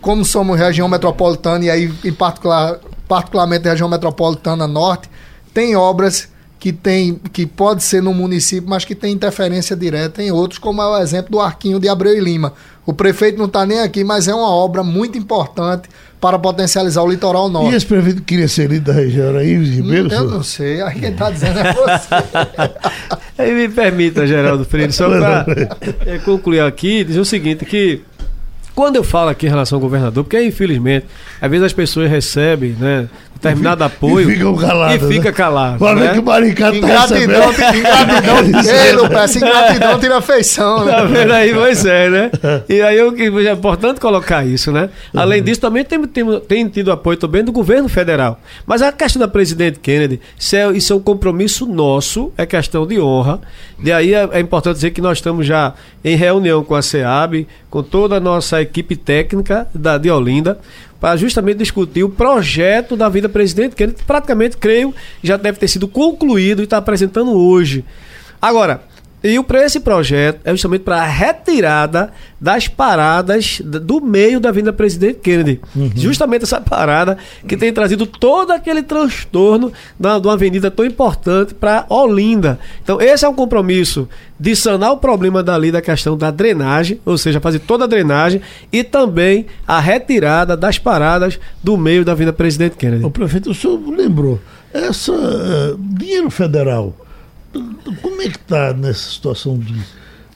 como 0.01 0.23
somos 0.23 0.59
região 0.59 0.87
metropolitana, 0.87 1.65
e 1.65 1.69
aí 1.69 1.93
em 2.03 2.13
particular, 2.13 2.79
particularmente 3.07 3.67
região 3.67 3.89
metropolitana 3.89 4.67
norte, 4.67 5.09
tem 5.53 5.75
obras 5.75 6.29
que 6.63 6.71
tem 6.71 7.19
que 7.33 7.45
pode 7.45 7.83
ser 7.83 8.01
no 8.01 8.13
município, 8.13 8.69
mas 8.69 8.85
que 8.85 8.95
tem 8.95 9.11
interferência 9.11 9.75
direta 9.75 10.23
em 10.23 10.31
outros, 10.31 10.57
como 10.57 10.81
é 10.81 10.85
o 10.85 10.97
exemplo 10.97 11.31
do 11.31 11.41
Arquinho 11.41 11.77
de 11.77 11.89
Abreu 11.89 12.17
e 12.17 12.21
Lima. 12.21 12.53
O 12.85 12.93
prefeito 12.93 13.37
não 13.37 13.47
está 13.47 13.65
nem 13.65 13.81
aqui, 13.81 14.01
mas 14.01 14.29
é 14.29 14.33
uma 14.33 14.47
obra 14.47 14.81
muito 14.81 15.17
importante 15.17 15.89
para 16.21 16.39
potencializar 16.39 17.03
o 17.03 17.09
litoral 17.09 17.49
norte. 17.49 17.73
E 17.73 17.75
esse 17.75 17.85
prefeito 17.85 18.21
queria 18.21 18.47
ser 18.47 18.69
líder 18.69 18.93
da 18.93 18.93
região, 18.93 19.27
era 19.27 19.43
Ives 19.43 19.75
Ribeiro? 19.75 20.09
Eu 20.09 20.23
não 20.23 20.41
sei, 20.41 20.81
aí 20.81 21.01
quem 21.01 21.11
está 21.11 21.29
dizendo 21.31 21.59
é 21.59 21.73
você. 21.73 22.07
aí 23.39 23.53
me 23.53 23.67
permita, 23.67 24.25
Geraldo 24.25 24.63
Freire, 24.63 24.93
só 24.93 25.09
para 25.09 25.45
é, 26.05 26.17
concluir 26.19 26.61
aqui, 26.61 27.03
dizer 27.03 27.19
o 27.19 27.25
seguinte, 27.25 27.65
que 27.65 28.03
quando 28.73 28.95
eu 28.95 29.03
falo 29.03 29.31
aqui 29.31 29.47
em 29.47 29.49
relação 29.49 29.75
ao 29.75 29.81
governador, 29.81 30.23
porque 30.23 30.41
infelizmente, 30.41 31.07
às 31.41 31.51
vezes 31.51 31.65
as 31.65 31.73
pessoas 31.73 32.09
recebem, 32.09 32.71
né, 32.79 33.09
determinado 33.43 33.83
apoio 33.83 34.31
e 34.31 34.35
fica 34.35 34.55
calado. 34.55 34.93
E 34.93 34.99
fica 35.13 35.29
né? 35.29 35.31
calado. 35.31 35.79
Fala 35.79 35.99
né? 35.99 36.13
que 36.13 36.19
o 36.19 36.23
Maricá 36.23 36.73
ingratidão, 36.73 37.53
tá 37.53 37.75
ingratidão, 37.75 38.63
ei, 38.73 38.91
Lupes, 38.93 39.35
ingratidão 39.35 39.99
tira 39.99 40.21
feição, 40.21 40.85
né? 40.85 40.93
Tá 40.93 41.03
vendo 41.03 41.33
aí? 41.33 41.53
Pois 41.53 41.85
é, 41.85 42.09
né? 42.09 42.31
E 42.69 42.81
aí 42.81 42.97
eu, 42.97 43.13
é 43.15 43.51
importante 43.51 43.99
colocar 43.99 44.45
isso, 44.45 44.71
né? 44.71 44.89
Além 45.13 45.39
uhum. 45.39 45.45
disso, 45.45 45.59
também 45.59 45.83
tem, 45.83 46.01
tem, 46.07 46.39
tem, 46.39 46.67
tido 46.69 46.91
apoio 46.91 47.17
também 47.17 47.43
do 47.43 47.51
governo 47.51 47.89
federal. 47.89 48.39
Mas 48.65 48.81
a 48.81 48.91
questão 48.91 49.19
da 49.19 49.27
presidente 49.27 49.79
Kennedy, 49.79 50.21
isso 50.37 50.55
é, 50.55 50.71
isso 50.71 50.93
é 50.93 50.95
um 50.95 51.01
compromisso 51.01 51.65
nosso, 51.65 52.31
é 52.37 52.45
questão 52.45 52.87
de 52.87 52.99
honra. 52.99 53.41
E 53.83 53.91
aí 53.91 54.13
é, 54.13 54.29
é 54.31 54.39
importante 54.39 54.75
dizer 54.75 54.91
que 54.91 55.01
nós 55.01 55.17
estamos 55.17 55.45
já 55.45 55.73
em 56.03 56.15
reunião 56.15 56.63
com 56.63 56.75
a 56.75 56.81
SEAB, 56.81 57.47
com 57.69 57.83
toda 57.83 58.15
a 58.15 58.19
nossa 58.19 58.61
equipe 58.61 58.95
técnica 58.95 59.67
da, 59.73 59.97
de 59.97 60.09
Olinda 60.09 60.59
para 61.03 61.17
justamente 61.17 61.57
discutir 61.57 62.01
o 62.01 62.09
projeto 62.09 62.95
da 62.95 63.09
vida 63.09 63.27
presidente, 63.27 63.75
que 63.75 63.83
ele 63.83 63.93
praticamente, 64.07 64.55
creio, 64.55 64.95
já 65.21 65.35
deve 65.35 65.59
ter 65.59 65.67
sido 65.67 65.85
concluído 65.85 66.61
e 66.61 66.63
está 66.63 66.77
apresentando 66.77 67.33
hoje. 67.33 67.83
Agora, 68.41 68.83
e 69.23 69.41
para 69.41 69.63
esse 69.63 69.79
projeto 69.79 70.41
é 70.43 70.51
justamente 70.51 70.81
para 70.81 71.01
a 71.01 71.05
retirada 71.05 72.11
das 72.41 72.67
paradas 72.67 73.61
do 73.63 74.01
meio 74.01 74.37
da 74.37 74.49
Avenida 74.49 74.73
Presidente 74.73 75.19
Kennedy. 75.19 75.61
Uhum. 75.73 75.89
Justamente 75.95 76.43
essa 76.43 76.59
parada 76.59 77.17
que 77.47 77.55
tem 77.55 77.71
trazido 77.71 78.05
todo 78.05 78.51
aquele 78.51 78.83
transtorno 78.83 79.71
da, 79.97 80.19
de 80.19 80.27
uma 80.27 80.33
avenida 80.33 80.69
tão 80.69 80.85
importante 80.85 81.53
para 81.53 81.85
Olinda. 81.87 82.59
Então, 82.83 82.99
esse 82.99 83.23
é 83.23 83.29
um 83.29 83.33
compromisso 83.33 84.09
de 84.37 84.57
sanar 84.57 84.91
o 84.91 84.97
problema 84.97 85.41
dali 85.41 85.71
da 85.71 85.81
questão 85.81 86.17
da 86.17 86.29
drenagem, 86.29 86.99
ou 87.05 87.17
seja, 87.17 87.39
fazer 87.39 87.59
toda 87.59 87.85
a 87.85 87.87
drenagem 87.87 88.41
e 88.73 88.83
também 88.83 89.45
a 89.65 89.79
retirada 89.79 90.57
das 90.57 90.77
paradas 90.77 91.39
do 91.63 91.77
meio 91.77 92.03
da 92.03 92.11
Avenida 92.11 92.33
Presidente 92.33 92.75
Kennedy. 92.75 93.05
O 93.05 93.09
prefeito, 93.09 93.51
o 93.51 93.53
senhor 93.53 93.79
lembrou, 93.87 94.37
essa 94.73 95.13
uh, 95.13 95.77
dinheiro 95.79 96.29
federal 96.29 96.93
como 98.01 98.21
é 98.21 98.29
que 98.29 98.37
está 98.37 98.73
nessa 98.73 99.11
situação 99.11 99.57
de, 99.57 99.81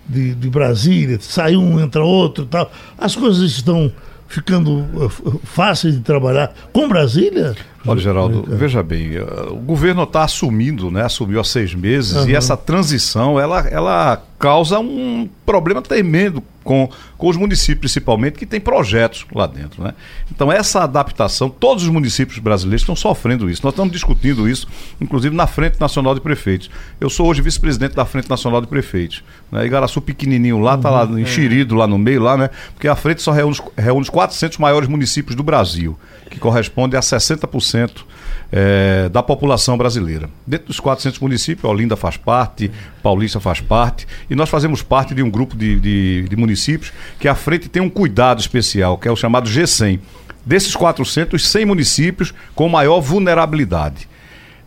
de, 0.08 0.36
de, 0.36 0.50
Brasília? 0.50 1.18
Sai 1.20 1.56
um, 1.56 1.80
entra 1.80 2.04
outro 2.04 2.44
e 2.44 2.48
tal. 2.48 2.72
As 2.98 3.16
coisas 3.16 3.52
estão 3.52 3.92
ficando 4.28 4.80
uh, 4.80 5.40
fáceis 5.44 5.96
de 5.96 6.02
trabalhar 6.02 6.54
com 6.74 6.88
Brasília? 6.88 7.56
Olha, 7.86 8.00
Geraldo, 8.00 8.46
é. 8.52 8.56
veja 8.56 8.84
bem, 8.84 9.18
uh, 9.18 9.54
o 9.54 9.62
governo 9.62 10.04
está 10.04 10.24
assumindo, 10.24 10.92
né? 10.92 11.04
Assumiu 11.04 11.40
há 11.40 11.44
seis 11.44 11.74
meses 11.74 12.16
uhum. 12.16 12.30
e 12.30 12.36
essa 12.36 12.58
transição 12.58 13.40
ela, 13.40 13.62
ela 13.68 14.22
causa 14.40 14.80
um 14.80 15.28
problema 15.46 15.82
tremendo 15.82 16.44
com, 16.64 16.90
com 17.18 17.30
os 17.30 17.38
municípios, 17.38 17.80
principalmente, 17.80 18.38
que 18.38 18.46
tem 18.46 18.60
projetos 18.60 19.26
lá 19.34 19.48
dentro. 19.48 19.82
Né? 19.82 19.94
Então, 20.30 20.52
essa 20.52 20.84
adaptação, 20.84 21.50
todos 21.50 21.84
os 21.84 21.90
municípios 21.90 22.38
brasileiros 22.40 22.82
estão 22.82 22.96
sofrendo 22.96 23.50
isso. 23.50 23.62
Nós 23.64 23.74
estamos 23.74 23.92
discutindo 23.92 24.50
isso, 24.50 24.68
inclusive, 25.00 25.34
na 25.36 25.48
Frente 25.48 25.80
Nacional 25.80 26.14
de 26.14 26.22
Prefeitos. 26.22 26.70
Eu 27.00 27.10
sou 27.10 27.28
hoje 27.28 27.42
vice-presidente 27.42 27.96
da 27.96 28.06
Frente 28.06 28.30
Nacional 28.30 28.60
de 28.60 28.68
Prefeitos. 28.68 29.24
Né? 29.52 29.66
Igaraçu 29.66 30.02
pequenininho 30.02 30.60
lá, 30.60 30.76
está 30.76 30.92
uhum, 30.92 31.14
lá 31.14 31.22
enxerido 31.22 31.76
é. 31.76 31.78
lá 31.80 31.88
no 31.88 31.98
meio, 31.98 32.22
lá, 32.22 32.36
né? 32.38 32.50
Porque 32.74 32.88
a 32.88 32.96
frente 32.96 33.22
só 33.22 33.32
reúne, 33.32 33.58
reúne 33.78 34.02
os 34.02 34.10
400 34.10 34.58
maiores 34.58 34.90
municípios 34.90 35.36
do 35.36 35.44
Brasil, 35.44 35.98
que 36.30 36.38
corresponde 36.38 36.98
a 36.98 37.00
60% 37.00 38.04
é, 38.52 39.10
da 39.10 39.22
população 39.22 39.78
brasileira. 39.78 40.30
Dentro 40.46 40.68
dos 40.68 40.80
400 40.80 41.20
municípios, 41.20 41.64
Olinda 41.70 41.96
faz 41.96 42.18
parte, 42.18 42.72
Paulista 43.04 43.40
faz 43.40 43.62
parte, 43.62 44.08
e 44.30 44.36
nós 44.36 44.50
fazemos 44.50 44.82
parte 44.82 45.14
de 45.14 45.22
um 45.22 45.30
grupo 45.30 45.56
de, 45.56 45.80
de, 45.80 46.26
de 46.30 46.36
municípios 46.36 46.92
que 47.20 47.28
à 47.28 47.36
frente 47.36 47.70
tem 47.70 47.82
um 47.82 47.90
cuidado 47.90 48.40
especial, 48.40 48.98
que 48.98 49.08
é 49.08 49.12
o 49.12 49.16
chamado 49.16 49.50
G100. 49.50 50.00
Desses 50.46 50.76
400, 50.76 51.46
100 51.46 51.66
municípios 51.66 52.34
com 52.56 52.70
maior 52.70 53.02
vulnerabilidade. 53.02 54.08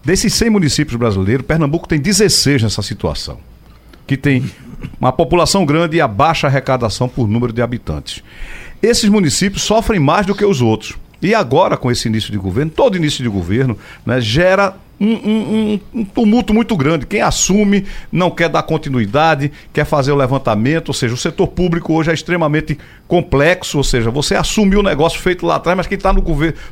Desses 0.04 0.32
100 0.34 0.50
municípios 0.50 0.96
brasileiros, 0.96 1.46
Pernambuco 1.46 1.88
tem 1.88 1.98
16 1.98 2.62
nessa 2.62 2.82
situação, 2.82 3.38
que 4.06 4.16
tem 4.16 4.50
uma 4.98 5.12
população 5.12 5.64
grande 5.64 5.96
e 5.96 6.00
a 6.00 6.08
baixa 6.08 6.46
arrecadação 6.46 7.08
por 7.08 7.28
número 7.28 7.52
de 7.52 7.62
habitantes. 7.62 8.22
Esses 8.82 9.10
municípios 9.10 9.62
sofrem 9.62 10.00
mais 10.00 10.26
do 10.26 10.34
que 10.34 10.44
os 10.44 10.62
outros. 10.62 10.96
E 11.22 11.34
agora, 11.34 11.76
com 11.76 11.90
esse 11.90 12.08
início 12.08 12.32
de 12.32 12.38
governo, 12.38 12.70
todo 12.70 12.96
início 12.96 13.22
de 13.22 13.28
governo 13.28 13.76
né, 14.06 14.20
gera 14.20 14.74
um, 15.00 15.12
um, 15.12 15.80
um, 15.94 16.04
tumulto 16.04 16.52
muito 16.52 16.76
grande. 16.76 17.06
Quem 17.06 17.22
assume 17.22 17.86
não 18.12 18.30
quer 18.30 18.48
dar 18.48 18.62
continuidade, 18.62 19.50
quer 19.72 19.86
fazer 19.86 20.12
o 20.12 20.16
levantamento, 20.16 20.88
ou 20.88 20.94
seja, 20.94 21.14
o 21.14 21.16
setor 21.16 21.48
público 21.48 21.94
hoje 21.94 22.10
é 22.10 22.14
extremamente 22.14 22.78
complexo, 23.08 23.78
ou 23.78 23.84
seja, 23.84 24.10
você 24.10 24.34
assumiu 24.34 24.80
o 24.80 24.82
negócio 24.82 25.18
feito 25.18 25.46
lá 25.46 25.56
atrás, 25.56 25.76
mas 25.76 25.86
quem 25.86 25.96
está 25.96 26.12
no, 26.12 26.22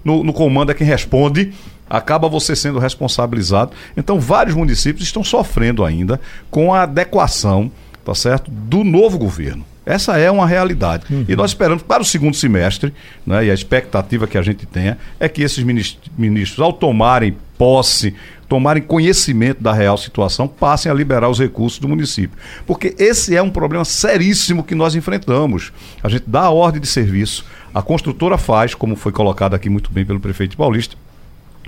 no 0.04 0.32
comando 0.32 0.70
é 0.70 0.74
quem 0.74 0.86
responde 0.86 1.52
acaba 1.88 2.28
você 2.28 2.54
sendo 2.54 2.78
responsabilizado. 2.78 3.72
Então, 3.96 4.20
vários 4.20 4.54
municípios 4.54 5.06
estão 5.06 5.24
sofrendo 5.24 5.84
ainda 5.84 6.20
com 6.50 6.74
a 6.74 6.82
adequação, 6.82 7.70
tá 8.04 8.14
certo, 8.14 8.50
do 8.50 8.84
novo 8.84 9.18
governo. 9.18 9.64
Essa 9.88 10.18
é 10.18 10.30
uma 10.30 10.46
realidade. 10.46 11.04
Uhum. 11.10 11.24
E 11.26 11.34
nós 11.34 11.52
esperamos 11.52 11.82
para 11.82 12.02
o 12.02 12.04
segundo 12.04 12.36
semestre, 12.36 12.92
né, 13.26 13.46
e 13.46 13.50
a 13.50 13.54
expectativa 13.54 14.26
que 14.26 14.36
a 14.36 14.42
gente 14.42 14.66
tenha 14.66 14.98
é 15.18 15.28
que 15.30 15.42
esses 15.42 15.64
ministros, 15.64 16.60
ao 16.60 16.74
tomarem 16.74 17.34
posse, 17.56 18.14
tomarem 18.46 18.82
conhecimento 18.82 19.62
da 19.62 19.72
real 19.72 19.96
situação, 19.96 20.46
passem 20.46 20.92
a 20.92 20.94
liberar 20.94 21.30
os 21.30 21.38
recursos 21.38 21.78
do 21.78 21.88
município. 21.88 22.36
Porque 22.66 22.94
esse 22.98 23.34
é 23.34 23.40
um 23.40 23.48
problema 23.48 23.84
seríssimo 23.84 24.62
que 24.62 24.74
nós 24.74 24.94
enfrentamos. 24.94 25.72
A 26.02 26.08
gente 26.10 26.24
dá 26.26 26.42
a 26.42 26.50
ordem 26.50 26.82
de 26.82 26.86
serviço, 26.86 27.46
a 27.74 27.80
construtora 27.80 28.36
faz, 28.36 28.74
como 28.74 28.94
foi 28.94 29.10
colocado 29.10 29.54
aqui 29.54 29.70
muito 29.70 29.90
bem 29.90 30.04
pelo 30.04 30.20
prefeito 30.20 30.54
Paulista, 30.54 30.96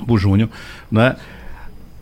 o 0.06 0.18
Júnior, 0.18 0.50
né? 0.92 1.16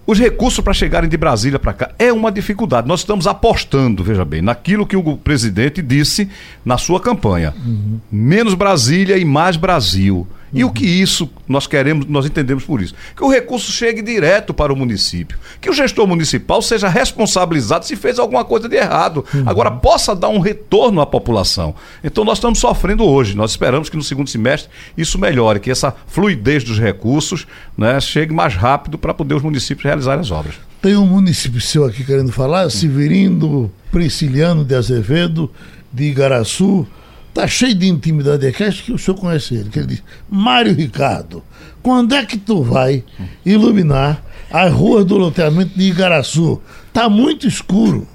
Os 0.09 0.19
recursos 0.19 0.65
para 0.65 0.73
chegarem 0.73 1.07
de 1.07 1.19
Brasília 1.19 1.59
para 1.59 1.75
cá 1.75 1.91
é 1.99 2.11
uma 2.11 2.33
dificuldade. 2.33 2.89
Nós 2.89 3.01
estamos 3.01 3.27
apostando, 3.27 4.03
veja 4.03 4.25
bem, 4.25 4.41
naquilo 4.41 4.87
que 4.87 4.97
o 4.97 5.19
presidente 5.19 5.83
disse 5.83 6.31
na 6.65 6.79
sua 6.79 6.99
campanha: 6.99 7.55
uhum. 7.63 8.01
menos 8.11 8.55
Brasília 8.55 9.19
e 9.19 9.25
mais 9.27 9.59
Brasil. 9.59 10.27
E 10.53 10.65
o 10.65 10.71
que 10.71 10.87
isso 10.87 11.31
nós 11.47 11.67
queremos, 11.67 12.07
nós 12.07 12.27
entendemos 12.27 12.65
por 12.65 12.81
isso? 12.81 12.95
Que 13.17 13.23
o 13.23 13.31
recurso 13.31 13.71
chegue 13.71 14.03
direto 14.03 14.55
para 14.55 14.73
o 14.73 14.77
município. 14.77 15.39
Que 15.61 15.69
o 15.69 15.73
gestor 15.73 16.07
municipal 16.07 16.63
seja 16.63 16.89
responsabilizado 16.89 17.85
se 17.85 17.97
fez 17.97 18.19
alguma 18.19 18.45
coisa 18.45 18.69
de 18.69 18.77
errado. 18.77 19.25
Uhum. 19.33 19.45
Agora, 19.47 19.71
possa 19.71 20.15
dar 20.15 20.29
um 20.29 20.39
retorno 20.39 21.01
à 21.01 21.07
população. 21.07 21.75
Então, 22.03 22.25
nós 22.25 22.39
estamos 22.39 22.59
sofrendo 22.59 23.05
hoje. 23.05 23.37
Nós 23.37 23.51
esperamos 23.53 23.89
que 23.89 23.97
no 23.97 24.03
segundo 24.03 24.29
semestre 24.29 24.71
isso 24.97 25.19
melhore, 25.19 25.61
que 25.61 25.71
essa 25.71 25.95
fluidez 26.07 26.65
dos 26.65 26.79
recursos 26.79 27.47
né, 27.77 28.01
chegue 28.01 28.33
mais 28.33 28.55
rápido 28.55 28.99
para 28.99 29.13
poder 29.13 29.35
os 29.35 29.43
municípios 29.43 29.85
realizarem 29.85 30.21
as 30.21 30.31
obras. 30.31 30.55
Tem 30.81 30.97
um 30.97 31.07
município 31.07 31.61
seu 31.61 31.85
aqui 31.85 32.05
querendo 32.05 32.33
falar, 32.33 32.71
Severino 32.71 33.71
Prisciliano 33.91 34.65
de 34.65 34.75
Azevedo, 34.75 35.51
de 35.93 36.05
Igaraçu. 36.05 36.87
Tá 37.39 37.47
cheio 37.47 37.73
de 37.73 37.87
intimidade 37.87 38.45
aqui, 38.45 38.65
acho 38.65 38.83
que 38.83 38.93
o 38.93 38.99
senhor 38.99 39.17
conhece 39.17 39.55
ele, 39.55 39.71
que 39.71 39.79
ele 39.79 39.87
diz, 39.87 40.03
Mário 40.29 40.75
Ricardo, 40.75 41.41
quando 41.81 42.13
é 42.13 42.27
que 42.27 42.37
tu 42.37 42.65
vai 42.65 43.05
iluminar 43.47 44.25
as 44.51 44.73
ruas 44.73 45.05
do 45.05 45.17
loteamento 45.17 45.79
de 45.79 45.85
Igaraçu? 45.85 46.61
Tá 46.93 47.09
muito 47.09 47.47
escuro. 47.47 48.09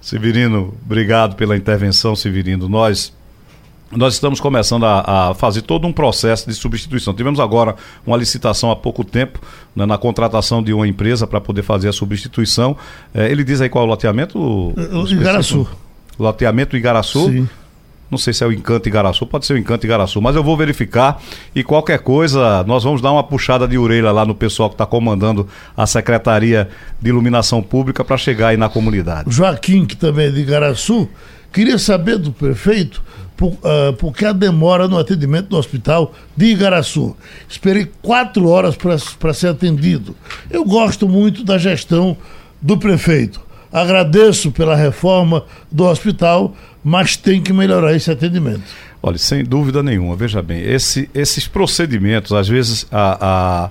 Severino, 0.00 0.74
obrigado 0.84 1.36
pela 1.36 1.56
intervenção, 1.56 2.16
Severino. 2.16 2.68
Nós 2.68 3.12
nós 3.92 4.14
estamos 4.14 4.40
começando 4.40 4.84
a, 4.84 5.28
a, 5.30 5.34
fazer 5.34 5.62
todo 5.62 5.86
um 5.86 5.92
processo 5.92 6.48
de 6.48 6.56
substituição. 6.56 7.14
Tivemos 7.14 7.38
agora 7.38 7.76
uma 8.04 8.16
licitação 8.16 8.68
há 8.68 8.74
pouco 8.74 9.04
tempo 9.04 9.38
né, 9.76 9.86
na 9.86 9.96
contratação 9.96 10.60
de 10.60 10.72
uma 10.72 10.88
empresa 10.88 11.24
para 11.24 11.40
poder 11.40 11.62
fazer 11.62 11.88
a 11.88 11.92
substituição. 11.92 12.76
É, 13.14 13.30
ele 13.30 13.44
diz 13.44 13.60
aí 13.60 13.68
qual 13.68 13.84
é 13.84 13.86
o 13.86 13.90
loteamento? 13.90 14.40
O, 14.40 14.74
o 14.74 15.08
Igaraçu. 15.08 15.68
Loteamento 16.18 16.76
Igaraçu. 16.76 17.26
Sim. 17.30 17.48
Não 18.14 18.18
sei 18.18 18.32
se 18.32 18.44
é 18.44 18.46
o 18.46 18.52
Encanto 18.52 18.88
Igaraçu, 18.88 19.26
pode 19.26 19.44
ser 19.44 19.54
o 19.54 19.58
Encanto 19.58 19.84
Igaraçu, 19.84 20.20
mas 20.20 20.36
eu 20.36 20.44
vou 20.44 20.56
verificar 20.56 21.20
e 21.52 21.64
qualquer 21.64 21.98
coisa, 21.98 22.62
nós 22.62 22.84
vamos 22.84 23.02
dar 23.02 23.10
uma 23.10 23.24
puxada 23.24 23.66
de 23.66 23.76
orelha 23.76 24.12
lá 24.12 24.24
no 24.24 24.36
pessoal 24.36 24.68
que 24.68 24.76
está 24.76 24.86
comandando 24.86 25.48
a 25.76 25.84
Secretaria 25.84 26.68
de 27.02 27.08
Iluminação 27.08 27.60
Pública 27.60 28.04
para 28.04 28.16
chegar 28.16 28.48
aí 28.48 28.56
na 28.56 28.68
comunidade. 28.68 29.34
Joaquim, 29.34 29.84
que 29.84 29.96
também 29.96 30.28
é 30.28 30.30
de 30.30 30.42
Igaraçu, 30.42 31.08
queria 31.52 31.76
saber 31.76 32.16
do 32.16 32.30
prefeito 32.30 33.02
por, 33.36 33.48
uh, 33.48 33.92
por 33.98 34.12
que 34.12 34.24
a 34.24 34.32
demora 34.32 34.86
no 34.86 34.96
atendimento 34.96 35.48
do 35.48 35.56
hospital 35.56 36.14
de 36.36 36.46
Igaraçu. 36.46 37.16
Esperei 37.48 37.90
quatro 38.00 38.48
horas 38.48 38.76
para 39.18 39.34
ser 39.34 39.48
atendido. 39.48 40.14
Eu 40.48 40.64
gosto 40.64 41.08
muito 41.08 41.42
da 41.42 41.58
gestão 41.58 42.16
do 42.62 42.78
prefeito. 42.78 43.40
Agradeço 43.72 44.52
pela 44.52 44.76
reforma 44.76 45.44
do 45.68 45.82
hospital, 45.82 46.54
mas 46.84 47.16
tem 47.16 47.40
que 47.40 47.52
melhorar 47.52 47.94
esse 47.96 48.10
atendimento. 48.10 48.62
Olha, 49.02 49.18
sem 49.18 49.42
dúvida 49.42 49.82
nenhuma, 49.82 50.14
veja 50.14 50.42
bem, 50.42 50.62
esse, 50.62 51.08
esses 51.14 51.48
procedimentos, 51.48 52.32
às 52.32 52.48
vezes, 52.48 52.86
a, 52.92 53.18
a, 53.20 53.70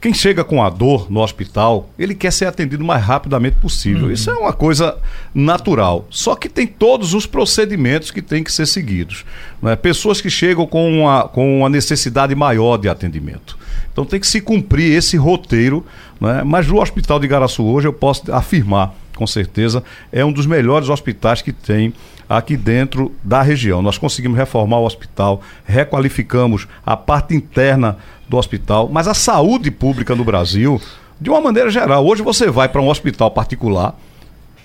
quem 0.00 0.12
chega 0.12 0.44
com 0.44 0.62
a 0.62 0.68
dor 0.68 1.10
no 1.10 1.20
hospital, 1.20 1.88
ele 1.98 2.14
quer 2.14 2.30
ser 2.30 2.44
atendido 2.44 2.84
o 2.84 2.86
mais 2.86 3.02
rapidamente 3.02 3.56
possível. 3.56 4.04
Uhum. 4.04 4.12
Isso 4.12 4.30
é 4.30 4.34
uma 4.34 4.52
coisa 4.52 4.98
natural. 5.34 6.06
Só 6.10 6.34
que 6.36 6.46
tem 6.48 6.66
todos 6.66 7.14
os 7.14 7.24
procedimentos 7.24 8.10
que 8.10 8.20
têm 8.20 8.44
que 8.44 8.52
ser 8.52 8.66
seguidos. 8.66 9.24
Né? 9.62 9.74
Pessoas 9.76 10.20
que 10.20 10.28
chegam 10.28 10.66
com 10.66 11.00
uma, 11.00 11.26
com 11.26 11.60
uma 11.60 11.70
necessidade 11.70 12.34
maior 12.34 12.76
de 12.76 12.86
atendimento. 12.86 13.56
Então 13.90 14.04
tem 14.04 14.20
que 14.20 14.26
se 14.26 14.42
cumprir 14.42 14.92
esse 14.92 15.16
roteiro. 15.16 15.86
Né? 16.20 16.42
Mas 16.44 16.66
no 16.66 16.78
Hospital 16.82 17.18
de 17.18 17.26
Garaçu 17.26 17.64
hoje 17.64 17.88
eu 17.88 17.92
posso 17.94 18.30
afirmar 18.30 18.94
com 19.14 19.26
certeza, 19.26 19.82
é 20.12 20.24
um 20.24 20.32
dos 20.32 20.46
melhores 20.46 20.88
hospitais 20.88 21.40
que 21.40 21.52
tem 21.52 21.94
aqui 22.28 22.56
dentro 22.56 23.14
da 23.22 23.42
região. 23.42 23.82
Nós 23.82 23.98
conseguimos 23.98 24.36
reformar 24.36 24.78
o 24.78 24.86
hospital, 24.86 25.40
requalificamos 25.64 26.66
a 26.84 26.96
parte 26.96 27.34
interna 27.34 27.96
do 28.28 28.36
hospital, 28.36 28.88
mas 28.90 29.06
a 29.06 29.14
saúde 29.14 29.70
pública 29.70 30.14
no 30.14 30.24
Brasil, 30.24 30.80
de 31.20 31.30
uma 31.30 31.40
maneira 31.40 31.70
geral, 31.70 32.06
hoje 32.06 32.22
você 32.22 32.50
vai 32.50 32.68
para 32.68 32.80
um 32.80 32.88
hospital 32.88 33.30
particular 33.30 33.94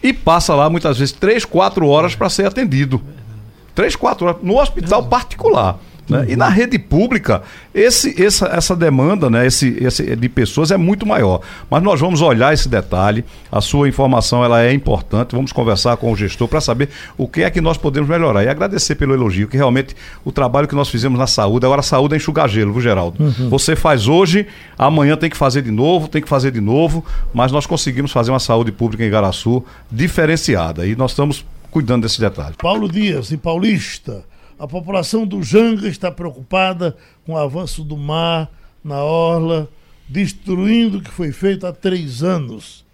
e 0.02 0.14
passa 0.14 0.56
lá 0.56 0.70
muitas 0.70 0.98
vezes 0.98 1.14
três, 1.14 1.44
quatro 1.44 1.88
horas 1.88 2.16
para 2.16 2.30
ser 2.30 2.46
atendido 2.46 3.02
três, 3.80 3.96
quatro 3.96 4.26
horas 4.28 4.42
no 4.44 4.60
hospital 4.60 5.04
particular. 5.04 5.80
Né? 6.10 6.26
E 6.30 6.36
na 6.36 6.50
rede 6.50 6.80
pública, 6.80 7.44
esse, 7.74 8.22
essa, 8.22 8.48
essa 8.48 8.76
demanda 8.76 9.30
né, 9.30 9.46
esse, 9.46 9.78
esse, 9.80 10.16
de 10.16 10.30
pessoas 10.30 10.72
é 10.72 10.78
muito 10.78 11.06
maior. 11.06 11.42
Mas 11.70 11.84
nós 11.84 12.00
vamos 12.00 12.22
olhar 12.22 12.54
esse 12.54 12.68
detalhe, 12.68 13.24
a 13.52 13.62
sua 13.62 13.88
informação 13.88 14.44
ela 14.44 14.62
é 14.64 14.74
importante, 14.74 15.36
vamos 15.36 15.52
conversar 15.52 15.98
com 15.98 16.12
o 16.12 16.16
gestor 16.16 16.48
para 16.48 16.60
saber 16.60 16.90
o 17.18 17.28
que 17.28 17.44
é 17.44 17.50
que 17.50 17.62
nós 17.62 17.78
podemos 17.78 18.10
melhorar. 18.10 18.44
E 18.44 18.50
agradecer 18.50 18.96
pelo 18.96 19.14
elogio, 19.14 19.48
que 19.48 19.56
realmente 19.56 19.96
o 20.26 20.32
trabalho 20.32 20.68
que 20.68 20.76
nós 20.76 20.90
fizemos 20.90 21.20
na 21.20 21.28
saúde, 21.28 21.66
agora 21.66 21.82
a 21.82 21.84
saúde 21.84 22.16
é 22.16 22.18
enxugar 22.18 22.50
gelo, 22.50 22.74
viu, 22.74 22.82
Geraldo? 22.82 23.24
Uhum. 23.24 23.50
Você 23.50 23.76
faz 23.76 24.08
hoje, 24.08 24.48
amanhã 24.78 25.16
tem 25.16 25.30
que 25.30 25.38
fazer 25.38 25.62
de 25.62 25.72
novo, 25.72 26.08
tem 26.08 26.22
que 26.22 26.30
fazer 26.30 26.52
de 26.52 26.62
novo, 26.62 27.06
mas 27.34 27.52
nós 27.52 27.66
conseguimos 27.66 28.12
fazer 28.12 28.32
uma 28.32 28.40
saúde 28.40 28.72
pública 28.72 29.06
em 29.06 29.10
Garaçu 29.10 29.64
diferenciada. 29.92 30.88
E 30.88 30.96
nós 30.96 31.12
estamos 31.12 31.46
cuidando 31.70 32.04
desse 32.04 32.20
detalhe. 32.20 32.56
Paulo 32.58 32.90
Dias, 32.90 33.32
e 33.32 33.38
Paulista. 33.38 34.24
A 34.60 34.68
população 34.68 35.26
do 35.26 35.42
Janga 35.42 35.88
está 35.88 36.12
preocupada 36.12 36.98
com 37.26 37.34
o 37.34 37.38
avanço 37.38 37.82
do 37.82 37.96
mar 37.96 38.52
na 38.84 39.02
orla, 39.02 39.70
destruindo 40.10 40.98
o 40.98 41.02
que 41.02 41.10
foi 41.10 41.32
feito 41.32 41.66
há 41.66 41.72
três 41.72 42.22
anos. 42.22 42.86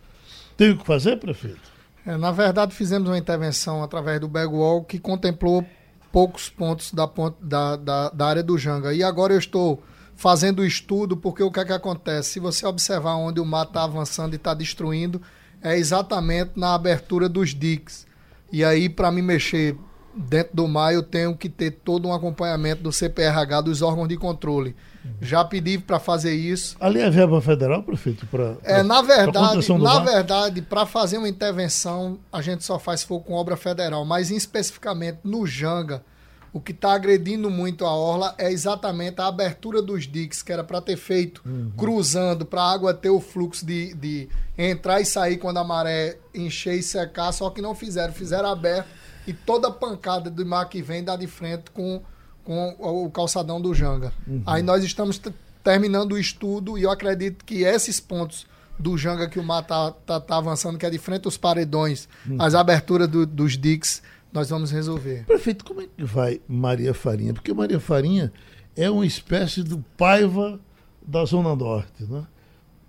Tem 0.56 0.70
o 0.70 0.78
que 0.78 0.86
fazer, 0.86 1.18
prefeito? 1.18 1.74
É, 2.06 2.16
na 2.18 2.32
verdade, 2.32 2.76
fizemos 2.76 3.10
uma 3.10 3.18
intervenção 3.18 3.84
através 3.84 4.20
do 4.20 4.28
Bagwall 4.28 4.84
que 4.84 5.00
contemplou 5.00 5.66
poucos 6.12 6.50
pontos 6.50 6.94
da, 6.94 7.10
da, 7.42 7.76
da, 7.76 8.10
da 8.10 8.26
área 8.28 8.44
do 8.44 8.60
Janga. 8.60 8.94
E 8.94 9.04
agora 9.04 9.34
eu 9.34 9.40
estou 9.40 9.84
fazendo 10.16 10.60
o 10.60 10.66
estudo, 10.66 11.18
porque 11.18 11.42
o 11.42 11.52
que 11.52 11.60
é 11.60 11.66
que 11.66 11.74
acontece? 11.74 12.34
Se 12.34 12.40
você 12.40 12.66
observar 12.68 13.16
onde 13.16 13.42
o 13.42 13.46
mar 13.46 13.66
está 13.66 13.84
avançando 13.84 14.34
e 14.34 14.36
está 14.36 14.54
destruindo, 14.54 15.20
é 15.64 15.76
exatamente 15.76 16.52
na 16.56 16.76
abertura 16.76 17.28
dos 17.28 17.56
diques. 17.56 18.06
E 18.52 18.64
aí, 18.64 18.88
para 18.88 19.12
me 19.12 19.24
mexer 19.24 19.76
dentro 20.16 20.56
do 20.56 20.68
mar 20.68 20.94
eu 20.94 21.04
tenho 21.04 21.36
que 21.36 21.50
ter 21.50 21.72
todo 21.72 22.08
um 22.08 22.14
acompanhamento 22.14 22.82
do 22.82 22.92
CPRH, 22.92 23.62
dos 23.62 23.82
órgãos 23.82 24.08
de 24.08 24.18
controle. 24.18 24.76
Já 25.22 25.44
pedi 25.46 25.78
para 25.78 26.00
fazer 26.00 26.34
isso. 26.34 26.76
Ali 26.80 27.00
é 27.00 27.10
verba 27.10 27.40
federal, 27.42 27.84
prefeito? 27.84 28.26
Pra, 28.26 28.56
é, 28.64 28.82
na 28.82 29.02
verdade, 29.02 29.72
na 29.74 30.00
verdade, 30.00 30.62
para 30.62 30.86
fazer 30.86 31.18
uma 31.18 31.30
intervenção, 31.30 32.18
a 32.32 32.42
gente 32.42 32.64
só 32.64 32.80
faz 32.80 33.02
se 33.02 33.06
for 33.06 33.20
com 33.20 33.34
obra 33.34 33.56
federal, 33.56 34.04
mas 34.04 34.32
especificamente 34.32 35.20
no 35.24 35.46
Janga, 35.46 36.04
o 36.52 36.60
que 36.60 36.72
está 36.72 36.94
agredindo 36.94 37.50
muito 37.50 37.86
a 37.86 37.94
orla 37.94 38.34
é 38.38 38.52
exatamente 38.52 39.20
a 39.20 39.28
abertura 39.28 39.82
dos 39.82 40.08
diques, 40.08 40.42
que 40.42 40.52
era 40.52 40.64
para 40.64 40.82
ter 40.82 40.96
feito 40.96 41.42
uhum. 41.46 41.72
cruzando, 41.78 42.46
para 42.46 42.62
a 42.62 42.72
água 42.72 42.94
ter 42.94 43.10
o 43.10 43.20
fluxo 43.20 43.66
de, 43.66 43.94
de 43.94 44.30
entrar 44.58 45.02
e 45.02 45.06
sair 45.06 45.38
quando 45.38 45.58
a 45.58 45.64
maré 45.64 46.18
encher 46.34 46.76
e 46.76 46.82
secar, 46.82 47.32
só 47.32 47.50
que 47.50 47.62
não 47.62 47.76
fizeram, 47.76 48.14
fizeram 48.14 48.50
aberto 48.50 48.88
e 49.28 49.34
toda 49.34 49.68
a 49.68 49.72
pancada 49.72 50.30
do 50.30 50.46
mar 50.46 50.66
que 50.66 50.82
vem 50.82 51.04
dá 51.04 51.16
de 51.16 51.28
frente 51.28 51.72
com, 51.72 52.02
com 52.44 52.76
o 52.80 53.10
calçadão 53.10 53.60
do 53.62 53.74
Janga. 53.74 54.14
Uhum. 54.28 54.44
Aí 54.46 54.62
nós 54.62 54.84
estamos 54.84 55.22
terminando 55.64 56.14
o 56.14 56.20
estudo 56.20 56.78
e 56.78 56.84
eu 56.84 56.92
acredito 56.92 57.44
que 57.44 57.64
esses 57.64 58.00
pontos 58.00 58.46
do 58.78 58.98
Janga 58.98 59.28
que 59.28 59.40
o 59.40 59.44
mar 59.44 59.64
tá, 59.64 59.92
tá, 59.92 60.20
tá 60.20 60.38
avançando, 60.38 60.78
que 60.78 60.86
é 60.86 60.90
de 60.90 60.98
frente 60.98 61.26
aos 61.26 61.38
paredões, 61.38 62.08
uhum. 62.28 62.38
as 62.40 62.54
aberturas 62.54 63.08
do, 63.08 63.26
dos 63.26 63.58
diques, 63.58 64.02
nós 64.32 64.50
vamos 64.50 64.70
resolver. 64.70 65.24
Prefeito, 65.26 65.64
como 65.64 65.82
é 65.82 65.88
que 65.88 66.04
vai 66.04 66.42
Maria 66.48 66.94
Farinha? 66.94 67.34
Porque 67.34 67.54
Maria 67.54 67.80
Farinha 67.80 68.32
é 68.76 68.90
uma 68.90 69.06
espécie 69.06 69.64
do 69.64 69.84
paiva 69.98 70.60
da 71.02 71.24
Zona 71.24 71.56
Norte, 71.56 72.04
né? 72.04 72.26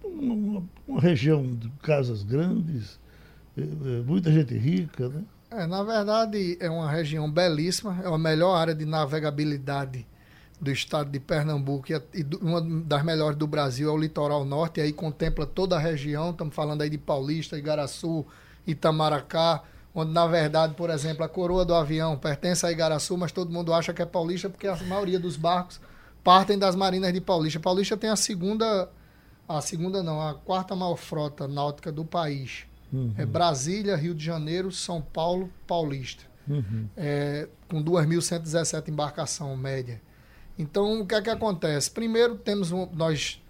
Uma, 0.02 0.62
uma 0.88 1.00
região 1.00 1.54
de 1.54 1.68
casas 1.82 2.22
grandes, 2.22 2.98
eh, 3.56 3.62
eh, 3.62 4.02
muita 4.04 4.32
gente 4.32 4.56
rica, 4.56 5.08
né? 5.08 5.22
É, 5.56 5.66
na 5.66 5.82
verdade, 5.82 6.58
é 6.60 6.68
uma 6.68 6.90
região 6.90 7.30
belíssima, 7.30 7.98
é 8.04 8.06
a 8.06 8.18
melhor 8.18 8.54
área 8.54 8.74
de 8.74 8.84
navegabilidade 8.84 10.06
do 10.60 10.70
estado 10.70 11.10
de 11.10 11.18
Pernambuco 11.18 11.86
e 11.90 12.26
uma 12.42 12.60
das 12.60 13.02
melhores 13.02 13.38
do 13.38 13.46
Brasil 13.46 13.88
é 13.88 13.92
o 13.92 13.96
litoral 13.96 14.44
norte, 14.44 14.80
e 14.80 14.82
aí 14.82 14.92
contempla 14.92 15.46
toda 15.46 15.74
a 15.74 15.78
região, 15.78 16.28
estamos 16.30 16.54
falando 16.54 16.82
aí 16.82 16.90
de 16.90 16.98
Paulista, 16.98 17.56
Igaraçu, 17.56 18.26
Itamaracá, 18.66 19.62
onde 19.94 20.12
na 20.12 20.26
verdade, 20.26 20.74
por 20.74 20.90
exemplo, 20.90 21.24
a 21.24 21.28
coroa 21.28 21.64
do 21.64 21.74
avião 21.74 22.18
pertence 22.18 22.66
a 22.66 22.70
Igaraçu, 22.70 23.16
mas 23.16 23.32
todo 23.32 23.50
mundo 23.50 23.72
acha 23.72 23.94
que 23.94 24.02
é 24.02 24.06
Paulista 24.06 24.50
porque 24.50 24.66
a 24.66 24.76
maioria 24.84 25.18
dos 25.18 25.38
barcos 25.38 25.80
partem 26.22 26.58
das 26.58 26.76
marinas 26.76 27.14
de 27.14 27.20
Paulista. 27.22 27.58
Paulista 27.58 27.96
tem 27.96 28.10
a 28.10 28.16
segunda, 28.16 28.90
a 29.48 29.62
segunda 29.62 30.02
não, 30.02 30.20
a 30.20 30.34
quarta 30.34 30.76
maior 30.76 30.96
frota 30.96 31.48
náutica 31.48 31.90
do 31.90 32.04
país. 32.04 32.66
Uhum. 32.92 33.12
É 33.16 33.26
Brasília, 33.26 33.96
Rio 33.96 34.14
de 34.14 34.24
Janeiro, 34.24 34.70
São 34.70 35.00
Paulo, 35.00 35.50
Paulista. 35.66 36.24
Uhum. 36.48 36.88
É, 36.96 37.48
com 37.68 37.82
2.117 37.82 38.88
embarcação 38.88 39.56
média. 39.56 40.00
Então, 40.58 41.00
o 41.00 41.06
que 41.06 41.14
é 41.14 41.20
que 41.20 41.30
acontece? 41.30 41.90
Primeiro, 41.90 42.36
temos 42.36 42.72
um, 42.72 42.88
nós 42.92 43.42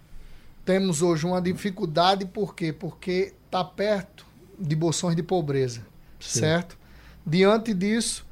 temos 0.64 1.02
hoje 1.02 1.24
uma 1.26 1.40
dificuldade, 1.40 2.24
por 2.24 2.54
quê? 2.54 2.72
Porque 2.72 3.34
está 3.44 3.62
perto 3.62 4.26
de 4.58 4.74
bolsões 4.74 5.14
de 5.14 5.22
pobreza, 5.22 5.82
Sim. 6.18 6.40
certo? 6.40 6.76
Diante 7.24 7.72
disso, 7.72 8.26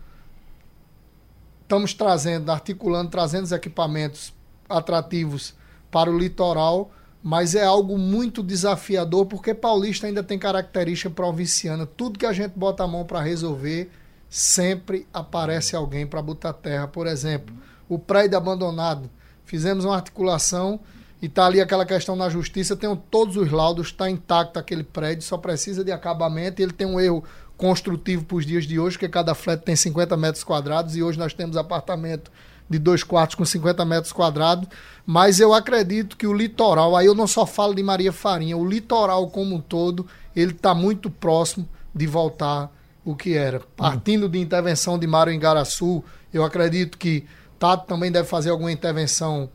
estamos 1.63 1.95
trazendo, 1.95 2.51
articulando, 2.51 3.11
trazendo 3.11 3.45
os 3.45 3.53
equipamentos 3.53 4.33
atrativos 4.69 5.55
para 5.91 6.11
o 6.11 6.19
litoral, 6.19 6.91
mas 7.25 7.55
é 7.55 7.65
algo 7.65 7.97
muito 7.97 8.43
desafiador 8.43 9.25
porque 9.25 9.55
Paulista 9.55 10.07
ainda 10.07 10.23
tem 10.23 10.39
característica 10.39 11.09
provinciana. 11.09 11.87
Tudo 11.87 12.19
que 12.19 12.27
a 12.27 12.35
gente 12.35 12.53
bota 12.55 12.85
a 12.85 12.87
mão 12.87 13.07
para 13.07 13.23
resolver, 13.23 13.91
sempre 14.29 15.07
aparece 15.11 15.75
alguém 15.75 16.07
para 16.07 16.21
botar 16.21 16.53
terra. 16.53 16.87
Por 16.87 17.07
exemplo, 17.07 17.57
o 17.89 17.99
prédio 17.99 18.37
abandonado. 18.37 19.09
Fizemos 19.47 19.87
uma 19.87 19.97
articulação 19.97 20.79
e 21.23 21.25
está 21.25 21.47
ali 21.47 21.63
aquela 21.63 21.87
questão 21.87 22.15
na 22.15 22.29
justiça. 22.29 22.77
Tem 22.77 22.95
todos 23.11 23.39
os 23.39 23.51
laudos, 23.51 23.87
está 23.87 24.11
intacto 24.11 24.59
aquele 24.59 24.85
prédio, 24.85 25.23
só 25.25 25.39
precisa 25.39 25.83
de 25.83 25.93
acabamento. 25.93 26.61
ele 26.61 26.73
tem 26.73 26.87
um 26.87 27.01
erro 27.01 27.25
construtivo 27.57 28.27
para 28.27 28.37
os 28.37 28.45
dias 28.45 28.65
de 28.67 28.79
hoje, 28.79 28.99
porque 28.99 29.09
cada 29.09 29.35
flat 29.35 29.63
tem 29.63 29.75
50 29.75 30.15
metros 30.19 30.45
quadrados 30.45 30.95
e 30.95 31.03
hoje 31.03 31.19
nós 31.19 31.33
temos 31.33 31.57
apartamento 31.57 32.31
de 32.69 32.79
dois 32.79 33.03
quartos 33.03 33.35
com 33.35 33.45
50 33.45 33.85
metros 33.85 34.13
quadrados, 34.13 34.69
mas 35.07 35.39
eu 35.39 35.53
acredito 35.53 36.17
que 36.17 36.27
o 36.27 36.33
litoral, 36.33 36.97
aí 36.97 37.07
eu 37.07 37.15
não 37.15 37.27
só 37.27 37.45
falo 37.45 37.75
de 37.75 37.83
Maria 37.83 38.13
Farinha, 38.13 38.57
o 38.57 38.67
litoral 38.67 39.29
como 39.29 39.57
um 39.57 39.61
todo, 39.61 40.07
ele 40.35 40.53
está 40.53 40.75
muito 40.75 41.11
próximo 41.11 41.69
de 41.95 42.07
voltar 42.07 42.71
o 43.05 43.15
que 43.15 43.37
era. 43.37 43.61
Partindo 43.77 44.29
de 44.29 44.39
intervenção 44.39 44.99
de 44.99 45.07
Mário 45.07 45.33
em 45.33 45.39
Garaçu, 45.39 46.03
eu 46.33 46.43
acredito 46.43 46.97
que 46.97 47.27
Tato 47.59 47.87
também 47.87 48.11
deve 48.11 48.29
fazer 48.29 48.51
alguma 48.51 48.73
intervenção 48.73 49.49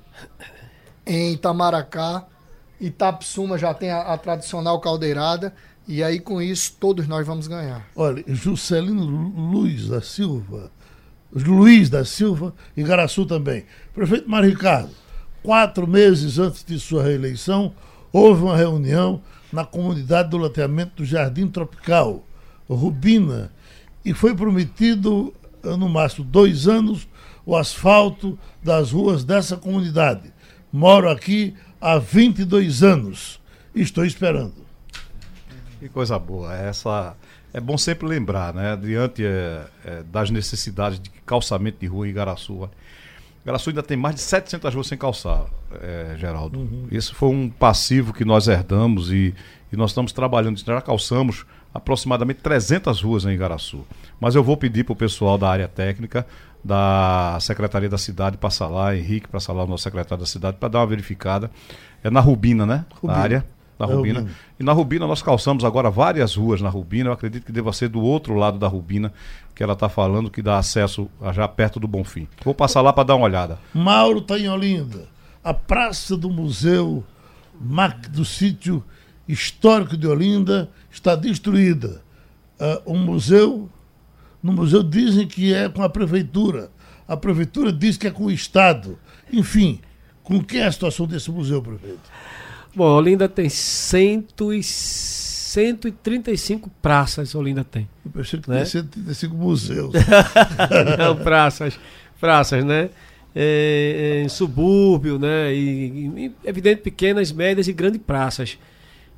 em 1.05 1.33
Itamaracá. 1.33 2.25
Itapsuma 2.79 3.57
já 3.57 3.73
tem 3.73 3.91
a, 3.91 4.01
a 4.01 4.17
tradicional 4.17 4.79
caldeirada. 4.79 5.53
E 5.87 6.03
aí, 6.03 6.19
com 6.19 6.39
isso, 6.39 6.73
todos 6.79 7.07
nós 7.07 7.25
vamos 7.25 7.47
ganhar. 7.47 7.87
Olha, 7.95 8.23
Juscelino 8.27 9.03
Luiz 9.03 9.87
da 9.87 10.01
Silva 10.01 10.71
Luiz 11.33 11.89
da 11.89 12.03
Silva 12.03 12.53
e 12.75 12.83
Garaçu 12.83 13.25
também. 13.25 13.65
Prefeito 13.93 14.29
Mário 14.29 14.49
Ricardo, 14.49 14.89
quatro 15.43 15.87
meses 15.87 16.39
antes 16.39 16.63
de 16.63 16.79
sua 16.79 17.03
reeleição, 17.03 17.73
houve 18.11 18.43
uma 18.43 18.57
reunião 18.57 19.21
na 19.51 19.65
comunidade 19.65 20.29
do 20.29 20.37
loteamento 20.37 20.97
do 20.97 21.05
Jardim 21.05 21.47
Tropical, 21.47 22.23
Rubina, 22.67 23.51
e 24.03 24.13
foi 24.13 24.35
prometido, 24.35 25.33
no 25.63 25.89
máximo 25.89 26.25
dois 26.25 26.67
anos, 26.67 27.07
o 27.45 27.55
asfalto 27.55 28.37
das 28.63 28.91
ruas 28.91 29.23
dessa 29.23 29.57
comunidade. 29.57 30.31
Moro 30.71 31.09
aqui 31.09 31.55
há 31.81 31.97
22 31.97 32.83
anos. 32.83 33.39
Estou 33.73 34.05
esperando. 34.05 34.53
Que 35.79 35.89
coisa 35.89 36.19
boa. 36.19 36.53
Essa 36.55 37.15
é 37.53 37.59
bom 37.59 37.77
sempre 37.77 38.07
lembrar, 38.07 38.53
né? 38.53 38.75
Diante 38.77 39.25
é, 39.25 39.65
é, 39.85 40.03
das 40.03 40.29
necessidades 40.29 40.99
de 40.99 41.09
calçamento 41.25 41.79
de 41.79 41.87
rua 41.87 42.07
em 42.07 42.11
Igaraçu. 42.11 42.69
Igaraçu 43.43 43.69
ainda 43.69 43.81
tem 43.81 43.97
mais 43.97 44.15
de 44.15 44.21
700 44.21 44.73
ruas 44.73 44.87
sem 44.87 44.97
calçar, 44.97 45.45
é, 45.81 46.15
Geraldo. 46.17 46.59
Uhum. 46.59 46.87
Esse 46.91 47.13
foi 47.13 47.29
um 47.29 47.49
passivo 47.49 48.13
que 48.13 48.23
nós 48.23 48.47
herdamos 48.47 49.11
e, 49.11 49.33
e 49.71 49.75
nós 49.75 49.91
estamos 49.91 50.11
trabalhando. 50.11 50.59
Já 50.59 50.81
calçamos 50.81 51.45
aproximadamente 51.73 52.41
300 52.41 53.01
ruas 53.01 53.25
em 53.25 53.29
Igaraçu. 53.29 53.85
Mas 54.19 54.35
eu 54.35 54.43
vou 54.43 54.57
pedir 54.57 54.83
para 54.83 54.93
o 54.93 54.95
pessoal 54.95 55.37
da 55.37 55.49
área 55.49 55.67
técnica 55.67 56.25
da 56.63 57.37
Secretaria 57.39 57.89
da 57.89 57.97
Cidade 57.97 58.37
passar 58.37 58.67
lá, 58.67 58.95
Henrique 58.95 59.27
passar 59.27 59.53
lá, 59.53 59.63
o 59.63 59.67
nosso 59.67 59.83
secretário 59.83 60.19
da 60.19 60.27
cidade, 60.27 60.57
para 60.57 60.69
dar 60.69 60.79
uma 60.79 60.87
verificada. 60.87 61.49
É 62.03 62.09
na 62.09 62.19
Rubina, 62.19 62.65
né? 62.65 62.85
Rubina. 62.95 63.13
Na 63.13 63.23
área 63.23 63.45
na 63.79 63.85
é 63.85 63.95
Rubina. 63.95 64.19
Rubina. 64.19 64.37
E 64.59 64.63
na 64.63 64.73
Rubina 64.73 65.07
nós 65.07 65.21
calçamos 65.21 65.63
agora 65.63 65.89
várias 65.89 66.35
ruas 66.35 66.61
na 66.61 66.69
Rubina. 66.69 67.09
Eu 67.09 67.13
acredito 67.13 67.45
que 67.45 67.51
deva 67.51 67.71
ser 67.71 67.87
do 67.87 68.01
outro 68.01 68.35
lado 68.35 68.59
da 68.59 68.67
Rubina 68.67 69.13
que 69.55 69.63
ela 69.63 69.73
está 69.73 69.87
falando, 69.87 70.29
que 70.29 70.41
dá 70.41 70.57
acesso 70.57 71.09
já 71.33 71.47
perto 71.47 71.79
do 71.79 71.87
Bonfim. 71.87 72.27
Vou 72.43 72.53
passar 72.53 72.81
lá 72.81 72.91
para 72.91 73.05
dar 73.05 73.15
uma 73.15 73.25
olhada. 73.25 73.57
Mauro 73.73 74.19
está 74.19 74.37
em 74.37 74.49
Olinda. 74.49 75.07
A 75.43 75.53
praça 75.53 76.17
do 76.17 76.29
Museu 76.29 77.03
do 78.11 78.23
Sítio 78.23 78.83
Histórico 79.27 79.95
de 79.95 80.07
Olinda 80.07 80.69
está 80.91 81.15
destruída. 81.15 82.01
Uh, 82.59 82.93
um 82.93 82.97
museu 82.97 83.69
no 84.41 84.53
museu 84.53 84.81
dizem 84.81 85.27
que 85.27 85.53
é 85.53 85.69
com 85.69 85.83
a 85.83 85.89
prefeitura. 85.89 86.71
A 87.07 87.17
prefeitura 87.17 87.71
diz 87.71 87.97
que 87.97 88.07
é 88.07 88.11
com 88.11 88.25
o 88.25 88.31
Estado. 88.31 88.97
Enfim, 89.31 89.79
com 90.23 90.43
que 90.43 90.57
é 90.57 90.65
a 90.65 90.71
situação 90.71 91.05
desse 91.05 91.31
museu, 91.31 91.61
prefeito? 91.61 92.09
Bom, 92.75 92.85
Olinda 92.85 93.27
tem 93.27 93.49
cento 93.49 94.53
e, 94.53 94.61
135 94.63 96.69
praças, 96.81 97.33
Olinda 97.33 97.63
tem. 97.63 97.89
Eu 98.05 98.11
pensei 98.11 98.39
que 98.39 98.49
Né? 98.49 98.57
tem 98.57 98.65
135 98.65 99.35
museus. 99.35 99.91
Não, 100.97 101.15
praças, 101.15 101.79
praças, 102.19 102.63
né? 102.63 102.89
É, 103.35 104.19
é, 104.19 104.23
em 104.23 104.29
subúrbio, 104.29 105.19
né? 105.19 105.53
E, 105.53 106.07
e, 106.25 106.31
evidente, 106.43 106.81
pequenas, 106.81 107.31
médias 107.31 107.67
e 107.67 107.73
grandes 107.73 108.01
praças. 108.01 108.57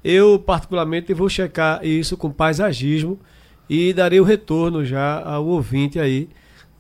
Eu, 0.04 0.40
particularmente, 0.40 1.14
vou 1.14 1.30
checar 1.30 1.86
isso 1.86 2.18
com 2.18 2.30
paisagismo 2.32 3.20
e 3.70 3.94
darei 3.94 4.20
o 4.20 4.24
retorno 4.24 4.84
já 4.86 5.22
ao 5.22 5.46
ouvinte 5.46 6.00
aí. 6.00 6.28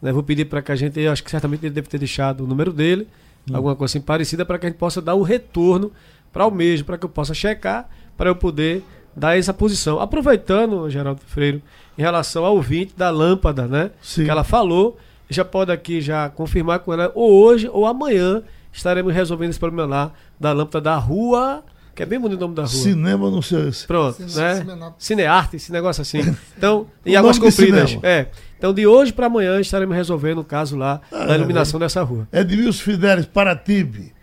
Né? 0.01 0.11
Vou 0.11 0.24
pedir 0.24 0.45
para 0.45 0.61
que 0.61 0.72
a 0.72 0.76
gente, 0.76 0.99
eu 0.99 1.11
acho 1.11 1.24
que 1.24 1.32
certamente 1.32 1.65
ele 1.65 1.74
deve 1.74 1.88
ter 1.88 1.99
deixado 1.99 2.43
o 2.43 2.47
número 2.47 2.74
dele, 2.74 3.07
alguma 3.53 3.76
coisa 3.76 3.91
assim 3.97 4.01
parecida, 4.03 4.45
para 4.45 4.57
que 4.57 4.65
a 4.65 4.69
gente 4.69 4.78
possa 4.80 5.01
dar 5.01 5.13
o 5.15 5.22
retorno 5.24 5.91
para 6.32 6.45
o 6.45 6.51
mesmo, 6.51 6.86
para 6.86 6.97
que 6.97 7.05
eu 7.05 7.09
possa 7.09 7.34
checar, 7.34 7.89
para 8.17 8.29
eu 8.29 8.36
poder 8.36 8.84
dar 9.15 9.38
essa 9.38 9.53
posição. 9.53 9.99
Aproveitando, 9.99 10.89
Geraldo 10.89 11.21
Freire, 11.27 11.61
em 11.97 12.01
relação 12.01 12.45
ao 12.45 12.55
ouvinte 12.55 12.93
da 12.95 13.09
lâmpada, 13.09 13.67
né? 13.67 13.91
Sim. 14.01 14.23
Que 14.25 14.29
ela 14.32 14.43
falou, 14.43 14.97
já 15.29 15.43
pode 15.43 15.71
aqui 15.71 15.99
já 16.01 16.29
confirmar 16.29 16.79
com 16.79 16.93
ela, 16.93 17.11
ou 17.15 17.32
hoje 17.43 17.69
ou 17.71 17.86
amanhã 17.86 18.41
estaremos 18.71 19.13
resolvendo 19.13 19.49
esse 19.49 19.59
problema 19.59 19.88
lá 19.88 20.11
da 20.39 20.53
lâmpada 20.53 20.82
da 20.86 20.95
rua, 20.95 21.63
que 21.93 22.01
é 22.01 22.05
bem 22.05 22.17
bonito 22.19 22.38
o 22.38 22.41
nome 22.41 22.55
da 22.55 22.61
rua. 22.61 22.71
Cinema, 22.71 23.29
não 23.29 23.41
sei. 23.41 23.69
se- 23.73 23.86
Pronto, 23.86 24.15
Cine- 24.29 24.41
né? 24.41 24.55
Cinearte. 24.55 24.95
Cinearte, 24.97 25.55
esse 25.57 25.71
negócio 25.73 26.01
assim. 26.01 26.19
Então, 26.57 26.88
em 27.05 27.15
águas 27.17 27.38
compridas. 27.38 27.89
cinema. 27.89 28.07
É. 28.07 28.27
Então, 28.57 28.73
de 28.73 28.88
hoje 28.88 29.11
para 29.11 29.25
amanhã 29.25 29.59
estaremos 29.59 29.93
resolvendo 29.95 30.38
o 30.39 30.43
caso 30.43 30.77
lá 30.77 31.01
Ah, 31.11 31.25
da 31.25 31.36
iluminação 31.36 31.77
dessa 31.79 32.01
rua. 32.01 32.27
Edmilson 32.32 32.82
Fidelis, 32.84 33.25
Paratibe. 33.25 34.13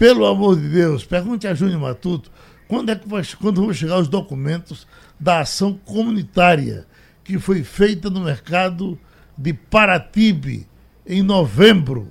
Pelo 0.00 0.24
amor 0.24 0.56
de 0.58 0.66
Deus, 0.66 1.04
pergunte 1.04 1.46
a 1.46 1.52
Júnior 1.52 1.78
Matuto 1.78 2.30
quando 2.66 2.88
é 2.90 2.96
que 2.96 3.06
vai, 3.06 3.22
quando 3.38 3.60
vão 3.60 3.70
chegar 3.74 3.98
os 3.98 4.08
documentos 4.08 4.86
da 5.20 5.40
ação 5.40 5.78
comunitária 5.84 6.86
que 7.22 7.38
foi 7.38 7.62
feita 7.62 8.08
no 8.08 8.20
mercado 8.20 8.98
de 9.36 9.52
Paratibe 9.52 10.66
em 11.06 11.22
novembro 11.22 12.08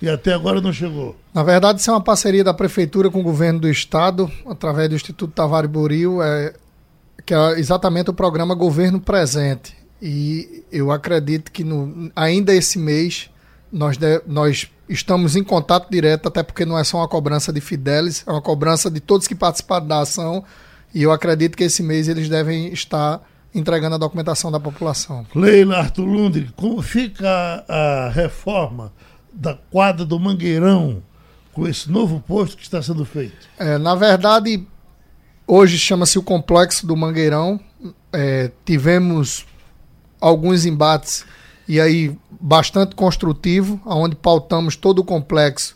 e 0.00 0.08
até 0.08 0.34
agora 0.34 0.60
não 0.60 0.72
chegou. 0.72 1.14
Na 1.32 1.44
verdade, 1.44 1.78
isso 1.80 1.90
é 1.90 1.94
uma 1.94 2.00
parceria 2.02 2.42
da 2.42 2.52
Prefeitura 2.52 3.08
com 3.08 3.20
o 3.20 3.22
Governo 3.22 3.60
do 3.60 3.68
Estado, 3.68 4.28
através 4.44 4.88
do 4.88 4.96
Instituto 4.96 5.32
Tavares 5.32 5.70
Buril, 5.70 6.20
é, 6.20 6.52
que 7.24 7.32
é 7.32 7.56
exatamente 7.60 8.10
o 8.10 8.14
programa 8.14 8.52
Governo 8.52 9.00
Presente. 9.00 9.76
E 10.02 10.64
eu 10.72 10.90
acredito 10.90 11.52
que 11.52 11.62
no, 11.62 12.10
ainda 12.16 12.52
esse 12.52 12.80
mês 12.80 13.30
nós, 13.70 13.96
de- 13.96 14.22
nós 14.26 14.68
estamos 14.92 15.36
em 15.36 15.42
contato 15.42 15.90
direto, 15.90 16.28
até 16.28 16.42
porque 16.42 16.64
não 16.64 16.78
é 16.78 16.84
só 16.84 16.98
uma 16.98 17.08
cobrança 17.08 17.52
de 17.52 17.60
Fidelis, 17.60 18.24
é 18.26 18.30
uma 18.30 18.42
cobrança 18.42 18.90
de 18.90 19.00
todos 19.00 19.26
que 19.26 19.34
participaram 19.34 19.86
da 19.86 20.00
ação. 20.00 20.44
E 20.94 21.02
eu 21.02 21.10
acredito 21.10 21.56
que 21.56 21.64
esse 21.64 21.82
mês 21.82 22.08
eles 22.08 22.28
devem 22.28 22.72
estar 22.72 23.20
entregando 23.54 23.94
a 23.94 23.98
documentação 23.98 24.50
da 24.50 24.60
população. 24.60 25.26
Leila 25.34 25.78
Arthur 25.78 26.04
Lundri, 26.04 26.50
como 26.56 26.80
fica 26.82 27.28
a, 27.68 28.06
a 28.06 28.08
reforma 28.08 28.92
da 29.32 29.54
quadra 29.54 30.04
do 30.04 30.18
Mangueirão 30.18 31.02
com 31.52 31.66
esse 31.66 31.90
novo 31.90 32.22
posto 32.26 32.56
que 32.56 32.62
está 32.62 32.82
sendo 32.82 33.04
feito? 33.04 33.48
É, 33.58 33.78
na 33.78 33.94
verdade, 33.94 34.66
hoje 35.46 35.78
chama-se 35.78 36.18
o 36.18 36.22
Complexo 36.22 36.86
do 36.86 36.96
Mangueirão. 36.96 37.60
É, 38.12 38.50
tivemos 38.64 39.46
alguns 40.20 40.64
embates 40.64 41.24
e 41.68 41.80
aí 41.80 42.16
bastante 42.40 42.94
construtivo, 42.94 43.80
onde 43.86 44.16
pautamos 44.16 44.76
todo 44.76 45.00
o 45.00 45.04
complexo 45.04 45.74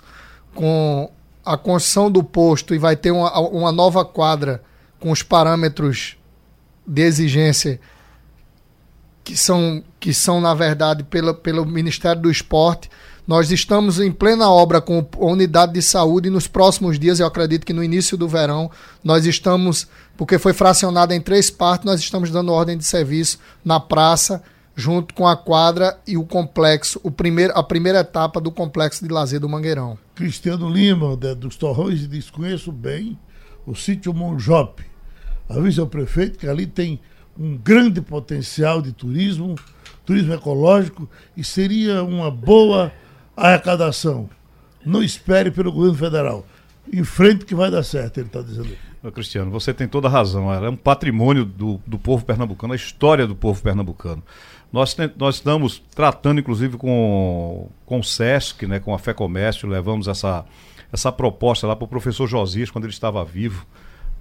com 0.55 1.11
a 1.45 1.57
construção 1.57 2.11
do 2.11 2.25
posto 2.25 2.75
e 2.75 2.79
vai 2.79 2.97
ter 2.97 3.13
uma, 3.13 3.39
uma 3.39 3.71
nova 3.71 4.05
quadra 4.05 4.63
com 4.99 5.11
os 5.11 5.23
parâmetros 5.23 6.17
de 6.87 7.03
exigência 7.03 7.81
que 9.23 9.37
são, 9.37 9.83
que 10.01 10.13
são 10.13 10.41
na 10.41 10.55
verdade, 10.55 11.05
pela, 11.05 11.35
pelo 11.35 11.65
Ministério 11.65 12.23
do 12.23 12.31
Esporte. 12.31 12.91
Nós 13.27 13.51
estamos 13.51 13.99
em 14.01 14.13
plena 14.13 14.49
obra 14.49 14.81
com 14.81 15.05
a 15.21 15.25
unidade 15.25 15.73
de 15.73 15.83
saúde 15.83 16.29
e 16.29 16.31
nos 16.31 16.47
próximos 16.47 16.99
dias, 16.99 17.19
eu 17.19 17.27
acredito 17.27 17.67
que 17.67 17.73
no 17.73 17.83
início 17.83 18.17
do 18.17 18.29
verão, 18.29 18.71
nós 19.03 19.27
estamos, 19.27 19.89
porque 20.17 20.39
foi 20.39 20.53
fracionada 20.53 21.15
em 21.15 21.21
três 21.21 21.51
partes, 21.51 21.85
nós 21.85 22.01
estamos 22.01 22.31
dando 22.31 22.53
ordem 22.53 22.79
de 22.79 22.85
serviço 22.85 23.39
na 23.65 23.81
praça, 23.81 24.43
junto 24.77 25.15
com 25.15 25.27
a 25.27 25.35
quadra 25.37 25.99
e 26.07 26.17
o 26.19 26.25
complexo, 26.25 27.01
o 27.03 27.11
primeiro, 27.11 27.53
a 27.57 27.63
primeira 27.63 28.01
etapa 28.01 28.39
do 28.41 28.53
complexo 28.53 29.03
de 29.03 29.11
lazer 29.13 29.41
do 29.41 29.49
Mangueirão. 29.49 29.99
Cristiano 30.15 30.69
Lima, 30.69 31.17
da- 31.17 31.33
dos 31.35 31.57
Torrões, 31.57 32.07
diz: 32.07 32.29
Conheço 32.31 32.71
bem 32.71 33.19
o 33.67 33.75
sítio 33.75 34.13
Monjope. 34.13 34.85
Avisa 35.49 35.81
ao 35.81 35.87
prefeito 35.87 36.39
que 36.39 36.47
ali 36.47 36.67
tem 36.67 37.01
um 37.39 37.57
grande 37.57 38.01
potencial 38.03 38.83
de 38.83 38.93
turismo, 38.93 39.55
turismo 40.05 40.35
ecológico, 40.35 41.09
e 41.37 41.43
seria 41.43 42.03
uma 42.05 42.31
boa 42.31 42.93
arrecadação. 43.37 44.29
Não 44.85 45.03
espere 45.03 45.51
pelo 45.51 45.73
governo 45.73 45.97
federal. 45.97 46.47
Em 46.93 47.03
frente 47.03 47.45
que 47.45 47.55
vai 47.55 47.71
dar 47.71 47.83
certo, 47.83 48.19
ele 48.19 48.27
está 48.29 48.41
dizendo. 48.41 48.69
Cristiano, 49.13 49.51
você 49.53 49.73
tem 49.73 49.87
toda 49.87 50.09
a 50.09 50.11
razão. 50.11 50.53
É 50.53 50.69
um 50.69 50.77
patrimônio 50.77 51.45
do, 51.45 51.81
do 51.87 51.97
povo 51.99 52.25
pernambucano, 52.25 52.73
a 52.73 52.77
história 52.77 53.27
do 53.27 53.37
povo 53.37 53.63
pernambucano. 53.63 54.23
Nós, 54.77 54.95
nós 55.17 55.37
estamos 55.37 55.83
tratando, 55.95 56.39
inclusive, 56.39 56.77
com, 56.77 57.67
com 57.87 57.99
o 58.01 58.05
SESC, 58.05 58.67
né, 58.67 58.79
com 58.79 58.93
a 58.93 58.99
Fé 58.99 59.15
Comércio, 59.15 59.67
levamos 59.67 60.07
essa, 60.07 60.45
essa 60.93 61.11
proposta 61.11 61.67
lá 61.67 61.75
para 61.75 61.87
o 61.87 61.89
professor 61.89 62.27
Josias, 62.27 62.71
quando 62.71 62.85
ele 62.85 62.93
estava 62.93 63.25
vivo. 63.25 63.65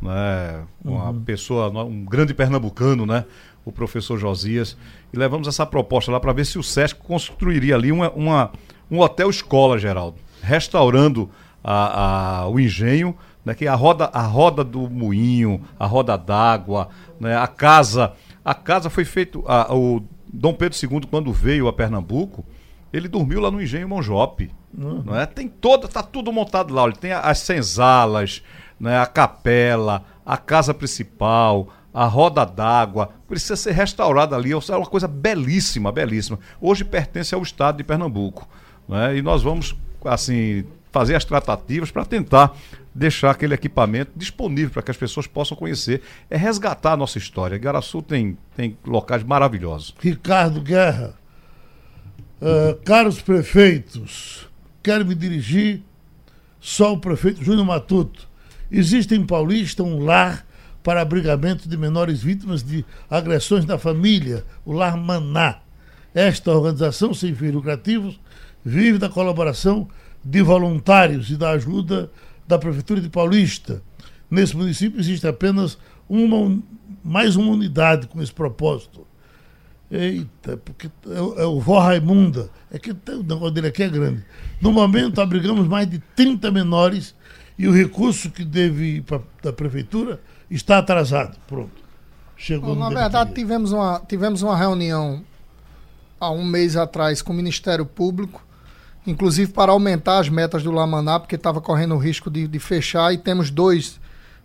Né, 0.02 0.64
uma 0.82 1.14
pessoa, 1.14 1.68
um 1.84 2.06
grande 2.06 2.34
pernambucano, 2.34 3.06
né, 3.06 3.26
o 3.66 3.72
professor 3.72 4.18
Josias, 4.18 4.78
e 5.12 5.18
levamos 5.18 5.46
essa 5.50 5.66
proposta 5.66 6.10
lá 6.10 6.22
para 6.22 6.32
ver 6.32 6.46
se 6.46 6.58
o 6.58 6.64
SESC 6.64 7.00
construiria 7.00 7.76
ali 7.76 7.92
uma, 7.92 8.10
uma, 8.12 8.52
um 8.90 9.02
hotel 9.02 9.30
escola, 9.30 9.78
Geraldo, 9.78 10.16
restaurando 10.42 11.30
a, 11.62 12.44
a- 12.44 12.48
o 12.48 12.58
engenho, 12.62 13.14
né, 13.44 13.54
que 13.54 13.66
é 13.66 13.68
a 13.68 13.76
roda, 13.76 14.06
a 14.06 14.22
roda 14.22 14.64
do 14.64 14.90
moinho, 14.90 15.62
a 15.78 15.86
roda 15.86 16.18
d'água, 16.18 16.88
né, 17.20 17.36
a 17.36 17.46
casa. 17.46 18.14
A 18.44 18.54
casa 18.54 18.90
foi 18.90 19.04
feito. 19.04 19.44
a- 19.48 19.76
o 19.76 20.02
Dom 20.36 20.54
Pedro 20.54 20.78
II, 20.82 21.02
quando 21.10 21.32
veio 21.32 21.68
a 21.68 21.74
Pernambuco, 21.74 22.46
ele 22.92 23.08
dormiu 23.08 23.40
lá 23.40 23.50
no 23.50 23.62
engenho 23.62 23.90
Monjope. 23.90 24.52
Não 24.74 25.16
é? 25.18 25.26
Tem 25.26 25.48
toda, 25.48 25.88
tá 25.88 26.04
tudo 26.04 26.32
montado 26.32 26.74
lá. 26.74 26.84
Ele 26.84 26.96
tem 26.96 27.12
as 27.14 27.40
senzalas, 27.40 28.44
né, 28.80 29.00
a 29.00 29.06
capela, 29.06 30.04
a 30.26 30.38
casa 30.38 30.74
principal, 30.74 31.70
a 31.94 32.06
roda 32.06 32.46
d'água. 32.46 33.10
Precisa 33.28 33.56
ser 33.56 33.72
restaurada 33.72 34.36
ali. 34.36 34.52
É 34.52 34.76
uma 34.76 34.86
coisa 34.86 35.08
belíssima, 35.08 35.92
belíssima. 35.92 36.40
Hoje 36.60 36.84
pertence 36.84 37.34
ao 37.34 37.42
estado 37.42 37.78
de 37.78 37.84
Pernambuco. 37.84 38.48
né? 38.88 39.18
E 39.18 39.22
nós 39.22 39.42
vamos, 39.42 39.76
assim, 40.04 40.66
fazer 40.92 41.16
as 41.16 41.26
tratativas 41.26 41.92
para 41.92 42.06
tentar 42.06 42.56
deixar 42.96 43.32
aquele 43.32 43.54
equipamento 43.54 44.14
disponível 44.16 44.72
para 44.72 44.82
que 44.82 44.92
as 44.92 44.96
pessoas 44.96 45.28
possam 45.28 45.58
conhecer. 45.58 46.02
É 46.30 46.38
resgatar 46.38 46.94
a 46.94 46.98
nossa 46.98 47.18
história. 47.18 47.58
Garaçu 47.58 48.02
tem, 48.02 48.38
tem 48.56 48.78
locais 48.86 49.22
maravilhosos. 49.22 49.94
Ricardo 50.00 50.62
Guerra, 50.62 51.14
ah, 52.42 52.78
caros 52.86 53.22
prefeitos, 53.22 54.48
quero 54.82 55.06
me 55.06 55.14
dirigir 55.14 55.82
só 56.60 56.88
ao 56.88 56.98
prefeito 56.98 57.44
Júnior 57.44 57.66
Matuto. 57.66 58.28
Existe 58.72 59.14
em 59.14 59.26
Paulista 59.26 59.84
um 59.84 60.00
lar 60.00 60.46
para 60.82 61.02
abrigamento 61.02 61.68
de 61.68 61.76
menores 61.76 62.22
vítimas 62.22 62.64
de 62.64 62.86
agressões 63.10 63.66
na 63.66 63.78
família, 63.78 64.46
o 64.64 64.72
Lar 64.72 64.96
Maná. 64.96 65.60
Esta 66.14 66.52
organização 66.52 67.14
sem 67.14 67.34
fins 67.34 67.52
lucrativos 67.52 68.20
vive 68.64 68.98
da 68.98 69.10
colaboração 69.10 69.88
de 70.24 70.42
voluntários 70.42 71.30
e 71.30 71.36
da 71.36 71.52
ajuda 71.52 72.10
da 72.48 72.58
Prefeitura 72.60 73.02
de 73.02 73.10
Paulista. 73.10 73.82
Nesse 74.30 74.56
município 74.56 75.00
existe 75.00 75.28
apenas 75.28 75.78
uma, 76.10 76.60
mais 77.04 77.36
uma 77.36 77.52
unidade 77.52 78.08
com 78.08 78.22
esse 78.22 78.34
propósito. 78.34 79.06
Eita, 79.90 80.58
porque 80.58 80.90
é, 81.10 81.22
o- 81.22 81.40
é 81.40 81.46
o 81.46 81.60
vó 81.60 81.80
Raimunda. 81.80 82.50
É 82.72 82.80
que 82.80 82.92
o 82.92 82.98
negócio 83.24 83.52
dele 83.52 83.68
aqui 83.68 83.84
é 83.84 83.90
grande. 83.90 84.26
No 84.60 84.72
momento, 84.72 85.22
abrigamos 85.22 85.68
mais 85.68 85.88
de 85.90 86.00
30 86.16 86.52
menores 86.52 87.14
e 87.58 87.68
o 87.68 87.72
recurso 87.72 88.30
que 88.32 88.44
deve 88.44 88.98
ir 88.98 89.02
pra, 89.04 89.22
da 89.44 89.54
prefeitura 89.54 90.20
está 90.50 90.80
atrasado. 90.80 91.38
Pronto. 91.48 91.84
Chegou 92.36 92.74
Bom, 92.76 92.80
na 92.82 92.90
verdade, 92.90 93.34
tivemos 93.34 93.72
uma, 93.72 94.00
tivemos 94.08 94.42
uma 94.42 94.58
reunião 94.58 95.24
há 96.20 96.32
um 96.32 96.44
mês 96.44 96.76
atrás 96.76 97.22
com 97.22 97.32
o 97.32 97.36
Ministério 97.36 97.86
Público, 97.86 98.44
inclusive 99.06 99.52
para 99.52 99.72
aumentar 99.72 100.20
as 100.20 100.30
metas 100.30 100.64
do 100.64 100.72
Lamaná, 100.72 101.20
porque 101.20 101.36
estava 101.36 101.62
correndo 101.62 101.96
o 101.96 101.98
risco 101.98 102.30
de, 102.30 102.48
de 102.48 102.60
fechar, 102.60 103.14
e 103.14 103.18
temos 103.18 103.52
dois, 103.52 104.00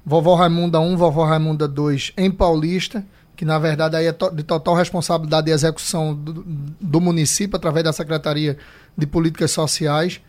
Vovó 0.05 0.35
Raimunda 0.35 0.81
1, 0.81 0.97
Vovó 0.97 1.25
Raimunda 1.25 1.67
2, 1.67 2.13
em 2.17 2.31
Paulista, 2.31 3.05
que 3.37 3.45
na 3.45 3.59
verdade 3.59 3.97
aí 3.97 4.07
é 4.07 4.13
to 4.13 4.31
de 4.31 4.43
total 4.43 4.75
responsabilidade 4.75 5.51
e 5.51 5.53
execução 5.55 6.15
do, 6.15 6.45
do, 6.79 7.01
município 7.01 7.57
através 7.57 7.85
da 7.85 7.93
Secretaria 7.93 8.59
de 8.97 9.07
Políticas 9.07 9.51
Sociais, 9.51 10.21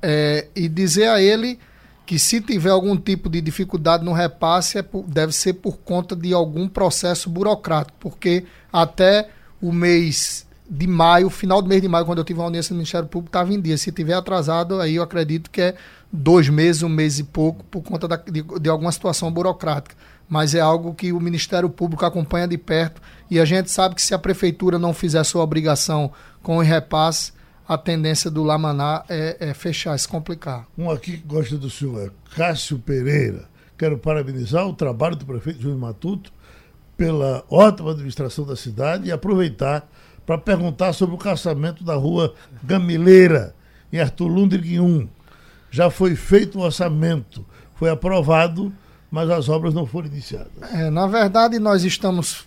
é, 0.00 0.46
e 0.54 0.68
dizer 0.68 1.08
a 1.08 1.20
ele 1.20 1.58
que 2.06 2.18
se 2.18 2.40
tiver 2.40 2.70
algum 2.70 2.96
tipo 2.96 3.28
de 3.28 3.40
dificuldade 3.40 4.04
no 4.04 4.12
repasse, 4.12 4.78
é 4.78 4.82
por, 4.82 5.04
deve 5.04 5.32
ser 5.32 5.54
por 5.54 5.78
conta 5.78 6.16
de 6.16 6.32
algum 6.32 6.68
processo 6.68 7.30
burocrático, 7.30 7.96
porque 8.00 8.44
até 8.72 9.28
o 9.60 9.72
mês 9.72 10.46
de 10.70 10.86
maio, 10.86 11.28
final 11.28 11.60
do 11.60 11.68
mês 11.68 11.82
de 11.82 11.88
maio, 11.88 12.06
quando 12.06 12.18
eu 12.18 12.24
tive 12.24 12.38
uma 12.38 12.46
audiência 12.46 12.72
no 12.72 12.76
Ministério 12.76 13.08
Público, 13.08 13.30
estava 13.30 13.52
em 13.52 13.60
dia. 13.60 13.76
Se 13.76 13.90
tiver 13.90 14.14
atrasado, 14.14 14.80
aí 14.80 14.94
eu 14.94 15.02
acredito 15.02 15.50
que 15.50 15.60
é 15.60 15.74
dois 16.12 16.48
meses, 16.48 16.84
um 16.84 16.88
mês 16.88 17.18
e 17.18 17.24
pouco, 17.24 17.64
por 17.64 17.82
conta 17.82 18.06
da, 18.06 18.14
de, 18.14 18.42
de 18.42 18.68
alguma 18.68 18.92
situação 18.92 19.32
burocrática. 19.32 19.96
Mas 20.28 20.54
é 20.54 20.60
algo 20.60 20.94
que 20.94 21.12
o 21.12 21.20
Ministério 21.20 21.68
Público 21.68 22.04
acompanha 22.04 22.46
de 22.46 22.56
perto 22.56 23.02
e 23.28 23.40
a 23.40 23.44
gente 23.44 23.68
sabe 23.68 23.96
que 23.96 24.02
se 24.02 24.14
a 24.14 24.18
Prefeitura 24.18 24.78
não 24.78 24.94
fizer 24.94 25.24
sua 25.24 25.42
obrigação 25.42 26.12
com 26.40 26.58
o 26.58 26.60
repasse, 26.60 27.32
a 27.66 27.76
tendência 27.76 28.30
do 28.30 28.44
Lamaná 28.44 29.04
é, 29.08 29.36
é 29.40 29.54
fechar, 29.54 29.98
se 29.98 30.06
complicar. 30.06 30.66
Um 30.78 30.88
aqui 30.88 31.18
que 31.18 31.26
gosta 31.26 31.56
do 31.56 31.68
senhor 31.68 32.06
é 32.06 32.36
Cássio 32.36 32.78
Pereira. 32.78 33.48
Quero 33.76 33.98
parabenizar 33.98 34.66
o 34.68 34.72
trabalho 34.72 35.16
do 35.16 35.26
prefeito 35.26 35.62
Júnior 35.62 35.80
Matuto 35.80 36.32
pela 36.96 37.44
ótima 37.48 37.90
administração 37.90 38.44
da 38.44 38.54
cidade 38.54 39.08
e 39.08 39.12
aproveitar 39.12 39.88
para 40.30 40.38
perguntar 40.38 40.92
sobre 40.92 41.12
o 41.12 41.18
caçamento 41.18 41.82
da 41.82 41.96
rua 41.96 42.32
Gamileira, 42.62 43.52
em 43.92 43.98
Arthur 43.98 44.28
Lundgren 44.28 44.78
1. 44.78 45.08
Já 45.72 45.90
foi 45.90 46.14
feito 46.14 46.60
o 46.60 46.62
orçamento, 46.62 47.44
foi 47.74 47.90
aprovado, 47.90 48.72
mas 49.10 49.28
as 49.28 49.48
obras 49.48 49.74
não 49.74 49.84
foram 49.84 50.06
iniciadas. 50.06 50.52
É, 50.72 50.88
na 50.88 51.08
verdade, 51.08 51.58
nós 51.58 51.82
estamos 51.82 52.46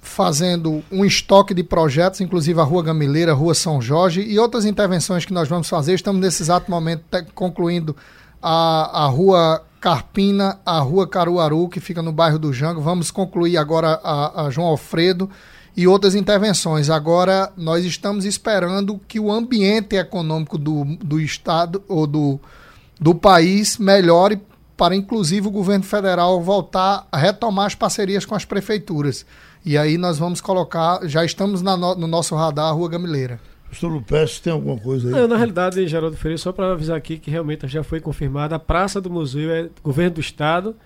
fazendo 0.00 0.82
um 0.90 1.04
estoque 1.04 1.54
de 1.54 1.62
projetos, 1.62 2.20
inclusive 2.20 2.58
a 2.58 2.64
Rua 2.64 2.82
Gamileira, 2.82 3.30
a 3.30 3.36
Rua 3.36 3.54
São 3.54 3.80
Jorge 3.80 4.20
e 4.22 4.36
outras 4.36 4.64
intervenções 4.64 5.24
que 5.24 5.32
nós 5.32 5.48
vamos 5.48 5.68
fazer. 5.68 5.94
Estamos 5.94 6.20
nesse 6.20 6.42
exato 6.42 6.68
momento 6.68 7.04
concluindo 7.36 7.94
a, 8.42 9.04
a 9.04 9.06
Rua 9.06 9.62
Carpina, 9.80 10.58
a 10.66 10.80
Rua 10.80 11.06
Caruaru, 11.06 11.68
que 11.68 11.78
fica 11.78 12.02
no 12.02 12.10
bairro 12.10 12.40
do 12.40 12.52
Jango. 12.52 12.80
Vamos 12.80 13.12
concluir 13.12 13.58
agora 13.58 14.00
a, 14.02 14.46
a 14.46 14.50
João 14.50 14.66
Alfredo 14.66 15.30
e 15.76 15.86
outras 15.86 16.14
intervenções. 16.14 16.90
Agora, 16.90 17.52
nós 17.56 17.84
estamos 17.84 18.24
esperando 18.24 19.00
que 19.08 19.18
o 19.18 19.30
ambiente 19.30 19.96
econômico 19.96 20.58
do, 20.58 20.84
do 20.96 21.20
Estado 21.20 21.82
ou 21.88 22.06
do, 22.06 22.40
do 23.00 23.14
país 23.14 23.78
melhore 23.78 24.40
para, 24.76 24.94
inclusive, 24.94 25.46
o 25.46 25.50
governo 25.50 25.84
federal 25.84 26.40
voltar 26.42 27.06
a 27.10 27.16
retomar 27.16 27.66
as 27.66 27.74
parcerias 27.74 28.24
com 28.24 28.34
as 28.34 28.44
prefeituras. 28.44 29.24
E 29.64 29.78
aí 29.78 29.96
nós 29.96 30.18
vamos 30.18 30.40
colocar, 30.40 31.06
já 31.06 31.24
estamos 31.24 31.62
na 31.62 31.76
no, 31.76 31.94
no 31.94 32.06
nosso 32.06 32.34
radar 32.34 32.66
a 32.66 32.72
Rua 32.72 32.88
Gamileira. 32.88 33.38
Professor 33.64 33.88
Lupes, 33.88 34.40
tem 34.40 34.52
alguma 34.52 34.76
coisa 34.76 35.08
aí? 35.08 35.14
Não, 35.14 35.26
na 35.26 35.36
realidade, 35.36 35.86
Geraldo 35.86 36.16
Ferreira, 36.16 36.36
só 36.36 36.52
para 36.52 36.72
avisar 36.72 36.96
aqui 36.96 37.16
que 37.16 37.30
realmente 37.30 37.66
já 37.68 37.82
foi 37.82 38.00
confirmada, 38.00 38.56
a 38.56 38.58
Praça 38.58 39.00
do 39.00 39.08
Museu 39.08 39.50
é 39.50 39.70
governo 39.82 40.16
do 40.16 40.20
Estado 40.20 40.76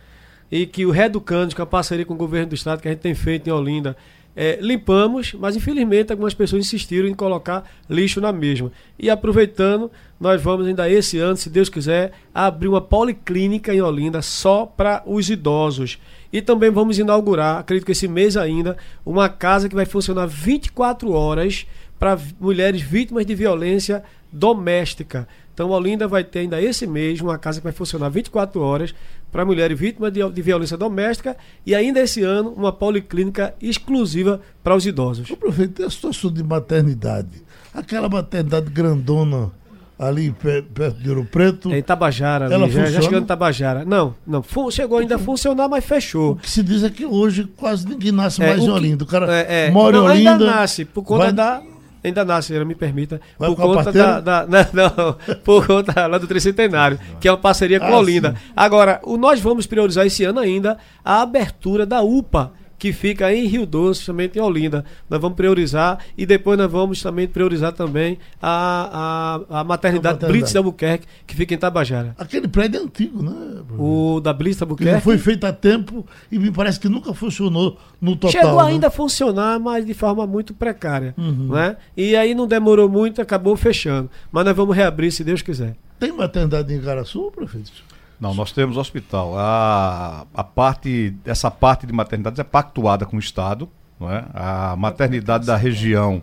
e 0.53 0.67
que 0.67 0.87
o 0.87 0.91
Reeducando, 0.91 1.57
com 1.57 1.63
a 1.63 1.67
parceria 1.67 2.05
com 2.05 2.15
o 2.15 2.17
governo 2.17 2.51
do 2.51 2.55
Estado 2.55 2.81
que 2.81 2.87
a 2.87 2.93
gente 2.93 3.01
tem 3.01 3.15
feito 3.15 3.49
em 3.49 3.51
Olinda, 3.51 3.97
é, 4.37 4.59
limpamos, 4.61 5.33
mas 5.33 5.57
infelizmente 5.57 6.13
algumas 6.13 6.35
pessoas 6.35 6.67
insistiram 6.67 7.09
em 7.09 7.15
colocar 7.15 7.65
lixo 7.89 8.21
na 8.21 8.31
mesma. 8.31 8.71
E 8.99 9.09
aproveitando, 9.09 9.91
nós 10.21 10.43
vamos 10.43 10.67
ainda 10.67 10.91
esse 10.91 11.19
ano, 11.19 11.39
se 11.39 11.49
Deus 11.49 11.71
quiser, 11.71 12.13
abrir 12.35 12.69
uma 12.69 12.83
policlínica 12.83 13.75
em 13.75 13.81
Olinda 13.81 14.21
só 14.21 14.67
para 14.67 15.03
os 15.07 15.31
idosos. 15.31 15.99
E 16.31 16.43
também 16.43 16.71
vamos 16.71 16.99
inaugurar, 16.99 17.61
acredito 17.61 17.87
que 17.87 17.93
esse 17.93 18.07
mês 18.07 18.37
ainda, 18.37 18.77
uma 19.07 19.29
casa 19.29 19.71
que 19.71 19.75
vai 19.75 19.87
funcionar 19.87 20.27
24 20.27 21.11
horas 21.13 21.67
para 21.99 22.19
mulheres 22.39 22.83
vítimas 22.83 23.25
de 23.25 23.35
violência 23.35 24.05
doméstica. 24.31 25.27
Então, 25.57 25.71
Olinda 25.71 26.07
vai 26.07 26.23
ter 26.23 26.41
ainda 26.41 26.61
esse 26.61 26.87
mês 26.87 27.19
uma 27.23 27.39
casa 27.39 27.61
que 27.61 27.65
vai 27.65 27.73
funcionar 27.73 28.11
24 28.11 28.61
horas 28.61 28.95
para 29.33 29.43
mulheres 29.43 29.79
vítimas 29.79 30.13
de, 30.13 30.21
de, 30.31 30.43
violência 30.43 30.77
doméstica 30.77 31.35
e 31.65 31.75
ainda 31.75 31.99
esse 31.99 32.23
ano 32.23 32.51
uma 32.51 32.71
policlínica 32.71 33.55
exclusiva 33.59 34.39
para 34.63 34.77
os 34.77 34.85
idosos. 34.85 35.31
O 35.31 35.35
prefeito, 35.35 35.83
a 35.83 35.89
situação 35.89 36.31
de 36.31 36.45
maternidade. 36.45 37.43
Aquela 37.73 38.07
maternidade 38.07 38.69
grandona 38.69 39.51
ali 39.99 40.31
perto 40.31 41.01
de 41.01 41.09
Ouro 41.09 41.25
Preto. 41.25 41.73
É 41.73 41.79
em 41.79 41.83
Tabajara, 41.83 42.53
ela 42.53 42.65
ali, 42.65 42.75
já, 42.75 42.85
já 42.91 43.01
chegando 43.01 43.23
em 43.23 43.27
Tabajara. 43.27 43.83
Não, 43.87 44.15
não, 44.27 44.45
chegou 44.71 44.99
ainda 44.99 45.17
a 45.17 45.19
funcionar, 45.19 45.71
mas 45.71 45.83
fechou. 45.87 46.33
O 46.33 46.37
que 46.37 46.51
se 46.51 46.63
diz 46.63 46.85
é 46.85 46.91
que 46.91 47.07
hoje 47.07 47.45
quase 47.57 47.89
ninguém 47.89 48.13
nasce 48.13 48.43
é, 48.43 48.47
mais 48.47 48.63
em 48.63 48.71
Olinda. 48.71 49.05
O 49.05 49.07
cara 49.07 49.35
é, 49.35 49.69
é, 49.69 49.71
mora 49.71 49.97
em 49.97 50.01
Olinda. 50.01 50.33
Ainda 50.33 50.45
nasce, 50.45 50.85
por 50.85 51.03
conta 51.03 51.25
vai... 51.25 51.33
da 51.33 51.63
ainda 52.09 52.25
nasce, 52.25 52.53
me 52.65 52.75
permita, 52.75 53.21
Vai 53.39 53.49
por 53.51 53.57
conta 53.57 53.93
da, 53.93 54.21
da 54.21 54.47
não, 54.73 54.93
não, 54.97 55.37
por 55.45 55.67
conta 55.67 56.07
lá 56.07 56.19
do 56.19 56.27
Tricentenário, 56.27 56.99
que 57.21 57.29
é 57.29 57.31
uma 57.31 57.39
parceria 57.39 57.79
com 57.79 57.87
ah, 57.87 57.91
a 57.91 57.99
Olinda. 57.99 58.31
Sim. 58.31 58.53
Agora, 58.57 59.01
o, 59.05 59.17
nós 59.17 59.41
vamos 59.41 59.67
priorizar 59.67 60.07
esse 60.07 60.25
ano 60.25 60.41
ainda 60.41 60.79
a 61.05 61.23
abertura 61.23 61.87
da 61.87 62.03
UPA 62.03 62.53
que 62.79 62.93
fica 62.93 63.33
em 63.33 63.47
Rio 63.47 63.67
Doce, 63.67 64.01
justamente 64.01 64.39
em 64.39 64.43
Olinda. 64.43 64.85
Nós 65.09 65.21
vamos 65.21 65.37
priorizar 65.37 65.99
e 66.17 66.27
depois 66.27 66.59
nós 66.59 66.71
vamos 66.71 67.03
também 67.03 67.27
priorizar 67.27 67.73
também 67.73 68.19
a, 68.41 69.41
a, 69.51 69.61
a 69.61 69.65
maternidade, 69.65 70.25
a 70.25 70.29
Blitz 70.29 70.53
da 70.53 70.61
Albuquerque, 70.61 71.07
que 71.27 71.35
fica 71.35 71.55
em 71.55 71.59
Tabajara. 71.59 72.15
Aquele 72.19 72.49
prédio 72.49 72.81
é 72.81 72.83
antigo, 72.83 73.23
né? 73.23 73.63
O 73.79 74.21
da 74.21 74.33
Blitz 74.33 74.59
da 74.59 74.65
Albuquerque. 74.65 74.97
Que 74.97 75.01
foi 75.01 75.19
feito 75.19 75.47
há 75.47 75.53
tempo 75.53 76.07
e 76.31 76.39
me 76.39 76.51
parece 76.51 76.79
que 76.79 76.89
nunca 76.89 77.13
funcionou 77.15 77.79
no 78.01 78.17
total. 78.17 78.31
Chegou 78.31 78.63
né? 78.65 78.73
ainda 78.73 78.89
a 78.89 78.91
funcionar, 78.91 79.59
mas 79.59 79.87
de 79.87 79.95
forma 79.95 80.27
muito 80.27 80.55
precária. 80.55 81.15
Uhum. 81.17 81.49
Né? 81.53 81.77
E 81.97 82.15
aí 82.15 82.35
não 82.35 82.47
demorou 82.47 82.89
muito, 82.89 83.21
acabou 83.21 83.57
fechando. 83.57 84.11
Mas 84.31 84.45
nós 84.45 84.57
vamos 84.57 84.77
reabrir 84.77 85.11
se 85.11 85.25
Deus 85.25 85.43
quiser. 85.43 85.77
Tem 85.99 86.13
maternidade 86.13 86.73
em 86.73 86.81
Garaçu, 86.81 87.31
prefeito? 87.35 87.73
Não, 88.21 88.35
nós 88.35 88.53
temos 88.53 88.77
hospital. 88.77 89.35
A, 89.37 90.27
a 90.35 90.45
parte, 90.45 91.15
essa 91.25 91.51
parte 91.51 91.87
de 91.87 91.93
maternidades 91.93 92.39
é 92.39 92.45
pactuada 92.45 93.05
com 93.05 93.17
o 93.17 93.21
Estado. 93.21 93.69
Não 94.01 94.11
é? 94.11 94.25
A 94.35 94.75
maternidade 94.77 95.47
da 95.47 95.57
região 95.57 96.23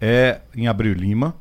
é 0.00 0.40
em 0.54 0.66
Abril 0.68 0.94
Lima. 0.94 1.34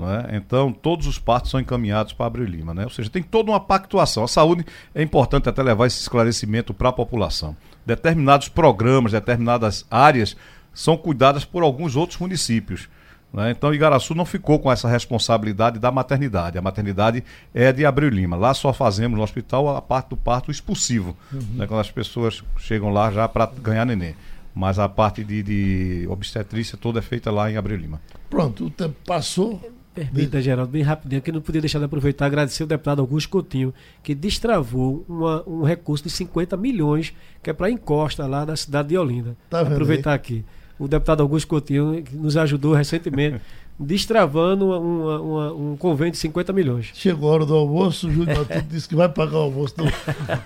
É? 0.00 0.36
Então, 0.36 0.72
todos 0.72 1.08
os 1.08 1.18
partos 1.18 1.50
são 1.50 1.58
encaminhados 1.58 2.12
para 2.12 2.26
Abril 2.26 2.46
Lima. 2.46 2.72
Né? 2.72 2.84
Ou 2.84 2.90
seja, 2.90 3.10
tem 3.10 3.22
toda 3.22 3.50
uma 3.50 3.58
pactuação. 3.58 4.22
A 4.22 4.28
saúde 4.28 4.64
é 4.94 5.02
importante 5.02 5.48
até 5.48 5.62
levar 5.62 5.86
esse 5.86 6.00
esclarecimento 6.00 6.72
para 6.72 6.90
a 6.90 6.92
população. 6.92 7.56
Determinados 7.84 8.48
programas, 8.48 9.12
determinadas 9.12 9.84
áreas 9.90 10.36
são 10.72 10.96
cuidadas 10.96 11.44
por 11.44 11.62
alguns 11.64 11.96
outros 11.96 12.20
municípios. 12.20 12.88
Né? 13.32 13.50
Então, 13.50 13.74
Igaraçu 13.74 14.14
não 14.14 14.24
ficou 14.24 14.58
com 14.58 14.72
essa 14.72 14.88
responsabilidade 14.88 15.78
da 15.78 15.90
maternidade. 15.90 16.58
A 16.58 16.62
maternidade 16.62 17.22
é 17.54 17.72
de 17.72 17.84
Abril 17.84 18.08
Lima. 18.08 18.36
Lá 18.36 18.54
só 18.54 18.72
fazemos 18.72 19.16
no 19.16 19.22
hospital 19.22 19.76
a 19.76 19.82
parte 19.82 20.10
do 20.10 20.16
parto 20.16 20.50
expulsivo, 20.50 21.16
uhum. 21.32 21.40
né? 21.54 21.66
quando 21.66 21.80
as 21.80 21.90
pessoas 21.90 22.42
chegam 22.58 22.90
lá 22.90 23.10
já 23.10 23.28
para 23.28 23.46
ganhar 23.46 23.84
neném. 23.84 24.14
Mas 24.54 24.78
a 24.78 24.88
parte 24.88 25.22
de, 25.22 25.42
de, 25.42 26.08
obstetrícia 26.08 26.76
toda 26.76 26.98
é 26.98 27.02
feita 27.02 27.30
lá 27.30 27.50
em 27.50 27.56
Abril 27.56 27.76
Lima. 27.76 28.00
Pronto, 28.28 28.66
o 28.66 28.70
tempo 28.70 28.96
passou. 29.06 29.60
Permita, 29.94 30.40
Geraldo, 30.40 30.70
bem 30.70 30.82
rapidinho, 30.82 31.20
que 31.20 31.32
não 31.32 31.40
podia 31.40 31.60
deixar 31.60 31.80
de 31.80 31.84
aproveitar 31.84 32.26
agradecer 32.26 32.62
o 32.62 32.66
deputado 32.66 33.00
Augusto 33.00 33.28
Coutinho, 33.30 33.74
que 34.00 34.14
destravou 34.14 35.04
uma, 35.08 35.42
um 35.44 35.64
recurso 35.64 36.04
de 36.04 36.10
50 36.10 36.56
milhões, 36.56 37.12
que 37.42 37.50
é 37.50 37.52
para 37.52 37.68
encosta 37.68 38.24
lá 38.24 38.46
na 38.46 38.54
cidade 38.54 38.88
de 38.88 38.98
Olinda. 38.98 39.36
Tá 39.50 39.60
aproveitar 39.60 40.10
aí? 40.10 40.16
aqui 40.16 40.44
o 40.78 40.86
deputado 40.86 41.22
Augusto 41.22 41.48
Coutinho, 41.48 42.02
que 42.02 42.16
nos 42.16 42.36
ajudou 42.36 42.74
recentemente, 42.74 43.40
destravando 43.78 44.66
uma, 44.66 45.20
uma, 45.20 45.52
um 45.52 45.76
convênio 45.76 46.12
de 46.12 46.18
50 46.18 46.52
milhões. 46.52 46.90
Chegou 46.94 47.30
a 47.30 47.34
hora 47.34 47.46
do 47.46 47.54
almoço, 47.54 48.08
o 48.08 48.12
Júlio 48.12 48.36
Matuto 48.36 48.62
disse 48.70 48.88
que 48.88 48.94
vai 48.94 49.08
pagar 49.08 49.38
o 49.38 49.42
almoço 49.42 49.74
do, 49.76 49.84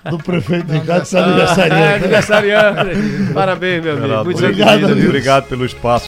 do 0.09 0.17
prefeito 0.23 0.71
Ricardo, 0.71 1.05
seu 1.05 1.23
aniversariante. 1.23 1.81
É, 1.81 1.95
aniversariante. 1.95 3.33
Parabéns, 3.33 3.83
meu 3.83 3.97
amigo. 3.97 4.25
Muito 4.25 4.37
obrigado, 4.37 4.85
amigo. 4.85 5.07
obrigado 5.07 5.47
pelo 5.47 5.65
espaço. 5.65 6.07